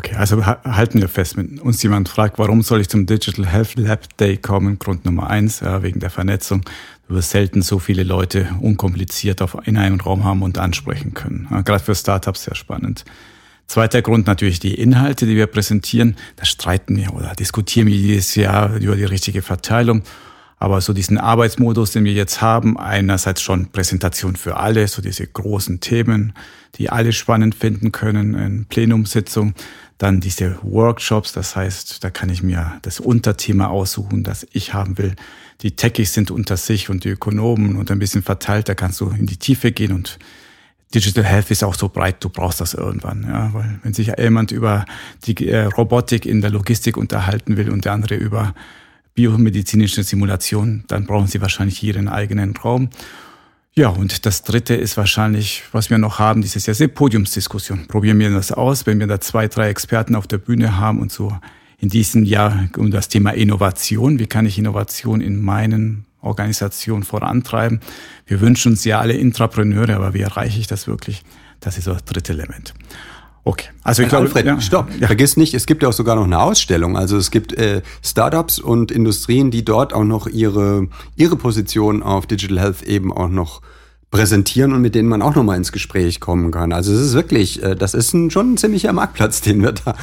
Okay, 0.03 0.15
also 0.15 0.43
halten 0.43 0.99
wir 0.99 1.07
fest, 1.07 1.37
wenn 1.37 1.59
uns 1.59 1.83
jemand 1.83 2.09
fragt, 2.09 2.39
warum 2.39 2.63
soll 2.63 2.81
ich 2.81 2.89
zum 2.89 3.05
Digital 3.05 3.45
Health 3.45 3.75
Lab 3.75 4.17
Day 4.17 4.35
kommen? 4.35 4.79
Grund 4.79 5.05
Nummer 5.05 5.29
eins, 5.29 5.59
ja, 5.59 5.83
wegen 5.83 5.99
der 5.99 6.09
Vernetzung. 6.09 6.63
Du 7.07 7.13
wirst 7.13 7.29
selten 7.29 7.61
so 7.61 7.77
viele 7.77 8.01
Leute 8.01 8.49
unkompliziert 8.61 9.43
auf, 9.43 9.55
in 9.65 9.77
einem 9.77 9.99
Raum 9.99 10.23
haben 10.23 10.41
und 10.41 10.57
ansprechen 10.57 11.13
können. 11.13 11.47
Ja, 11.51 11.61
Gerade 11.61 11.83
für 11.83 11.93
Startups 11.93 12.45
sehr 12.45 12.55
spannend. 12.55 13.05
Zweiter 13.67 14.01
Grund 14.01 14.25
natürlich 14.25 14.59
die 14.59 14.73
Inhalte, 14.73 15.27
die 15.27 15.35
wir 15.35 15.45
präsentieren. 15.45 16.15
Da 16.35 16.45
streiten 16.45 16.97
wir 16.97 17.13
oder 17.13 17.35
diskutieren 17.35 17.85
wir 17.85 17.95
jedes 17.95 18.33
Jahr 18.33 18.77
über 18.77 18.95
die 18.95 19.03
richtige 19.03 19.43
Verteilung. 19.43 20.01
Aber 20.61 20.81
so 20.81 20.93
diesen 20.93 21.17
Arbeitsmodus, 21.19 21.91
den 21.91 22.05
wir 22.05 22.13
jetzt 22.13 22.41
haben, 22.41 22.77
einerseits 22.77 23.41
schon 23.41 23.71
Präsentation 23.71 24.35
für 24.35 24.57
alle, 24.57 24.87
so 24.87 25.01
diese 25.01 25.25
großen 25.27 25.79
Themen, 25.79 26.33
die 26.75 26.89
alle 26.89 27.13
spannend 27.13 27.55
finden 27.55 27.91
können, 27.91 28.35
in 28.35 28.65
Plenumssitzung. 28.65 29.53
Dann 30.01 30.19
diese 30.19 30.57
Workshops, 30.63 31.31
das 31.31 31.55
heißt, 31.55 32.03
da 32.03 32.09
kann 32.09 32.29
ich 32.29 32.41
mir 32.41 32.79
das 32.81 32.99
Unterthema 32.99 33.67
aussuchen, 33.67 34.23
das 34.23 34.47
ich 34.51 34.73
haben 34.73 34.97
will. 34.97 35.15
Die 35.61 35.75
Techies 35.75 36.15
sind 36.15 36.31
unter 36.31 36.57
sich 36.57 36.89
und 36.89 37.03
die 37.03 37.09
Ökonomen 37.09 37.75
und 37.75 37.91
ein 37.91 37.99
bisschen 37.99 38.23
verteilt, 38.23 38.67
da 38.67 38.73
kannst 38.73 38.99
du 38.99 39.11
in 39.11 39.27
die 39.27 39.37
Tiefe 39.37 39.71
gehen 39.71 39.91
und 39.91 40.17
Digital 40.95 41.23
Health 41.23 41.51
ist 41.51 41.63
auch 41.63 41.75
so 41.75 41.87
breit, 41.87 42.15
du 42.23 42.29
brauchst 42.29 42.59
das 42.61 42.73
irgendwann. 42.73 43.27
Ja, 43.27 43.53
weil 43.53 43.79
wenn 43.83 43.93
sich 43.93 44.11
jemand 44.17 44.51
über 44.51 44.85
die 45.25 45.47
äh, 45.47 45.65
Robotik 45.65 46.25
in 46.25 46.41
der 46.41 46.49
Logistik 46.49 46.97
unterhalten 46.97 47.55
will 47.55 47.69
und 47.69 47.85
der 47.85 47.93
andere 47.93 48.15
über 48.15 48.55
biomedizinische 49.13 50.01
Simulation, 50.01 50.83
dann 50.87 51.05
brauchen 51.05 51.27
Sie 51.27 51.41
wahrscheinlich 51.41 51.83
Ihren 51.83 52.07
eigenen 52.07 52.57
Raum. 52.57 52.89
Ja, 53.73 53.87
und 53.87 54.25
das 54.25 54.43
dritte 54.43 54.75
ist 54.75 54.97
wahrscheinlich, 54.97 55.63
was 55.71 55.89
wir 55.89 55.97
noch 55.97 56.19
haben, 56.19 56.41
dieses 56.41 56.65
Jahr 56.65 56.87
Podiumsdiskussion. 56.89 57.87
Probieren 57.87 58.19
wir 58.19 58.29
das 58.29 58.51
aus, 58.51 58.85
wenn 58.85 58.99
wir 58.99 59.07
da 59.07 59.21
zwei, 59.21 59.47
drei 59.47 59.69
Experten 59.69 60.15
auf 60.15 60.27
der 60.27 60.39
Bühne 60.39 60.77
haben 60.77 60.99
und 60.99 61.09
so 61.09 61.37
in 61.79 61.87
diesem 61.87 62.25
Jahr 62.25 62.67
um 62.75 62.91
das 62.91 63.07
Thema 63.07 63.31
Innovation. 63.31 64.19
Wie 64.19 64.27
kann 64.27 64.45
ich 64.45 64.57
Innovation 64.59 65.21
in 65.21 65.41
meinen 65.41 66.05
Organisationen 66.19 67.03
vorantreiben? 67.03 67.79
Wir 68.25 68.41
wünschen 68.41 68.73
uns 68.73 68.83
ja 68.83 68.99
alle 68.99 69.13
Intrapreneure, 69.13 69.95
aber 69.95 70.13
wie 70.13 70.21
erreiche 70.21 70.59
ich 70.59 70.67
das 70.67 70.85
wirklich? 70.87 71.23
Das 71.61 71.77
ist 71.77 71.87
das 71.87 72.03
dritte 72.03 72.33
Element. 72.33 72.73
Okay, 73.43 73.69
also 73.83 74.03
ich 74.03 74.09
glaube, 74.09 74.25
Alfred, 74.25 74.45
ja, 74.45 74.61
stopp. 74.61 74.87
Ja. 74.99 75.07
Vergiss 75.07 75.35
nicht, 75.35 75.55
es 75.55 75.65
gibt 75.65 75.81
ja 75.81 75.89
auch 75.89 75.93
sogar 75.93 76.15
noch 76.15 76.25
eine 76.25 76.39
Ausstellung. 76.39 76.95
Also 76.95 77.17
es 77.17 77.31
gibt 77.31 77.53
äh, 77.53 77.81
Startups 78.03 78.59
und 78.59 78.91
Industrien, 78.91 79.49
die 79.49 79.65
dort 79.65 79.93
auch 79.93 80.03
noch 80.03 80.27
ihre 80.27 80.87
ihre 81.15 81.35
Position 81.35 82.03
auf 82.03 82.27
Digital 82.27 82.59
Health 82.59 82.83
eben 82.83 83.11
auch 83.11 83.29
noch 83.29 83.61
präsentieren 84.11 84.73
und 84.73 84.81
mit 84.81 84.93
denen 84.93 85.07
man 85.07 85.21
auch 85.21 85.33
noch 85.35 85.43
mal 85.43 85.55
ins 85.55 85.71
Gespräch 85.71 86.19
kommen 86.19 86.51
kann. 86.51 86.73
Also 86.73 86.93
es 86.93 86.99
ist 86.99 87.13
wirklich, 87.13 87.63
äh, 87.63 87.75
das 87.75 87.93
ist 87.93 88.13
ein, 88.13 88.29
schon 88.29 88.53
ein 88.53 88.57
ziemlicher 88.57 88.91
Marktplatz, 88.93 89.41
den 89.41 89.63
wir 89.63 89.71
da 89.71 89.95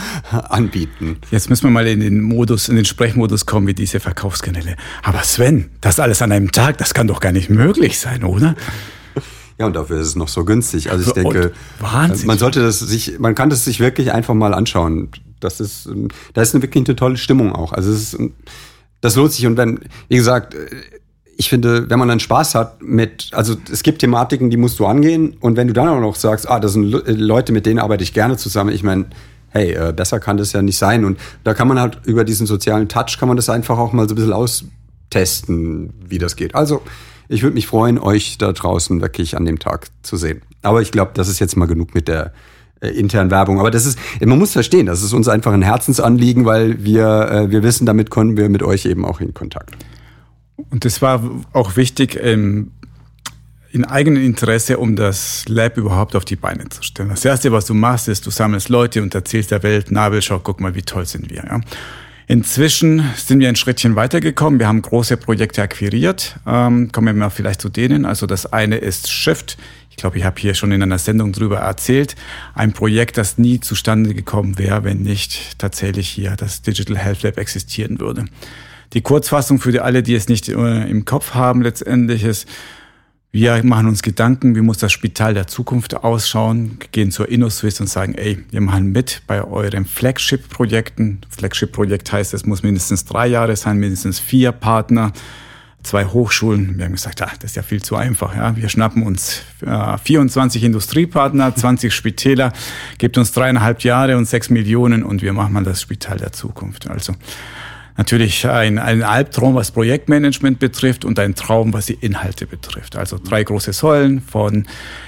anbieten. 0.49 1.19
Jetzt 1.31 1.51
müssen 1.51 1.65
wir 1.65 1.71
mal 1.71 1.87
in 1.87 2.01
den 2.01 2.23
Modus, 2.23 2.69
in 2.69 2.77
den 2.77 2.87
Sprechmodus 2.87 3.47
kommen, 3.47 3.67
wie 3.67 3.75
diese 3.75 4.01
Verkaufskanäle. 4.01 4.77
Aber 5.03 5.23
Sven, 5.23 5.69
das 5.83 6.01
alles 6.01 6.23
an 6.23 6.33
einem 6.33 6.51
Tag, 6.51 6.79
das 6.79 6.95
kann 6.95 7.07
doch 7.07 7.21
gar 7.21 7.33
nicht 7.33 7.51
möglich 7.51 8.01
sein, 8.01 8.25
oder? 8.25 8.57
Ja, 9.59 9.67
und 9.67 9.75
dafür 9.75 10.01
ist 10.01 10.09
es 10.09 10.17
noch 10.17 10.29
so 10.29 10.45
günstig. 10.45 10.91
Also 10.91 11.09
ich 11.09 11.13
denke, 11.13 11.53
Wahnsinn. 11.81 12.27
man 12.27 12.39
sollte 12.39 12.63
das 12.63 12.79
sich, 12.79 13.19
man 13.19 13.35
kann 13.35 13.51
das 13.51 13.65
sich 13.65 13.81
wirklich 13.81 14.13
einfach 14.13 14.35
mal 14.35 14.55
anschauen. 14.55 15.09
Das 15.41 15.61
ist, 15.61 15.89
da 16.35 16.43
ist 16.43 16.55
wirklich 16.55 16.87
eine 16.87 16.97
tolle 16.97 17.17
Stimmung 17.17 17.53
auch. 17.53 17.73
Also 17.73 17.91
es 17.91 18.15
ist, 18.15 18.21
das 19.01 19.17
lohnt 19.17 19.33
sich. 19.33 19.47
Und 19.47 19.57
wenn, 19.57 19.81
wie 20.09 20.17
gesagt, 20.17 20.55
ich 21.37 21.49
finde, 21.49 21.91
wenn 21.91 21.99
man 21.99 22.09
dann 22.09 22.21
Spaß 22.21 22.55
hat 22.55 22.83
mit, 22.83 23.31
also 23.33 23.57
es 23.71 23.83
gibt 23.83 24.01
Thematiken, 24.01 24.51
die 24.51 24.57
musst 24.57 24.79
du 24.79 24.87
angehen. 24.87 25.37
Und 25.41 25.57
wenn 25.57 25.67
du 25.67 25.73
dann 25.73 25.89
auch 25.89 26.01
noch 26.01 26.15
sagst, 26.15 26.49
ah, 26.49 26.61
das 26.61 26.75
sind 26.75 26.85
Leute, 26.85 27.53
mit 27.53 27.67
denen 27.67 27.81
arbeite 27.81 28.05
ich 28.05 28.13
gerne 28.13 28.37
zusammen. 28.37 28.73
Ich 28.73 28.85
meine, 28.85 29.07
hey, 29.51 29.73
äh, 29.73 29.93
besser 29.93 30.21
kann 30.21 30.37
das 30.37 30.53
ja 30.53 30.63
nicht 30.63 30.79
sein. 30.79 31.05
Und 31.05 31.19
da 31.43 31.55
kann 31.55 31.67
man 31.67 31.81
halt 31.81 31.99
über 32.05 32.25
diesen 32.25 32.47
sozialen 32.47 32.89
Touch, 32.89 33.19
kann 33.19 33.29
man 33.29 33.37
das 33.37 33.49
einfach 33.49 33.79
auch 33.79 33.93
mal 33.93 34.09
so 34.09 34.15
ein 34.15 34.17
bisschen 34.17 34.33
austesten, 34.33 35.93
wie 36.07 36.19
das 36.19 36.37
geht. 36.37 36.55
Also 36.55 36.83
ich 37.29 37.43
würde 37.43 37.55
mich 37.55 37.67
freuen, 37.67 37.99
euch 37.99 38.39
da 38.39 38.53
draußen 38.53 39.01
wirklich 39.01 39.37
an 39.37 39.45
dem 39.45 39.59
Tag 39.59 39.89
zu 40.03 40.17
sehen. 40.17 40.43
Aber 40.63 40.83
ich 40.83 40.91
glaube, 40.91 41.13
das 41.15 41.29
ist 41.29 41.39
jetzt 41.39 41.57
mal 41.57 41.67
genug 41.67 41.95
mit 41.95 42.09
der 42.09 42.33
äh, 42.81 42.89
internen 42.89 43.31
Werbung. 43.31 43.61
Aber 43.61 43.71
das 43.71 43.87
ist, 43.87 43.99
man 44.21 44.39
muss 44.39 44.53
verstehen, 44.53 44.87
das 44.87 45.03
ist 45.03 45.13
uns 45.13 45.29
einfach 45.29 45.53
ein 45.53 45.63
Herzensanliegen, 45.63 46.45
weil 46.45 46.83
wir, 46.85 47.31
äh, 47.31 47.51
wir 47.51 47.63
wissen, 47.63 47.87
damit 47.87 48.11
kommen 48.11 48.37
wir 48.37 48.49
mit 48.49 48.63
euch 48.63 48.87
eben 48.87 49.05
auch 49.05 49.21
in 49.21 49.35
Kontakt. 49.35 49.77
Und 50.71 50.85
das 50.85 51.03
war 51.03 51.23
auch 51.53 51.77
wichtig, 51.77 52.19
ähm, 52.21 52.73
in 53.71 53.85
eigenem 53.85 54.23
Interesse, 54.25 54.79
um 54.79 54.97
das 54.97 55.45
Lab 55.47 55.77
überhaupt 55.77 56.17
auf 56.17 56.25
die 56.25 56.37
Beine 56.37 56.69
zu 56.71 56.83
stellen. 56.83 57.11
Das 57.11 57.25
Erste, 57.25 57.53
was 57.53 57.67
du 57.67 57.75
machst, 57.75 58.09
ist, 58.09 58.25
du 58.27 58.31
sammelst 58.31 58.71
Leute 58.71 59.03
und 59.03 59.15
erzählst 59.15 59.51
der 59.51 59.63
Welt, 59.63 59.91
Nabel, 59.91 60.23
schau, 60.23 60.39
guck 60.39 60.61
mal, 60.61 60.75
wie 60.75 60.83
toll 60.83 61.05
sind 61.05 61.31
wir. 61.31 61.45
Ja? 61.45 61.61
Inzwischen 62.31 63.03
sind 63.17 63.41
wir 63.41 63.49
ein 63.49 63.57
Schrittchen 63.57 63.97
weitergekommen. 63.97 64.61
Wir 64.61 64.69
haben 64.69 64.83
große 64.83 65.17
Projekte 65.17 65.63
akquiriert. 65.63 66.37
Ähm, 66.47 66.93
kommen 66.93 67.07
wir 67.07 67.15
mal 67.15 67.31
vielleicht 67.31 67.63
zu 67.63 67.71
denen. 67.71 68.05
Also 68.05 68.27
das 68.27 68.53
eine 68.53 68.77
ist 68.77 69.11
Shift. 69.11 69.57
Ich 69.89 69.97
glaube, 69.97 70.19
ich 70.19 70.25
habe 70.25 70.39
hier 70.39 70.53
schon 70.53 70.71
in 70.71 70.83
einer 70.83 70.99
Sendung 70.99 71.33
drüber 71.33 71.61
erzählt. 71.61 72.17
Ein 72.55 72.75
Projekt, 72.75 73.17
das 73.17 73.39
nie 73.39 73.61
zustande 73.61 74.13
gekommen 74.13 74.59
wäre, 74.59 74.85
wenn 74.85 75.01
nicht 75.01 75.59
tatsächlich 75.59 76.07
hier 76.07 76.37
das 76.37 76.61
Digital 76.61 76.99
Health 76.99 77.23
Lab 77.23 77.39
existieren 77.39 77.99
würde. 77.99 78.27
Die 78.93 79.01
Kurzfassung 79.01 79.59
für 79.59 79.83
alle, 79.83 80.03
die 80.03 80.15
es 80.15 80.29
nicht 80.29 80.51
äh, 80.51 80.87
im 80.87 81.07
Kopf 81.07 81.33
haben, 81.33 81.63
letztendlich 81.63 82.25
ist, 82.25 82.47
wir 83.39 83.63
machen 83.63 83.87
uns 83.87 84.03
Gedanken, 84.03 84.57
wie 84.57 84.63
muss 84.63 84.79
das 84.79 84.91
Spital 84.91 85.33
der 85.33 85.47
Zukunft 85.47 85.95
ausschauen, 85.95 86.79
gehen 86.91 87.13
zur 87.13 87.29
InnoSwiss 87.29 87.81
und 87.81 87.87
sagen, 87.87 88.15
ey, 88.15 88.45
wir 88.51 88.61
machen 88.61 88.91
mit 88.91 89.23
bei 89.29 89.45
euren 89.45 89.85
Flagship-Projekten. 89.85 91.21
Flagship-Projekt 91.29 92.11
heißt, 92.11 92.35
es 92.35 92.45
muss 92.45 92.65
mindestens 92.65 93.05
drei 93.05 93.29
Jahre 93.29 93.55
sein, 93.55 93.79
mindestens 93.79 94.19
vier 94.19 94.51
Partner, 94.51 95.13
zwei 95.85 96.05
Hochschulen. 96.05 96.79
Wir 96.79 96.87
haben 96.87 96.93
gesagt, 96.93 97.23
ah, 97.23 97.31
das 97.39 97.53
ist 97.53 97.57
ja 97.57 97.63
viel 97.63 97.81
zu 97.81 97.95
einfach. 97.95 98.35
Ja. 98.35 98.57
Wir 98.57 98.69
schnappen 98.69 99.05
uns 99.05 99.43
äh, 99.65 99.99
24 99.99 100.65
Industriepartner, 100.65 101.55
20 101.57 101.95
Spitäler, 101.95 102.53
gebt 102.99 103.19
uns 103.19 103.31
dreieinhalb 103.31 103.83
Jahre 103.83 104.17
und 104.17 104.25
sechs 104.25 104.51
Millionen 104.51 105.05
und 105.05 105.23
wir 105.23 105.33
machen 105.33 105.53
mal 105.53 105.63
das 105.63 105.81
Spital 105.81 106.19
der 106.19 106.33
Zukunft. 106.33 106.91
Also 106.91 107.15
natürlich 107.99 108.47
ein, 108.49 108.79
ein 108.79 109.03
Albtraum, 109.03 109.57
was 109.57 109.73
Projektmanagement 109.73 110.61
betrifft 110.61 111.05
und 111.05 111.19
ein 111.19 111.35
Traum, 111.35 111.73
was 111.73 111.87
die 111.87 111.99
Inhalte 112.01 112.47
betrifft. 112.47 112.97
Also 112.97 113.19
drei 113.23 113.43
große 113.43 113.73
Säulen 113.73 114.21
von, 114.21 114.67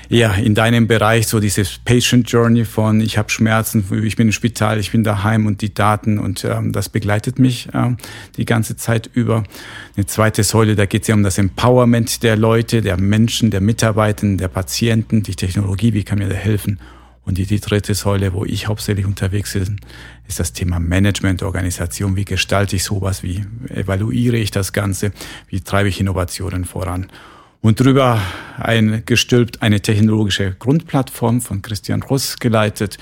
ja, 0.09 0.33
in 0.35 0.57
deinem 0.57 0.89
Bereich 0.89 1.29
so 1.29 1.39
dieses 1.39 1.79
Patient 1.79 2.29
Journey 2.29 2.65
von 2.65 3.01
ich 3.01 3.17
habe 3.17 3.31
Schmerzen, 3.31 3.85
ich 4.05 4.17
bin 4.17 4.29
im 4.29 4.33
Spital, 4.33 4.81
ich 4.81 4.91
bin 4.91 5.05
daheim 5.05 5.47
und 5.47 5.63
die 5.63 5.73
Daten 5.73 6.19
und 6.19 6.45
ähm, 6.45 6.73
das 6.73 6.89
begleitet 6.89 7.39
mich 7.39 7.69
ähm, 7.73 7.97
die 8.37 8.45
ganze 8.45 8.77
Zeit 8.77 9.09
über. 9.15 9.45
Eine 9.97 10.07
zweite 10.07 10.43
Säule, 10.43 10.75
da 10.75 10.85
geht 10.85 11.03
es 11.03 11.09
ja 11.09 11.15
um 11.15 11.23
das 11.23 11.39
Empowerment 11.39 12.25
der 12.25 12.37
Leute, 12.37 12.83
der 12.83 13.01
Menschen, 13.01 13.53
der 13.53 13.61
Mitarbeitenden, 13.61 14.37
der 14.39 14.49
Patienten, 14.49 15.23
die 15.23 15.37
Technologie, 15.37 15.95
wie 15.95 16.03
kann 16.03 16.19
mir 16.19 16.29
da 16.29 16.35
helfen? 16.35 16.81
Und 17.25 17.39
die, 17.39 17.47
die 17.47 17.61
dritte 17.61 17.95
Säule, 17.95 18.33
wo 18.33 18.45
ich 18.45 18.67
hauptsächlich 18.67 19.07
unterwegs 19.07 19.53
bin, 19.53 19.81
ist 20.27 20.41
das 20.41 20.53
Thema 20.53 20.81
Management, 20.81 21.43
Organisation. 21.43 22.17
Wie 22.17 22.25
gestalte 22.25 22.77
ich 22.77 22.85
sowas? 22.85 23.23
Wie 23.23 23.45
evaluiere 23.69 24.37
ich 24.37 24.51
das 24.51 24.73
Ganze? 24.73 25.13
Wie 25.49 25.61
treibe 25.61 25.89
ich 25.89 26.01
Innovationen 26.01 26.65
voran? 26.65 27.07
Und 27.61 27.79
drüber 27.79 28.21
ein, 28.59 29.03
gestülpt 29.05 29.61
eine 29.61 29.81
technologische 29.81 30.55
Grundplattform 30.59 31.43
von 31.43 31.61
Christian 31.61 32.03
Russ 32.03 32.39
geleitet, 32.39 32.97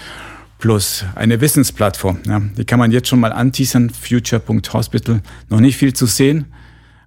plus 0.58 1.04
eine 1.14 1.40
Wissensplattform. 1.40 2.18
Ja, 2.26 2.40
die 2.40 2.64
kann 2.64 2.80
man 2.80 2.90
jetzt 2.90 3.08
schon 3.08 3.20
mal 3.20 3.32
anteasern, 3.32 3.90
future.hospital. 3.90 5.22
Noch 5.48 5.60
nicht 5.60 5.76
viel 5.76 5.92
zu 5.92 6.06
sehen, 6.06 6.46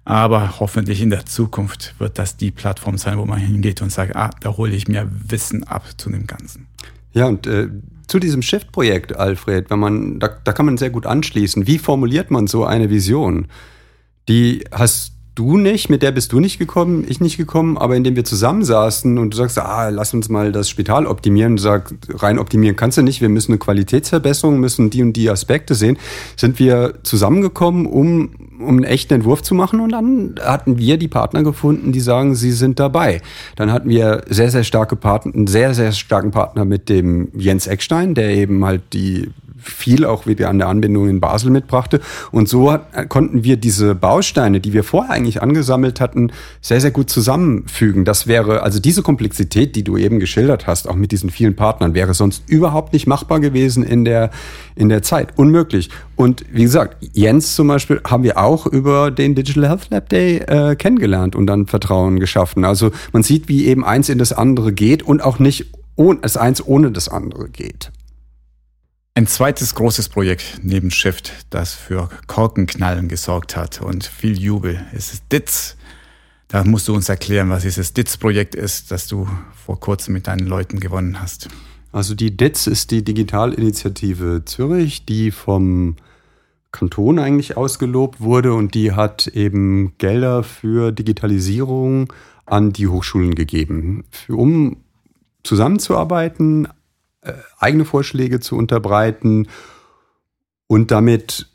aber 0.04 0.60
hoffentlich 0.60 1.02
in 1.02 1.10
der 1.10 1.26
Zukunft 1.26 1.94
wird 1.98 2.18
das 2.18 2.38
die 2.38 2.50
Plattform 2.50 2.96
sein, 2.96 3.18
wo 3.18 3.26
man 3.26 3.38
hingeht 3.38 3.82
und 3.82 3.92
sagt, 3.92 4.16
ah, 4.16 4.30
da 4.40 4.56
hole 4.56 4.72
ich 4.74 4.88
mir 4.88 5.08
Wissen 5.28 5.64
ab 5.64 5.84
zu 5.98 6.10
dem 6.10 6.26
Ganzen. 6.26 6.66
Ja, 7.12 7.26
und 7.26 7.46
äh, 7.46 7.68
zu 8.06 8.18
diesem 8.18 8.42
Shift-Projekt, 8.42 9.16
Alfred, 9.16 9.70
wenn 9.70 9.78
man, 9.78 10.20
da, 10.20 10.28
da 10.44 10.52
kann 10.52 10.66
man 10.66 10.76
sehr 10.76 10.90
gut 10.90 11.06
anschließen. 11.06 11.66
Wie 11.66 11.78
formuliert 11.78 12.30
man 12.30 12.46
so 12.46 12.64
eine 12.64 12.90
Vision? 12.90 13.46
Die 14.28 14.64
hast 14.70 15.12
du 15.34 15.56
nicht, 15.56 15.88
mit 15.88 16.02
der 16.02 16.12
bist 16.12 16.32
du 16.32 16.40
nicht 16.40 16.58
gekommen, 16.58 17.04
ich 17.08 17.20
nicht 17.20 17.38
gekommen, 17.38 17.78
aber 17.78 17.96
indem 17.96 18.16
wir 18.16 18.24
zusammensaßen 18.24 19.16
und 19.18 19.32
du 19.32 19.36
sagst, 19.36 19.58
ah, 19.58 19.88
lass 19.88 20.12
uns 20.12 20.28
mal 20.28 20.52
das 20.52 20.68
Spital 20.68 21.06
optimieren, 21.06 21.56
sagst, 21.56 21.94
rein 22.22 22.38
optimieren 22.38 22.76
kannst 22.76 22.98
du 22.98 23.02
nicht, 23.02 23.20
wir 23.22 23.30
müssen 23.30 23.52
eine 23.52 23.58
Qualitätsverbesserung, 23.58 24.60
müssen 24.60 24.90
die 24.90 25.02
und 25.02 25.14
die 25.14 25.30
Aspekte 25.30 25.74
sehen, 25.74 25.98
sind 26.36 26.58
wir 26.58 26.94
zusammengekommen, 27.02 27.86
um, 27.86 28.30
um 28.60 28.68
einen 28.68 28.84
echten 28.84 29.14
Entwurf 29.14 29.42
zu 29.42 29.54
machen 29.54 29.80
und 29.80 29.92
dann 29.92 30.34
hatten 30.40 30.76
wir 30.78 30.98
die 30.98 31.08
Partner 31.08 31.42
gefunden, 31.42 31.92
die 31.92 32.00
sagen, 32.00 32.34
sie 32.34 32.52
sind 32.52 32.78
dabei. 32.78 33.22
Dann 33.56 33.72
hatten 33.72 33.88
wir 33.88 34.24
sehr, 34.28 34.50
sehr 34.50 34.64
starke 34.64 34.96
Partner, 34.96 35.34
einen 35.34 35.46
sehr, 35.46 35.72
sehr 35.72 35.92
starken 35.92 36.30
Partner 36.30 36.66
mit 36.66 36.90
dem 36.90 37.28
Jens 37.34 37.66
Eckstein, 37.66 38.14
der 38.14 38.30
eben 38.30 38.64
halt 38.64 38.82
die 38.92 39.30
viel 39.62 40.04
auch 40.04 40.26
wieder 40.26 40.48
an 40.48 40.58
der 40.58 40.68
Anbindung 40.68 41.08
in 41.08 41.20
Basel 41.20 41.50
mitbrachte. 41.50 42.00
Und 42.30 42.48
so 42.48 42.72
hat, 42.72 43.08
konnten 43.08 43.44
wir 43.44 43.56
diese 43.56 43.94
Bausteine, 43.94 44.60
die 44.60 44.72
wir 44.72 44.84
vorher 44.84 45.12
eigentlich 45.12 45.42
angesammelt 45.42 46.00
hatten, 46.00 46.32
sehr, 46.60 46.80
sehr 46.80 46.90
gut 46.90 47.10
zusammenfügen. 47.10 48.04
Das 48.04 48.26
wäre, 48.26 48.62
also 48.62 48.80
diese 48.80 49.02
Komplexität, 49.02 49.76
die 49.76 49.84
du 49.84 49.96
eben 49.96 50.20
geschildert 50.20 50.66
hast, 50.66 50.88
auch 50.88 50.96
mit 50.96 51.12
diesen 51.12 51.30
vielen 51.30 51.56
Partnern, 51.56 51.94
wäre 51.94 52.14
sonst 52.14 52.42
überhaupt 52.48 52.92
nicht 52.92 53.06
machbar 53.06 53.40
gewesen 53.40 53.82
in 53.82 54.04
der, 54.04 54.30
in 54.74 54.88
der 54.88 55.02
Zeit. 55.02 55.38
Unmöglich. 55.38 55.90
Und 56.16 56.44
wie 56.52 56.62
gesagt, 56.62 56.96
Jens 57.12 57.54
zum 57.54 57.68
Beispiel 57.68 58.00
haben 58.06 58.22
wir 58.22 58.38
auch 58.38 58.66
über 58.66 59.10
den 59.10 59.34
Digital 59.34 59.68
Health 59.68 59.90
Lab 59.90 60.08
Day 60.08 60.38
äh, 60.38 60.76
kennengelernt 60.76 61.34
und 61.34 61.46
dann 61.46 61.66
Vertrauen 61.66 62.20
geschaffen. 62.20 62.64
Also 62.64 62.90
man 63.12 63.22
sieht, 63.22 63.48
wie 63.48 63.66
eben 63.66 63.84
eins 63.84 64.08
in 64.08 64.18
das 64.18 64.32
andere 64.32 64.72
geht 64.72 65.02
und 65.02 65.22
auch 65.22 65.38
nicht 65.38 65.66
das 66.22 66.36
eins 66.36 66.64
ohne 66.66 66.90
das 66.90 67.08
andere 67.08 67.48
geht. 67.48 67.92
Ein 69.14 69.26
zweites 69.26 69.74
großes 69.74 70.08
Projekt 70.08 70.60
neben 70.62 70.90
Shift, 70.90 71.34
das 71.50 71.74
für 71.74 72.08
Korkenknallen 72.28 73.08
gesorgt 73.08 73.56
hat 73.56 73.82
und 73.82 74.06
viel 74.06 74.40
Jubel, 74.40 74.86
ist 74.94 75.12
das 75.12 75.28
DITZ. 75.28 75.76
Da 76.48 76.64
musst 76.64 76.88
du 76.88 76.94
uns 76.94 77.10
erklären, 77.10 77.50
was 77.50 77.62
dieses 77.62 77.92
DITZ-Projekt 77.92 78.54
ist, 78.54 78.90
das 78.90 79.08
du 79.08 79.28
vor 79.66 79.78
kurzem 79.78 80.14
mit 80.14 80.28
deinen 80.28 80.46
Leuten 80.46 80.80
gewonnen 80.80 81.20
hast. 81.20 81.50
Also 81.92 82.14
die 82.14 82.34
DITZ 82.34 82.66
ist 82.68 82.90
die 82.90 83.04
Digitalinitiative 83.04 84.46
Zürich, 84.46 85.04
die 85.04 85.30
vom 85.30 85.96
Kanton 86.70 87.18
eigentlich 87.18 87.54
ausgelobt 87.58 88.22
wurde 88.22 88.54
und 88.54 88.72
die 88.72 88.92
hat 88.92 89.26
eben 89.26 89.92
Gelder 89.98 90.42
für 90.42 90.90
Digitalisierung 90.90 92.10
an 92.46 92.72
die 92.72 92.88
Hochschulen 92.88 93.34
gegeben, 93.34 94.04
um 94.28 94.78
zusammenzuarbeiten, 95.42 96.66
äh, 97.22 97.32
eigene 97.58 97.84
Vorschläge 97.84 98.40
zu 98.40 98.56
unterbreiten 98.56 99.48
und 100.66 100.90
damit 100.90 101.48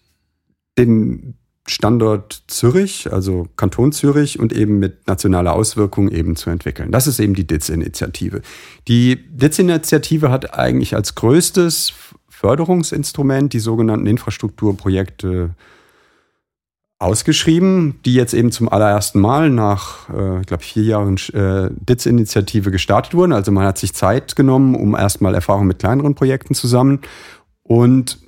den 0.78 1.36
Standort 1.70 2.44
Zürich, 2.48 3.12
also 3.12 3.48
Kanton 3.58 3.92
Zürich 3.92 4.40
und 4.40 4.54
eben 4.54 4.80
mit 4.80 5.06
nationaler 5.08 5.54
Auswirkung 5.54 6.10
eben 6.10 6.38
zu 6.38 6.50
entwickeln. 6.50 6.92
Das 6.92 7.08
ist 7.08 7.20
eben 7.20 7.34
die 7.34 7.46
DITZ-Initiative. 7.46 8.42
Die 8.88 9.18
DITZ-Initiative 9.30 10.32
hat 10.32 10.58
eigentlich 10.58 10.96
als 10.96 11.16
größtes 11.16 11.94
Förderungsinstrument 12.30 13.52
die 13.52 13.60
sogenannten 13.60 14.08
Infrastrukturprojekte 14.08 15.56
ausgeschrieben, 17.00 18.00
die 18.06 18.16
jetzt 18.16 18.34
eben 18.34 18.52
zum 18.52 18.70
allerersten 18.70 19.20
Mal 19.20 19.50
nach, 19.50 20.10
äh, 20.10 20.42
ich 20.42 20.48
glaube, 20.48 20.64
vier 20.64 20.84
Jahren 20.84 21.16
äh, 21.34 21.70
DITS-Initiative 21.72 22.72
gestartet 22.72 23.14
wurden. 23.14 23.34
Also 23.34 23.52
man 23.52 23.66
hat 23.66 23.78
sich 23.78 23.94
Zeit 23.94 24.36
genommen, 24.36 24.76
um 24.76 24.96
erstmal 24.96 25.36
Erfahrung 25.36 25.68
mit 25.68 25.80
kleineren 25.80 26.16
Projekten 26.16 26.56
zusammen. 26.56 27.02
Und 27.62 28.20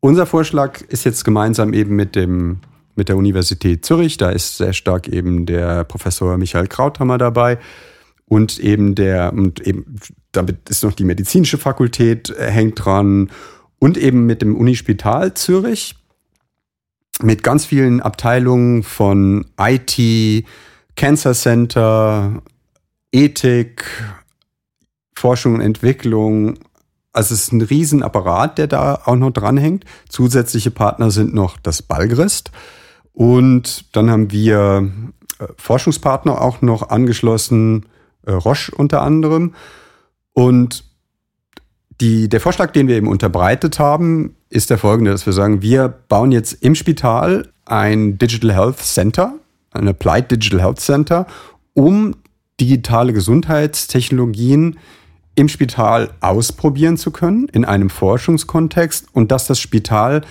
unser 0.00 0.26
Vorschlag 0.26 0.80
ist 0.82 1.04
jetzt 1.04 1.24
gemeinsam 1.24 1.72
eben 1.72 1.96
mit 1.96 2.14
dem 2.14 2.60
mit 2.94 3.08
der 3.08 3.16
Universität 3.16 3.84
Zürich. 3.84 4.16
Da 4.16 4.30
ist 4.30 4.58
sehr 4.58 4.72
stark 4.72 5.08
eben 5.08 5.46
der 5.46 5.84
Professor 5.84 6.36
Michael 6.36 6.66
Krauthammer 6.66 7.16
dabei 7.16 7.58
und 8.26 8.58
eben 8.58 8.94
der 8.94 9.32
und 9.32 9.60
eben 9.60 9.96
damit 10.32 10.68
ist 10.68 10.84
noch 10.84 10.92
die 10.92 11.04
medizinische 11.04 11.58
Fakultät 11.58 12.30
äh, 12.30 12.50
hängt 12.50 12.84
dran 12.84 13.30
und 13.78 13.96
eben 13.96 14.26
mit 14.26 14.42
dem 14.42 14.56
Unispital 14.56 15.32
Zürich 15.34 15.97
mit 17.22 17.42
ganz 17.42 17.66
vielen 17.66 18.00
Abteilungen 18.00 18.82
von 18.82 19.46
IT, 19.58 20.44
Cancer 20.96 21.34
Center, 21.34 22.42
Ethik, 23.12 23.84
Forschung 25.14 25.54
und 25.54 25.60
Entwicklung. 25.60 26.58
Also 27.12 27.34
es 27.34 27.42
ist 27.42 27.52
ein 27.52 27.62
Riesenapparat, 27.62 28.58
der 28.58 28.66
da 28.66 29.02
auch 29.04 29.16
noch 29.16 29.30
dranhängt. 29.30 29.84
Zusätzliche 30.08 30.70
Partner 30.70 31.10
sind 31.10 31.34
noch 31.34 31.56
das 31.58 31.82
Balgrist. 31.82 32.52
Und 33.12 33.96
dann 33.96 34.10
haben 34.10 34.30
wir 34.30 34.90
äh, 35.40 35.44
Forschungspartner 35.56 36.40
auch 36.40 36.62
noch 36.62 36.90
angeschlossen, 36.90 37.86
äh, 38.24 38.32
Roche 38.32 38.72
unter 38.74 39.02
anderem. 39.02 39.54
Und 40.32 40.84
die, 42.00 42.28
der 42.28 42.40
Vorschlag, 42.40 42.70
den 42.70 42.86
wir 42.86 42.96
eben 42.96 43.08
unterbreitet 43.08 43.80
haben, 43.80 44.36
ist 44.50 44.70
der 44.70 44.78
folgende, 44.78 45.10
dass 45.10 45.26
wir 45.26 45.32
sagen, 45.32 45.62
wir 45.62 45.88
bauen 45.88 46.32
jetzt 46.32 46.62
im 46.62 46.74
Spital 46.74 47.48
ein 47.64 48.18
Digital 48.18 48.54
Health 48.54 48.78
Center, 48.78 49.34
ein 49.72 49.88
Applied 49.88 50.30
Digital 50.30 50.60
Health 50.60 50.80
Center, 50.80 51.26
um 51.74 52.16
digitale 52.60 53.12
Gesundheitstechnologien 53.12 54.78
im 55.34 55.48
Spital 55.48 56.10
ausprobieren 56.20 56.96
zu 56.96 57.10
können, 57.10 57.48
in 57.48 57.64
einem 57.64 57.90
Forschungskontext 57.90 59.06
und 59.12 59.30
dass 59.30 59.46
das 59.46 59.60
Spital 59.60 60.22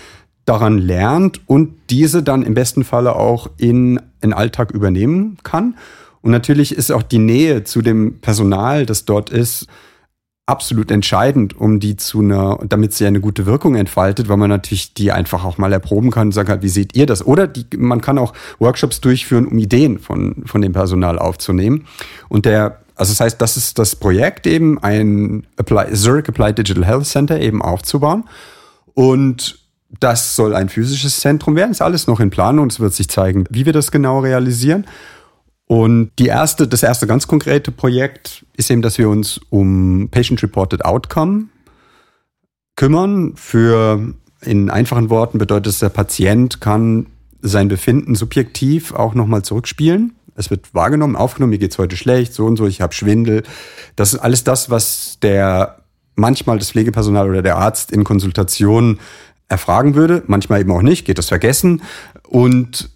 daran 0.45 0.77
lernt 0.77 1.41
und 1.47 1.75
diese 1.89 2.23
dann 2.23 2.43
im 2.43 2.53
besten 2.53 2.83
Falle 2.83 3.15
auch 3.15 3.49
in 3.57 4.01
den 4.23 4.33
Alltag 4.33 4.71
übernehmen 4.71 5.37
kann. 5.43 5.75
Und 6.21 6.31
natürlich 6.31 6.73
ist 6.73 6.91
auch 6.91 7.03
die 7.03 7.19
Nähe 7.19 7.63
zu 7.63 7.81
dem 7.81 8.19
Personal, 8.19 8.85
das 8.85 9.05
dort 9.05 9.29
ist, 9.29 9.67
absolut 10.47 10.91
entscheidend, 10.91 11.59
um 11.59 11.79
die 11.79 11.97
zu 11.97 12.21
einer, 12.21 12.57
damit 12.67 12.93
sie 12.93 13.05
eine 13.05 13.19
gute 13.19 13.45
Wirkung 13.45 13.75
entfaltet, 13.75 14.29
weil 14.29 14.37
man 14.37 14.49
natürlich 14.49 14.93
die 14.93 15.11
einfach 15.11 15.43
auch 15.43 15.57
mal 15.57 15.73
erproben 15.73 16.09
kann 16.09 16.29
und 16.29 16.31
sagen 16.31 16.47
halt, 16.47 16.63
wie 16.63 16.69
seht 16.69 16.95
ihr 16.95 17.05
das? 17.05 17.25
Oder 17.27 17.47
die, 17.47 17.65
man 17.77 17.99
kann 17.99 18.17
auch 18.17 18.33
Workshops 18.57 19.01
durchführen, 19.01 19.45
um 19.45 19.57
Ideen 19.57 19.99
von, 19.99 20.43
von 20.45 20.61
dem 20.61 20.71
Personal 20.71 21.19
aufzunehmen. 21.19 21.85
Und 22.29 22.45
der, 22.45 22.79
also 22.95 23.11
das 23.11 23.19
heißt, 23.19 23.41
das 23.41 23.57
ist 23.57 23.77
das 23.77 23.97
Projekt 23.97 24.47
eben, 24.47 24.81
ein 24.81 25.45
Apply, 25.57 25.93
Zurich 25.93 26.29
Applied 26.29 26.57
Digital 26.57 26.85
Health 26.85 27.05
Center 27.05 27.41
eben 27.41 27.61
aufzubauen. 27.61 28.23
Und 28.93 29.59
das 29.99 30.37
soll 30.37 30.55
ein 30.55 30.69
physisches 30.69 31.19
Zentrum 31.19 31.57
werden. 31.57 31.71
Ist 31.71 31.81
alles 31.81 32.07
noch 32.07 32.21
in 32.21 32.29
Planung. 32.29 32.67
Es 32.67 32.79
wird 32.79 32.93
sich 32.93 33.09
zeigen, 33.09 33.43
wie 33.49 33.65
wir 33.65 33.73
das 33.73 33.91
genau 33.91 34.19
realisieren. 34.19 34.85
Und 35.67 36.11
die 36.17 36.27
erste, 36.27 36.67
das 36.67 36.81
erste 36.81 37.07
ganz 37.07 37.27
konkrete 37.27 37.71
Projekt 37.71 38.45
ist 38.55 38.71
eben, 38.71 38.81
dass 38.81 38.97
wir 38.97 39.09
uns 39.09 39.39
um 39.49 40.07
Patient-Reported 40.09 40.85
Outcome 40.85 41.47
kümmern. 42.77 43.33
Für, 43.35 44.13
in 44.41 44.69
einfachen 44.69 45.09
Worten 45.09 45.37
bedeutet 45.37 45.67
es, 45.73 45.79
der 45.79 45.89
Patient 45.89 46.61
kann 46.61 47.07
sein 47.41 47.67
Befinden 47.67 48.15
subjektiv 48.15 48.93
auch 48.93 49.13
nochmal 49.13 49.41
zurückspielen. 49.43 50.15
Es 50.35 50.49
wird 50.49 50.73
wahrgenommen, 50.73 51.15
aufgenommen, 51.15 51.49
mir 51.49 51.57
geht's 51.57 51.77
heute 51.77 51.97
schlecht, 51.97 52.33
so 52.33 52.45
und 52.45 52.57
so, 52.57 52.67
ich 52.67 52.79
habe 52.79 52.93
Schwindel. 52.93 53.43
Das 53.95 54.13
ist 54.13 54.19
alles 54.19 54.43
das, 54.43 54.69
was 54.69 55.17
der 55.21 55.79
manchmal 56.15 56.59
das 56.59 56.71
Pflegepersonal 56.71 57.29
oder 57.29 57.41
der 57.41 57.57
Arzt 57.57 57.91
in 57.91 58.03
Konsultationen 58.03 58.99
erfragen 59.49 59.95
würde, 59.95 60.23
manchmal 60.27 60.61
eben 60.61 60.71
auch 60.71 60.81
nicht, 60.81 61.05
geht 61.05 61.17
das 61.17 61.27
vergessen. 61.27 61.81
Und 62.27 62.89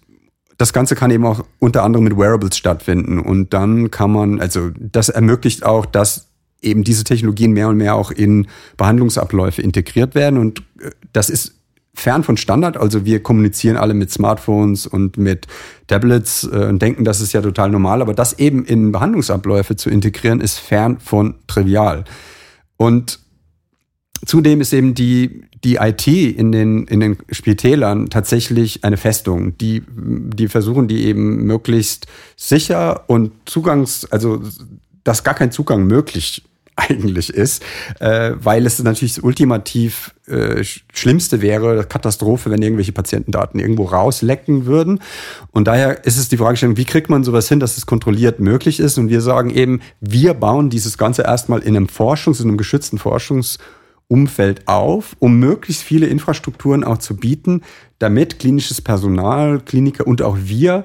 das 0.62 0.72
Ganze 0.72 0.94
kann 0.94 1.10
eben 1.10 1.26
auch 1.26 1.44
unter 1.58 1.82
anderem 1.82 2.04
mit 2.04 2.16
Wearables 2.16 2.56
stattfinden. 2.56 3.18
Und 3.18 3.52
dann 3.52 3.90
kann 3.90 4.12
man, 4.12 4.40
also 4.40 4.70
das 4.78 5.08
ermöglicht 5.08 5.64
auch, 5.64 5.84
dass 5.84 6.28
eben 6.60 6.84
diese 6.84 7.02
Technologien 7.02 7.50
mehr 7.50 7.68
und 7.68 7.78
mehr 7.78 7.96
auch 7.96 8.12
in 8.12 8.46
Behandlungsabläufe 8.76 9.60
integriert 9.60 10.14
werden. 10.14 10.38
Und 10.38 10.60
äh, 10.78 10.90
das 11.12 11.30
ist 11.30 11.56
fern 11.94 12.22
von 12.22 12.36
Standard. 12.36 12.76
Also 12.76 13.04
wir 13.04 13.24
kommunizieren 13.24 13.76
alle 13.76 13.92
mit 13.92 14.12
Smartphones 14.12 14.86
und 14.86 15.16
mit 15.16 15.48
Tablets 15.88 16.44
äh, 16.44 16.66
und 16.66 16.80
denken, 16.80 17.04
das 17.04 17.20
ist 17.20 17.32
ja 17.32 17.42
total 17.42 17.68
normal. 17.70 18.00
Aber 18.00 18.14
das 18.14 18.38
eben 18.38 18.64
in 18.64 18.92
Behandlungsabläufe 18.92 19.74
zu 19.74 19.90
integrieren, 19.90 20.40
ist 20.40 20.60
fern 20.60 21.00
von 21.00 21.34
trivial. 21.48 22.04
Und 22.76 23.18
Zudem 24.24 24.60
ist 24.60 24.72
eben 24.72 24.94
die, 24.94 25.42
die 25.64 25.76
IT 25.76 26.06
in 26.06 26.52
den, 26.52 26.86
in 26.86 27.00
den 27.00 27.18
Spitälern 27.30 28.08
tatsächlich 28.08 28.84
eine 28.84 28.96
Festung. 28.96 29.56
Die, 29.58 29.82
die 29.88 30.48
versuchen 30.48 30.88
die 30.88 31.06
eben 31.06 31.44
möglichst 31.44 32.06
sicher 32.36 33.04
und 33.08 33.32
Zugangs, 33.46 34.06
also 34.10 34.42
dass 35.04 35.24
gar 35.24 35.34
kein 35.34 35.50
Zugang 35.50 35.86
möglich 35.86 36.42
eigentlich 36.76 37.28
ist, 37.30 37.62
äh, 38.00 38.32
weil 38.36 38.64
es 38.64 38.82
natürlich 38.82 39.16
das 39.16 39.24
ultimativ 39.24 40.14
äh, 40.26 40.64
Schlimmste 40.94 41.42
wäre, 41.42 41.84
Katastrophe, 41.84 42.50
wenn 42.50 42.62
irgendwelche 42.62 42.92
Patientendaten 42.92 43.60
irgendwo 43.60 43.84
rauslecken 43.84 44.64
würden. 44.64 45.00
Und 45.50 45.68
daher 45.68 46.06
ist 46.06 46.16
es 46.16 46.30
die 46.30 46.38
Fragestellung, 46.38 46.78
wie 46.78 46.86
kriegt 46.86 47.10
man 47.10 47.24
sowas 47.24 47.48
hin, 47.48 47.60
dass 47.60 47.76
es 47.76 47.84
kontrolliert 47.84 48.40
möglich 48.40 48.80
ist? 48.80 48.96
Und 48.96 49.10
wir 49.10 49.20
sagen 49.20 49.50
eben, 49.50 49.80
wir 50.00 50.32
bauen 50.32 50.70
dieses 50.70 50.96
Ganze 50.96 51.22
erstmal 51.22 51.60
in 51.60 51.76
einem 51.76 51.88
Forschungs-, 51.88 52.40
in 52.40 52.48
einem 52.48 52.56
geschützten 52.56 52.98
Forschungs- 52.98 53.58
Umfeld 54.12 54.68
auf, 54.68 55.16
um 55.20 55.38
möglichst 55.38 55.82
viele 55.82 56.06
Infrastrukturen 56.06 56.84
auch 56.84 56.98
zu 56.98 57.16
bieten, 57.16 57.62
damit 57.98 58.38
klinisches 58.38 58.82
Personal, 58.82 59.60
Kliniker 59.60 60.06
und 60.06 60.20
auch 60.20 60.36
wir 60.38 60.84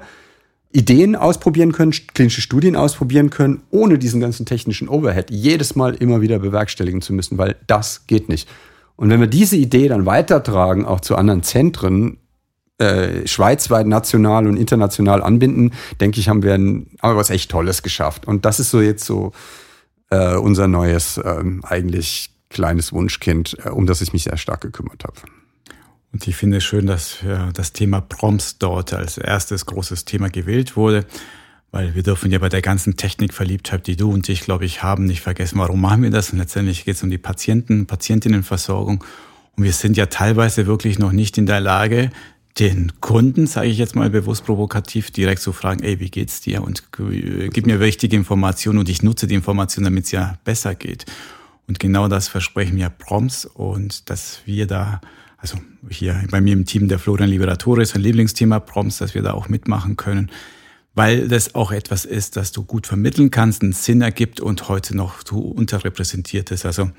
Ideen 0.72 1.18
ausprobieren 1.18 1.74
können, 1.74 1.92
klinische 1.92 2.40
Studien 2.40 2.78
ausprobieren 2.78 3.30
können, 3.30 3.64
ohne 3.70 3.98
diesen 3.98 4.22
ganzen 4.22 4.46
technischen 4.46 4.88
Overhead 4.88 5.30
jedes 5.30 5.76
Mal 5.76 5.96
immer 5.96 6.22
wieder 6.22 6.40
bewerkstelligen 6.40 7.02
zu 7.02 7.14
müssen, 7.14 7.38
weil 7.38 7.58
das 7.68 8.08
geht 8.08 8.30
nicht. 8.30 8.48
Und 8.96 9.10
wenn 9.10 9.20
wir 9.20 9.28
diese 9.28 9.58
Idee 9.58 9.90
dann 9.90 10.06
weitertragen, 10.06 10.86
auch 10.86 11.02
zu 11.02 11.18
anderen 11.18 11.44
Zentren, 11.44 12.18
äh, 12.78 13.28
schweizweit, 13.28 13.88
national 13.88 14.48
und 14.48 14.56
international 14.56 15.22
anbinden, 15.22 15.74
denke 16.00 16.22
ich, 16.22 16.30
haben 16.30 16.44
wir, 16.44 16.54
ein, 16.54 16.92
haben 17.02 17.16
wir 17.16 17.18
was 17.18 17.30
echt 17.30 17.52
Tolles 17.52 17.84
geschafft. 17.84 18.26
Und 18.26 18.46
das 18.46 18.62
ist 18.62 18.70
so 18.70 18.80
jetzt 18.80 19.04
so 19.04 19.34
äh, 20.12 20.36
unser 20.36 20.68
neues, 20.68 21.20
ähm, 21.26 21.62
eigentlich 21.66 22.37
kleines 22.50 22.94
Wunschkind, 22.94 23.58
äh, 23.64 23.70
um 23.70 23.86
das 23.86 24.02
ich 24.02 24.14
mich 24.14 24.24
sehr 24.24 24.38
stark 24.38 24.62
gekümmert 24.62 25.04
habe. 25.04 25.20
Und 26.14 26.28
ich 26.28 26.36
finde 26.36 26.58
es 26.58 26.64
schön, 26.64 26.88
dass 26.88 27.18
das 27.54 27.74
Thema 27.74 28.00
Proms 28.00 28.58
dort 28.58 28.94
als 28.94 29.18
erstes 29.18 29.66
großes 29.66 30.06
Thema 30.06 30.30
gewählt 30.30 30.78
wurde, 30.78 31.06
weil 31.72 31.96
wir 31.96 32.02
dürfen 32.02 32.32
ja 32.32 32.40
bei 32.40 32.50
der 32.50 32.62
ganzen 32.62 32.96
Technikverliebtheit, 32.96 33.86
die 33.88 33.98
du 33.98 34.12
und 34.12 34.28
ich, 34.30 34.42
glaube 34.42 34.66
ich, 34.66 34.82
haben, 34.82 35.06
nicht 35.06 35.22
vergessen, 35.22 35.60
warum 35.60 35.82
machen 35.82 36.04
wir 36.04 36.10
das? 36.10 36.32
Und 36.32 36.40
letztendlich 36.40 36.86
geht 36.86 36.96
es 36.96 37.04
um 37.04 37.10
die 37.10 37.18
Patienten, 37.18 37.86
Patientinnenversorgung. 37.88 39.04
Und 39.58 39.64
wir 39.64 39.74
sind 39.74 39.98
ja 39.98 40.06
teilweise 40.06 40.66
wirklich 40.66 40.98
noch 40.98 41.12
nicht 41.12 41.38
in 41.38 41.46
der 41.46 41.60
Lage, 41.60 42.10
den 42.58 42.94
Kunden, 43.02 43.46
sage 43.46 43.68
ich 43.68 43.78
jetzt 43.78 43.96
mal 43.96 44.10
bewusst 44.10 44.46
provokativ, 44.46 45.12
direkt 45.12 45.42
zu 45.42 45.54
fragen, 45.54 45.84
ey, 45.84 46.00
wie 46.00 46.10
geht's 46.10 46.42
dir? 46.42 46.64
Und 46.64 46.84
gib 46.92 47.68
mir 47.68 47.80
wichtige 47.80 48.16
Informationen 48.16 48.80
und 48.80 48.90
ich 48.90 49.04
nutze 49.04 49.28
die 49.28 49.36
Informationen, 49.36 49.86
damit 49.86 50.06
es 50.06 50.12
ja 50.12 50.40
besser 50.44 50.74
geht. 50.74 51.06
Und 51.68 51.80
genau 51.80 52.08
das 52.08 52.30
versprechen 52.30 52.76
mir 52.76 52.90
Proms 52.90 53.46
und 53.46 54.10
dass 54.10 54.40
wir 54.46 54.68
da, 54.68 55.02
also 55.38 55.58
hier 55.90 56.24
bei 56.32 56.40
mir 56.40 56.54
im 56.54 56.66
Team 56.66 56.88
der 56.88 56.98
Florian 56.98 57.30
Liberatore 57.30 57.82
ist 57.82 57.94
ein 57.94 58.02
Lieblingsthema 58.02 58.60
Proms, 58.60 58.98
dass 59.00 59.14
wir 59.14 59.22
da 59.22 59.34
auch 59.34 59.50
mitmachen 59.50 59.98
können, 59.98 60.32
weil 60.96 61.28
das 61.28 61.56
auch 61.56 61.72
etwas 61.72 62.06
ist, 62.06 62.38
das 62.38 62.54
du 62.54 62.64
gut 62.64 62.88
vermitteln 62.88 63.32
kannst, 63.32 63.62
einen 63.62 63.74
Sinn 63.74 64.02
ergibt 64.02 64.40
und 64.40 64.70
heute 64.70 64.96
noch 64.96 65.22
du 65.24 65.40
unterrepräsentiert 65.40 66.52
ist. 66.52 66.66
Also 66.66 66.90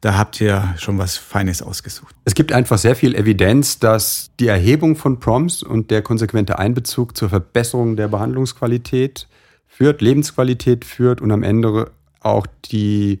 da 0.00 0.16
habt 0.16 0.40
ihr 0.40 0.74
schon 0.78 0.98
was 0.98 1.18
Feines 1.18 1.62
ausgesucht. 1.62 2.16
Es 2.24 2.34
gibt 2.34 2.50
einfach 2.50 2.78
sehr 2.78 2.96
viel 2.96 3.14
Evidenz, 3.14 3.78
dass 3.78 4.30
die 4.40 4.48
Erhebung 4.48 4.96
von 4.96 5.20
Proms 5.20 5.62
und 5.62 5.90
der 5.90 6.00
konsequente 6.00 6.58
Einbezug 6.58 7.14
zur 7.16 7.28
Verbesserung 7.28 7.94
der 7.94 8.08
Behandlungsqualität 8.08 9.28
führt, 9.68 10.00
Lebensqualität 10.00 10.86
führt 10.86 11.20
und 11.20 11.30
am 11.30 11.42
Ende 11.42 11.92
auch 12.20 12.46
die 12.64 13.20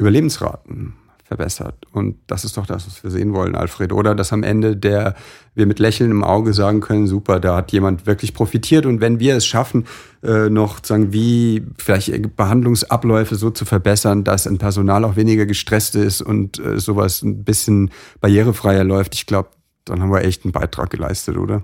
Überlebensraten 0.00 0.94
verbessert. 1.30 1.86
Und 1.92 2.16
das 2.26 2.44
ist 2.44 2.56
doch 2.56 2.66
das, 2.66 2.88
was 2.88 3.04
wir 3.04 3.10
sehen 3.12 3.32
wollen, 3.32 3.54
Alfred. 3.54 3.92
Oder 3.92 4.16
dass 4.16 4.32
am 4.32 4.42
Ende 4.42 4.76
der, 4.76 5.14
wir 5.54 5.66
mit 5.66 5.78
Lächeln 5.78 6.10
im 6.10 6.24
Auge 6.24 6.52
sagen 6.54 6.80
können, 6.80 7.06
super, 7.06 7.38
da 7.38 7.54
hat 7.54 7.70
jemand 7.70 8.04
wirklich 8.04 8.34
profitiert. 8.34 8.84
Und 8.84 9.00
wenn 9.00 9.20
wir 9.20 9.36
es 9.36 9.46
schaffen, 9.46 9.86
äh, 10.24 10.50
noch 10.50 10.84
sagen, 10.84 11.12
wie 11.12 11.64
vielleicht 11.78 12.34
Behandlungsabläufe 12.34 13.36
so 13.36 13.50
zu 13.50 13.64
verbessern, 13.64 14.24
dass 14.24 14.48
ein 14.48 14.58
Personal 14.58 15.04
auch 15.04 15.14
weniger 15.14 15.46
gestresst 15.46 15.94
ist 15.94 16.20
und 16.20 16.58
äh, 16.58 16.80
sowas 16.80 17.22
ein 17.22 17.44
bisschen 17.44 17.92
barrierefreier 18.20 18.82
läuft, 18.82 19.14
ich 19.14 19.26
glaube, 19.26 19.50
dann 19.84 20.02
haben 20.02 20.10
wir 20.10 20.24
echt 20.24 20.44
einen 20.44 20.52
Beitrag 20.52 20.90
geleistet, 20.90 21.36
oder? 21.36 21.62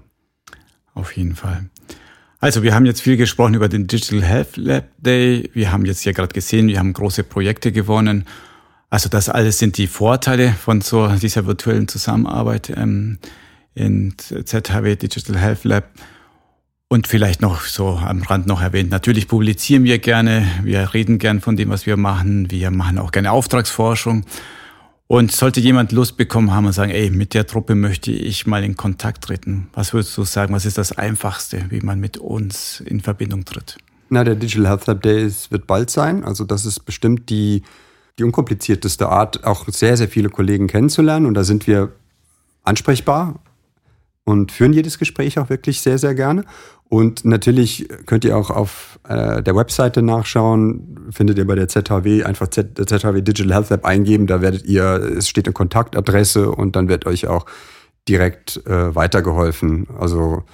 Auf 0.95 1.17
jeden 1.17 1.35
Fall. 1.35 1.69
Also 2.47 2.63
wir 2.63 2.77
haben 2.77 2.87
jetzt 2.87 3.01
viel 3.01 3.17
gesprochen 3.17 3.55
über 3.55 3.69
den 3.69 3.89
Digital 3.89 4.23
Health 4.23 4.57
Lab 4.57 4.85
Day. 4.99 5.51
Wir 5.53 5.73
haben 5.73 5.85
jetzt 5.85 6.05
ja 6.05 6.13
gerade 6.13 6.33
gesehen, 6.33 6.69
wir 6.69 6.79
haben 6.79 6.93
große 6.93 7.25
Projekte 7.25 7.73
gewonnen. 7.73 8.25
Also 8.89 9.09
das 9.09 9.29
alles 9.29 9.59
sind 9.59 9.79
die 9.79 9.89
Vorteile 9.89 10.53
von 10.53 10.81
so 10.81 11.09
dieser 11.09 11.47
virtuellen 11.47 11.89
Zusammenarbeit 11.89 12.71
ähm, 12.71 13.19
in 13.75 14.15
ZHW 14.17 14.95
Digital 14.95 15.37
Health 15.37 15.65
Lab. 15.65 15.91
Und 16.87 17.09
vielleicht 17.09 17.43
noch 17.43 17.63
so 17.63 17.97
am 18.01 18.23
Rand 18.23 18.47
noch 18.47 18.63
erwähnt, 18.63 18.91
natürlich 18.91 19.27
publizieren 19.27 19.83
wir 19.83 19.99
gerne, 19.99 20.47
wir 20.63 20.95
reden 20.95 21.19
gern 21.19 21.41
von 21.41 21.57
dem, 21.57 21.71
was 21.71 21.85
wir 21.85 21.97
machen, 21.97 22.49
wir 22.53 22.71
machen 22.71 22.99
auch 22.99 23.11
gerne 23.11 23.33
Auftragsforschung. 23.33 24.25
Und 25.09 25.31
sollte 25.31 25.61
jemand 25.61 25.93
Lust 25.93 26.17
bekommen 26.17 26.53
haben 26.53 26.67
und 26.67 26.73
sagen, 26.73 26.91
ey, 26.91 27.11
mit 27.11 27.33
der 27.33 27.47
Truppe 27.47 27.77
möchte 27.77 28.11
ich 28.11 28.47
mal 28.47 28.65
in 28.65 28.77
Kontakt 28.77 29.25
treten, 29.25 29.69
was 29.73 29.93
würdest 29.93 30.17
du 30.17 30.25
sagen, 30.25 30.53
was 30.53 30.67
ist 30.67 30.79
das 30.79 30.91
Einfachste, 30.91 31.67
wie 31.69 31.81
man 31.81 32.01
mit 32.01 32.19
uns 32.19 32.81
in 32.81 33.01
Verbindung 33.01 33.45
tritt? 33.45 33.77
Na, 34.09 34.25
der 34.25 34.35
Digital 34.35 34.67
Health 34.69 34.87
Lab 34.87 35.03
Days 35.03 35.51
wird 35.51 35.67
bald 35.67 35.91
sein. 35.91 36.25
Also 36.25 36.45
das 36.45 36.67
ist 36.67 36.81
bestimmt 36.81 37.31
die, 37.31 37.63
die 38.19 38.25
unkomplizierteste 38.25 39.09
Art, 39.09 39.45
auch 39.45 39.69
sehr, 39.69 39.97
sehr 39.97 40.09
viele 40.09 40.29
Kollegen 40.29 40.67
kennenzulernen. 40.67 41.27
Und 41.27 41.35
da 41.35 41.45
sind 41.45 41.69
wir 41.69 41.93
ansprechbar 42.65 43.41
und 44.25 44.51
führen 44.51 44.73
jedes 44.73 44.99
Gespräch 44.99 45.39
auch 45.39 45.51
wirklich 45.51 45.81
sehr, 45.81 45.99
sehr 45.99 46.15
gerne. 46.15 46.45
Und 46.89 47.25
natürlich 47.25 47.89
könnt 48.07 48.25
ihr 48.25 48.37
auch 48.37 48.51
auf 48.51 49.01
äh, 49.09 49.43
der 49.43 49.57
Webseite 49.57 50.03
nachschauen, 50.03 51.09
findet 51.11 51.37
ihr 51.39 51.47
bei 51.47 51.57
der 51.57 51.69
ZHW 51.69 52.23
einfach 52.23 52.49
Z 52.49 52.79
ZHW 52.89 53.23
Digital 53.23 53.55
Health 53.55 53.71
Lab 53.71 53.85
eingeben, 53.85 54.27
da 54.27 54.41
werdet 54.41 54.65
ihr, 54.67 54.85
es 55.17 55.29
steht 55.29 55.47
eine 55.47 55.53
Kontaktadresse 55.53 56.51
und 56.51 56.77
dann 56.77 56.89
wird 56.89 57.07
euch 57.07 57.27
auch 57.27 57.47
direkt 58.09 58.65
äh, 58.67 58.95
weitergeholfen. 58.95 59.89
Also 59.99 60.45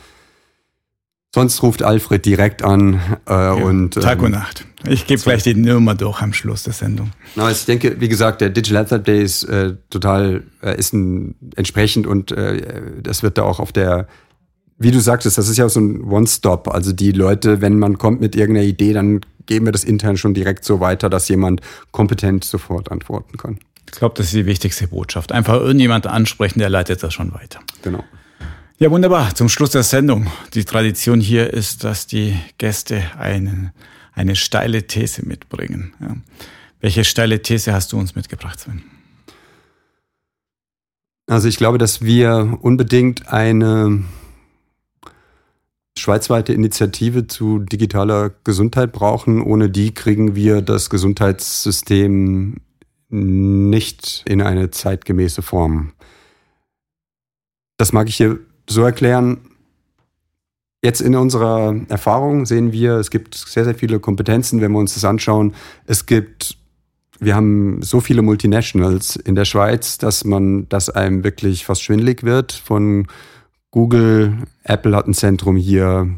sonst 1.34 1.62
ruft 1.62 1.82
Alfred 1.82 2.24
direkt 2.24 2.62
an 2.62 3.00
äh, 3.28 3.32
ja, 3.32 3.52
und 3.52 3.94
Tag 3.94 4.18
ähm, 4.18 4.24
und 4.24 4.30
Nacht. 4.30 4.66
Ich 4.88 5.06
gebe 5.06 5.20
gleich 5.20 5.42
die 5.42 5.54
Nummer 5.54 5.94
durch 5.94 6.22
am 6.22 6.32
Schluss 6.32 6.62
der 6.62 6.72
Sendung. 6.72 7.10
Na, 7.36 7.50
ich 7.50 7.64
denke, 7.66 8.00
wie 8.00 8.08
gesagt, 8.08 8.40
der 8.40 8.48
Digital 8.48 8.78
Health 8.78 8.90
Lab 8.90 9.04
Day 9.04 9.22
ist 9.22 9.44
äh, 9.44 9.74
total 9.90 10.44
äh, 10.62 10.78
ist 10.78 10.94
ein, 10.94 11.34
entsprechend 11.56 12.06
und 12.06 12.32
äh, 12.32 12.62
das 13.02 13.22
wird 13.22 13.36
da 13.36 13.42
auch 13.42 13.60
auf 13.60 13.70
der 13.72 14.08
wie 14.82 14.90
du 14.90 15.00
sagtest, 15.00 15.38
das 15.38 15.48
ist 15.48 15.56
ja 15.56 15.68
so 15.68 15.80
ein 15.80 16.02
One-Stop. 16.04 16.68
Also 16.68 16.92
die 16.92 17.12
Leute, 17.12 17.60
wenn 17.60 17.78
man 17.78 17.98
kommt 17.98 18.20
mit 18.20 18.36
irgendeiner 18.36 18.66
Idee, 18.66 18.92
dann 18.92 19.20
geben 19.46 19.66
wir 19.66 19.72
das 19.72 19.84
intern 19.84 20.16
schon 20.16 20.34
direkt 20.34 20.64
so 20.64 20.80
weiter, 20.80 21.10
dass 21.10 21.28
jemand 21.28 21.60
kompetent 21.90 22.44
sofort 22.44 22.90
antworten 22.90 23.36
kann. 23.36 23.58
Ich 23.86 23.98
glaube, 23.98 24.14
das 24.16 24.26
ist 24.26 24.34
die 24.34 24.46
wichtigste 24.46 24.88
Botschaft. 24.88 25.32
Einfach 25.32 25.54
irgendjemand 25.54 26.06
ansprechen, 26.06 26.60
der 26.60 26.70
leitet 26.70 27.02
das 27.02 27.12
schon 27.12 27.34
weiter. 27.34 27.60
Genau. 27.82 28.04
Ja, 28.78 28.90
wunderbar. 28.90 29.34
Zum 29.34 29.48
Schluss 29.48 29.70
der 29.70 29.82
Sendung. 29.82 30.26
Die 30.54 30.64
Tradition 30.64 31.20
hier 31.20 31.52
ist, 31.52 31.84
dass 31.84 32.06
die 32.06 32.36
Gäste 32.58 33.02
eine, 33.18 33.72
eine 34.12 34.34
steile 34.34 34.86
These 34.86 35.26
mitbringen. 35.26 35.94
Ja. 36.00 36.16
Welche 36.80 37.04
steile 37.04 37.42
These 37.42 37.72
hast 37.72 37.92
du 37.92 37.98
uns 37.98 38.16
mitgebracht, 38.16 38.58
Sven? 38.58 38.82
Also 41.28 41.46
ich 41.48 41.56
glaube, 41.56 41.78
dass 41.78 42.02
wir 42.02 42.58
unbedingt 42.60 43.28
eine 43.28 44.02
schweizweite 45.98 46.52
Initiative 46.52 47.26
zu 47.26 47.58
digitaler 47.58 48.30
Gesundheit 48.44 48.92
brauchen. 48.92 49.42
Ohne 49.42 49.70
die 49.70 49.92
kriegen 49.92 50.34
wir 50.34 50.62
das 50.62 50.90
Gesundheitssystem 50.90 52.56
nicht 53.08 54.22
in 54.26 54.40
eine 54.40 54.70
zeitgemäße 54.70 55.42
Form. 55.42 55.92
Das 57.76 57.92
mag 57.92 58.08
ich 58.08 58.16
hier 58.16 58.38
so 58.68 58.82
erklären. 58.82 59.38
Jetzt 60.82 61.00
in 61.00 61.14
unserer 61.14 61.76
Erfahrung 61.88 62.46
sehen 62.46 62.72
wir, 62.72 62.94
es 62.94 63.10
gibt 63.10 63.34
sehr, 63.34 63.64
sehr 63.64 63.74
viele 63.74 64.00
Kompetenzen, 64.00 64.60
wenn 64.60 64.72
wir 64.72 64.78
uns 64.78 64.94
das 64.94 65.04
anschauen. 65.04 65.54
Es 65.86 66.06
gibt, 66.06 66.56
wir 67.20 67.36
haben 67.36 67.82
so 67.82 68.00
viele 68.00 68.22
Multinationals 68.22 69.14
in 69.16 69.36
der 69.36 69.44
Schweiz, 69.44 69.98
dass 69.98 70.24
man, 70.24 70.68
dass 70.68 70.88
einem 70.88 71.22
wirklich 71.22 71.64
fast 71.64 71.82
schwindlig 71.82 72.24
wird 72.24 72.50
von 72.50 73.06
Google, 73.72 74.34
Apple 74.64 74.94
hat 74.94 75.08
ein 75.08 75.14
Zentrum 75.14 75.56
hier, 75.56 76.08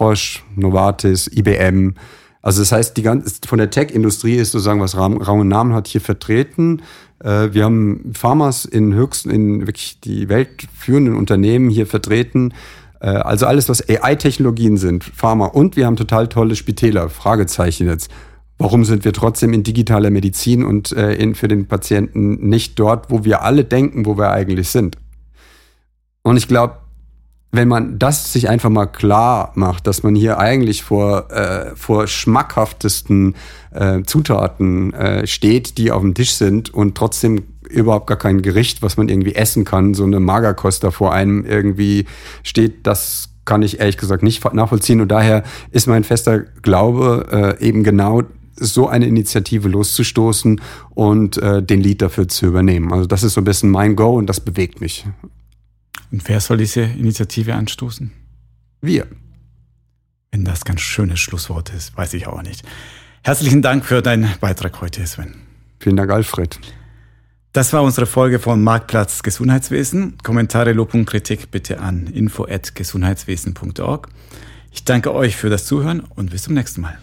Roche, 0.00 0.40
Novartis, 0.56 1.28
IBM. 1.28 1.94
Also 2.40 2.62
das 2.62 2.72
heißt, 2.72 2.96
die 2.96 3.02
ganze, 3.02 3.36
von 3.46 3.58
der 3.58 3.70
Tech-Industrie 3.70 4.36
ist 4.36 4.50
sozusagen, 4.50 4.80
was 4.80 4.96
Raum, 4.96 5.18
und 5.18 5.48
Namen 5.48 5.74
hat, 5.74 5.86
hier 5.86 6.00
vertreten. 6.00 6.82
Äh, 7.22 7.50
wir 7.52 7.64
haben 7.64 8.12
Pharmas 8.14 8.64
in 8.64 8.94
höchsten, 8.94 9.30
in 9.30 9.66
wirklich 9.66 10.00
die 10.00 10.28
weltführenden 10.30 11.14
Unternehmen 11.14 11.68
hier 11.68 11.86
vertreten. 11.86 12.54
Äh, 13.00 13.08
also 13.08 13.44
alles, 13.44 13.68
was 13.68 13.86
AI-Technologien 13.86 14.78
sind, 14.78 15.04
Pharma. 15.04 15.46
Und 15.46 15.76
wir 15.76 15.84
haben 15.84 15.96
total 15.96 16.28
tolle 16.28 16.56
Spitäler. 16.56 17.10
Fragezeichen 17.10 17.88
jetzt. 17.88 18.10
Warum 18.56 18.86
sind 18.86 19.04
wir 19.04 19.12
trotzdem 19.12 19.52
in 19.52 19.62
digitaler 19.62 20.10
Medizin 20.10 20.64
und 20.64 20.92
äh, 20.92 21.12
in, 21.14 21.34
für 21.34 21.48
den 21.48 21.66
Patienten 21.66 22.48
nicht 22.48 22.78
dort, 22.78 23.10
wo 23.10 23.24
wir 23.24 23.42
alle 23.42 23.64
denken, 23.64 24.06
wo 24.06 24.16
wir 24.16 24.30
eigentlich 24.30 24.70
sind? 24.70 24.96
Und 26.22 26.36
ich 26.36 26.48
glaube, 26.48 26.81
wenn 27.52 27.68
man 27.68 27.98
das 27.98 28.32
sich 28.32 28.48
einfach 28.48 28.70
mal 28.70 28.86
klar 28.86 29.52
macht, 29.54 29.86
dass 29.86 30.02
man 30.02 30.14
hier 30.14 30.38
eigentlich 30.38 30.82
vor, 30.82 31.30
äh, 31.30 31.76
vor 31.76 32.06
schmackhaftesten 32.06 33.34
äh, 33.72 34.02
Zutaten 34.04 34.94
äh, 34.94 35.26
steht, 35.26 35.76
die 35.76 35.92
auf 35.92 36.00
dem 36.00 36.14
Tisch 36.14 36.32
sind 36.32 36.72
und 36.72 36.94
trotzdem 36.94 37.42
überhaupt 37.68 38.06
gar 38.06 38.16
kein 38.16 38.40
Gericht, 38.40 38.80
was 38.80 38.96
man 38.96 39.10
irgendwie 39.10 39.34
essen 39.34 39.66
kann, 39.66 39.92
so 39.92 40.04
eine 40.04 40.18
Magerkost 40.18 40.82
da 40.82 40.90
vor 40.90 41.12
einem 41.12 41.44
irgendwie 41.44 42.06
steht, 42.42 42.86
das 42.86 43.28
kann 43.44 43.62
ich 43.62 43.80
ehrlich 43.80 43.98
gesagt 43.98 44.22
nicht 44.22 44.42
nachvollziehen. 44.54 45.02
Und 45.02 45.08
daher 45.08 45.42
ist 45.70 45.86
mein 45.86 46.04
fester 46.04 46.40
Glaube, 46.40 47.58
äh, 47.60 47.66
eben 47.66 47.82
genau 47.82 48.22
so 48.56 48.88
eine 48.88 49.06
Initiative 49.06 49.68
loszustoßen 49.68 50.60
und 50.94 51.36
äh, 51.36 51.62
den 51.62 51.82
Lied 51.82 52.00
dafür 52.00 52.28
zu 52.28 52.46
übernehmen. 52.46 52.92
Also 52.92 53.06
das 53.06 53.22
ist 53.22 53.34
so 53.34 53.40
ein 53.40 53.44
bisschen 53.44 53.70
mein 53.70 53.94
Go 53.96 54.14
und 54.14 54.26
das 54.26 54.40
bewegt 54.40 54.80
mich. 54.80 55.04
Und 56.10 56.28
wer 56.28 56.40
soll 56.40 56.58
diese 56.58 56.82
Initiative 56.82 57.54
anstoßen? 57.54 58.12
Wir. 58.80 59.06
Wenn 60.30 60.44
das 60.44 60.64
ganz 60.64 60.80
schönes 60.80 61.20
Schlusswort 61.20 61.70
ist, 61.70 61.96
weiß 61.96 62.14
ich 62.14 62.26
auch 62.26 62.42
nicht. 62.42 62.64
Herzlichen 63.22 63.62
Dank 63.62 63.84
für 63.84 64.02
deinen 64.02 64.34
Beitrag 64.40 64.80
heute, 64.80 65.06
Sven. 65.06 65.34
Vielen 65.78 65.96
Dank, 65.96 66.10
Alfred. 66.10 66.58
Das 67.52 67.72
war 67.74 67.82
unsere 67.82 68.06
Folge 68.06 68.38
von 68.38 68.64
Marktplatz 68.64 69.22
Gesundheitswesen. 69.22 70.16
Kommentare, 70.22 70.72
Lob 70.72 70.94
und 70.94 71.04
Kritik 71.04 71.50
bitte 71.50 71.80
an 71.80 72.06
info@gesundheitswesen.org. 72.06 74.08
Ich 74.70 74.84
danke 74.84 75.14
euch 75.14 75.36
für 75.36 75.50
das 75.50 75.66
Zuhören 75.66 76.00
und 76.00 76.30
bis 76.30 76.44
zum 76.44 76.54
nächsten 76.54 76.80
Mal. 76.80 76.98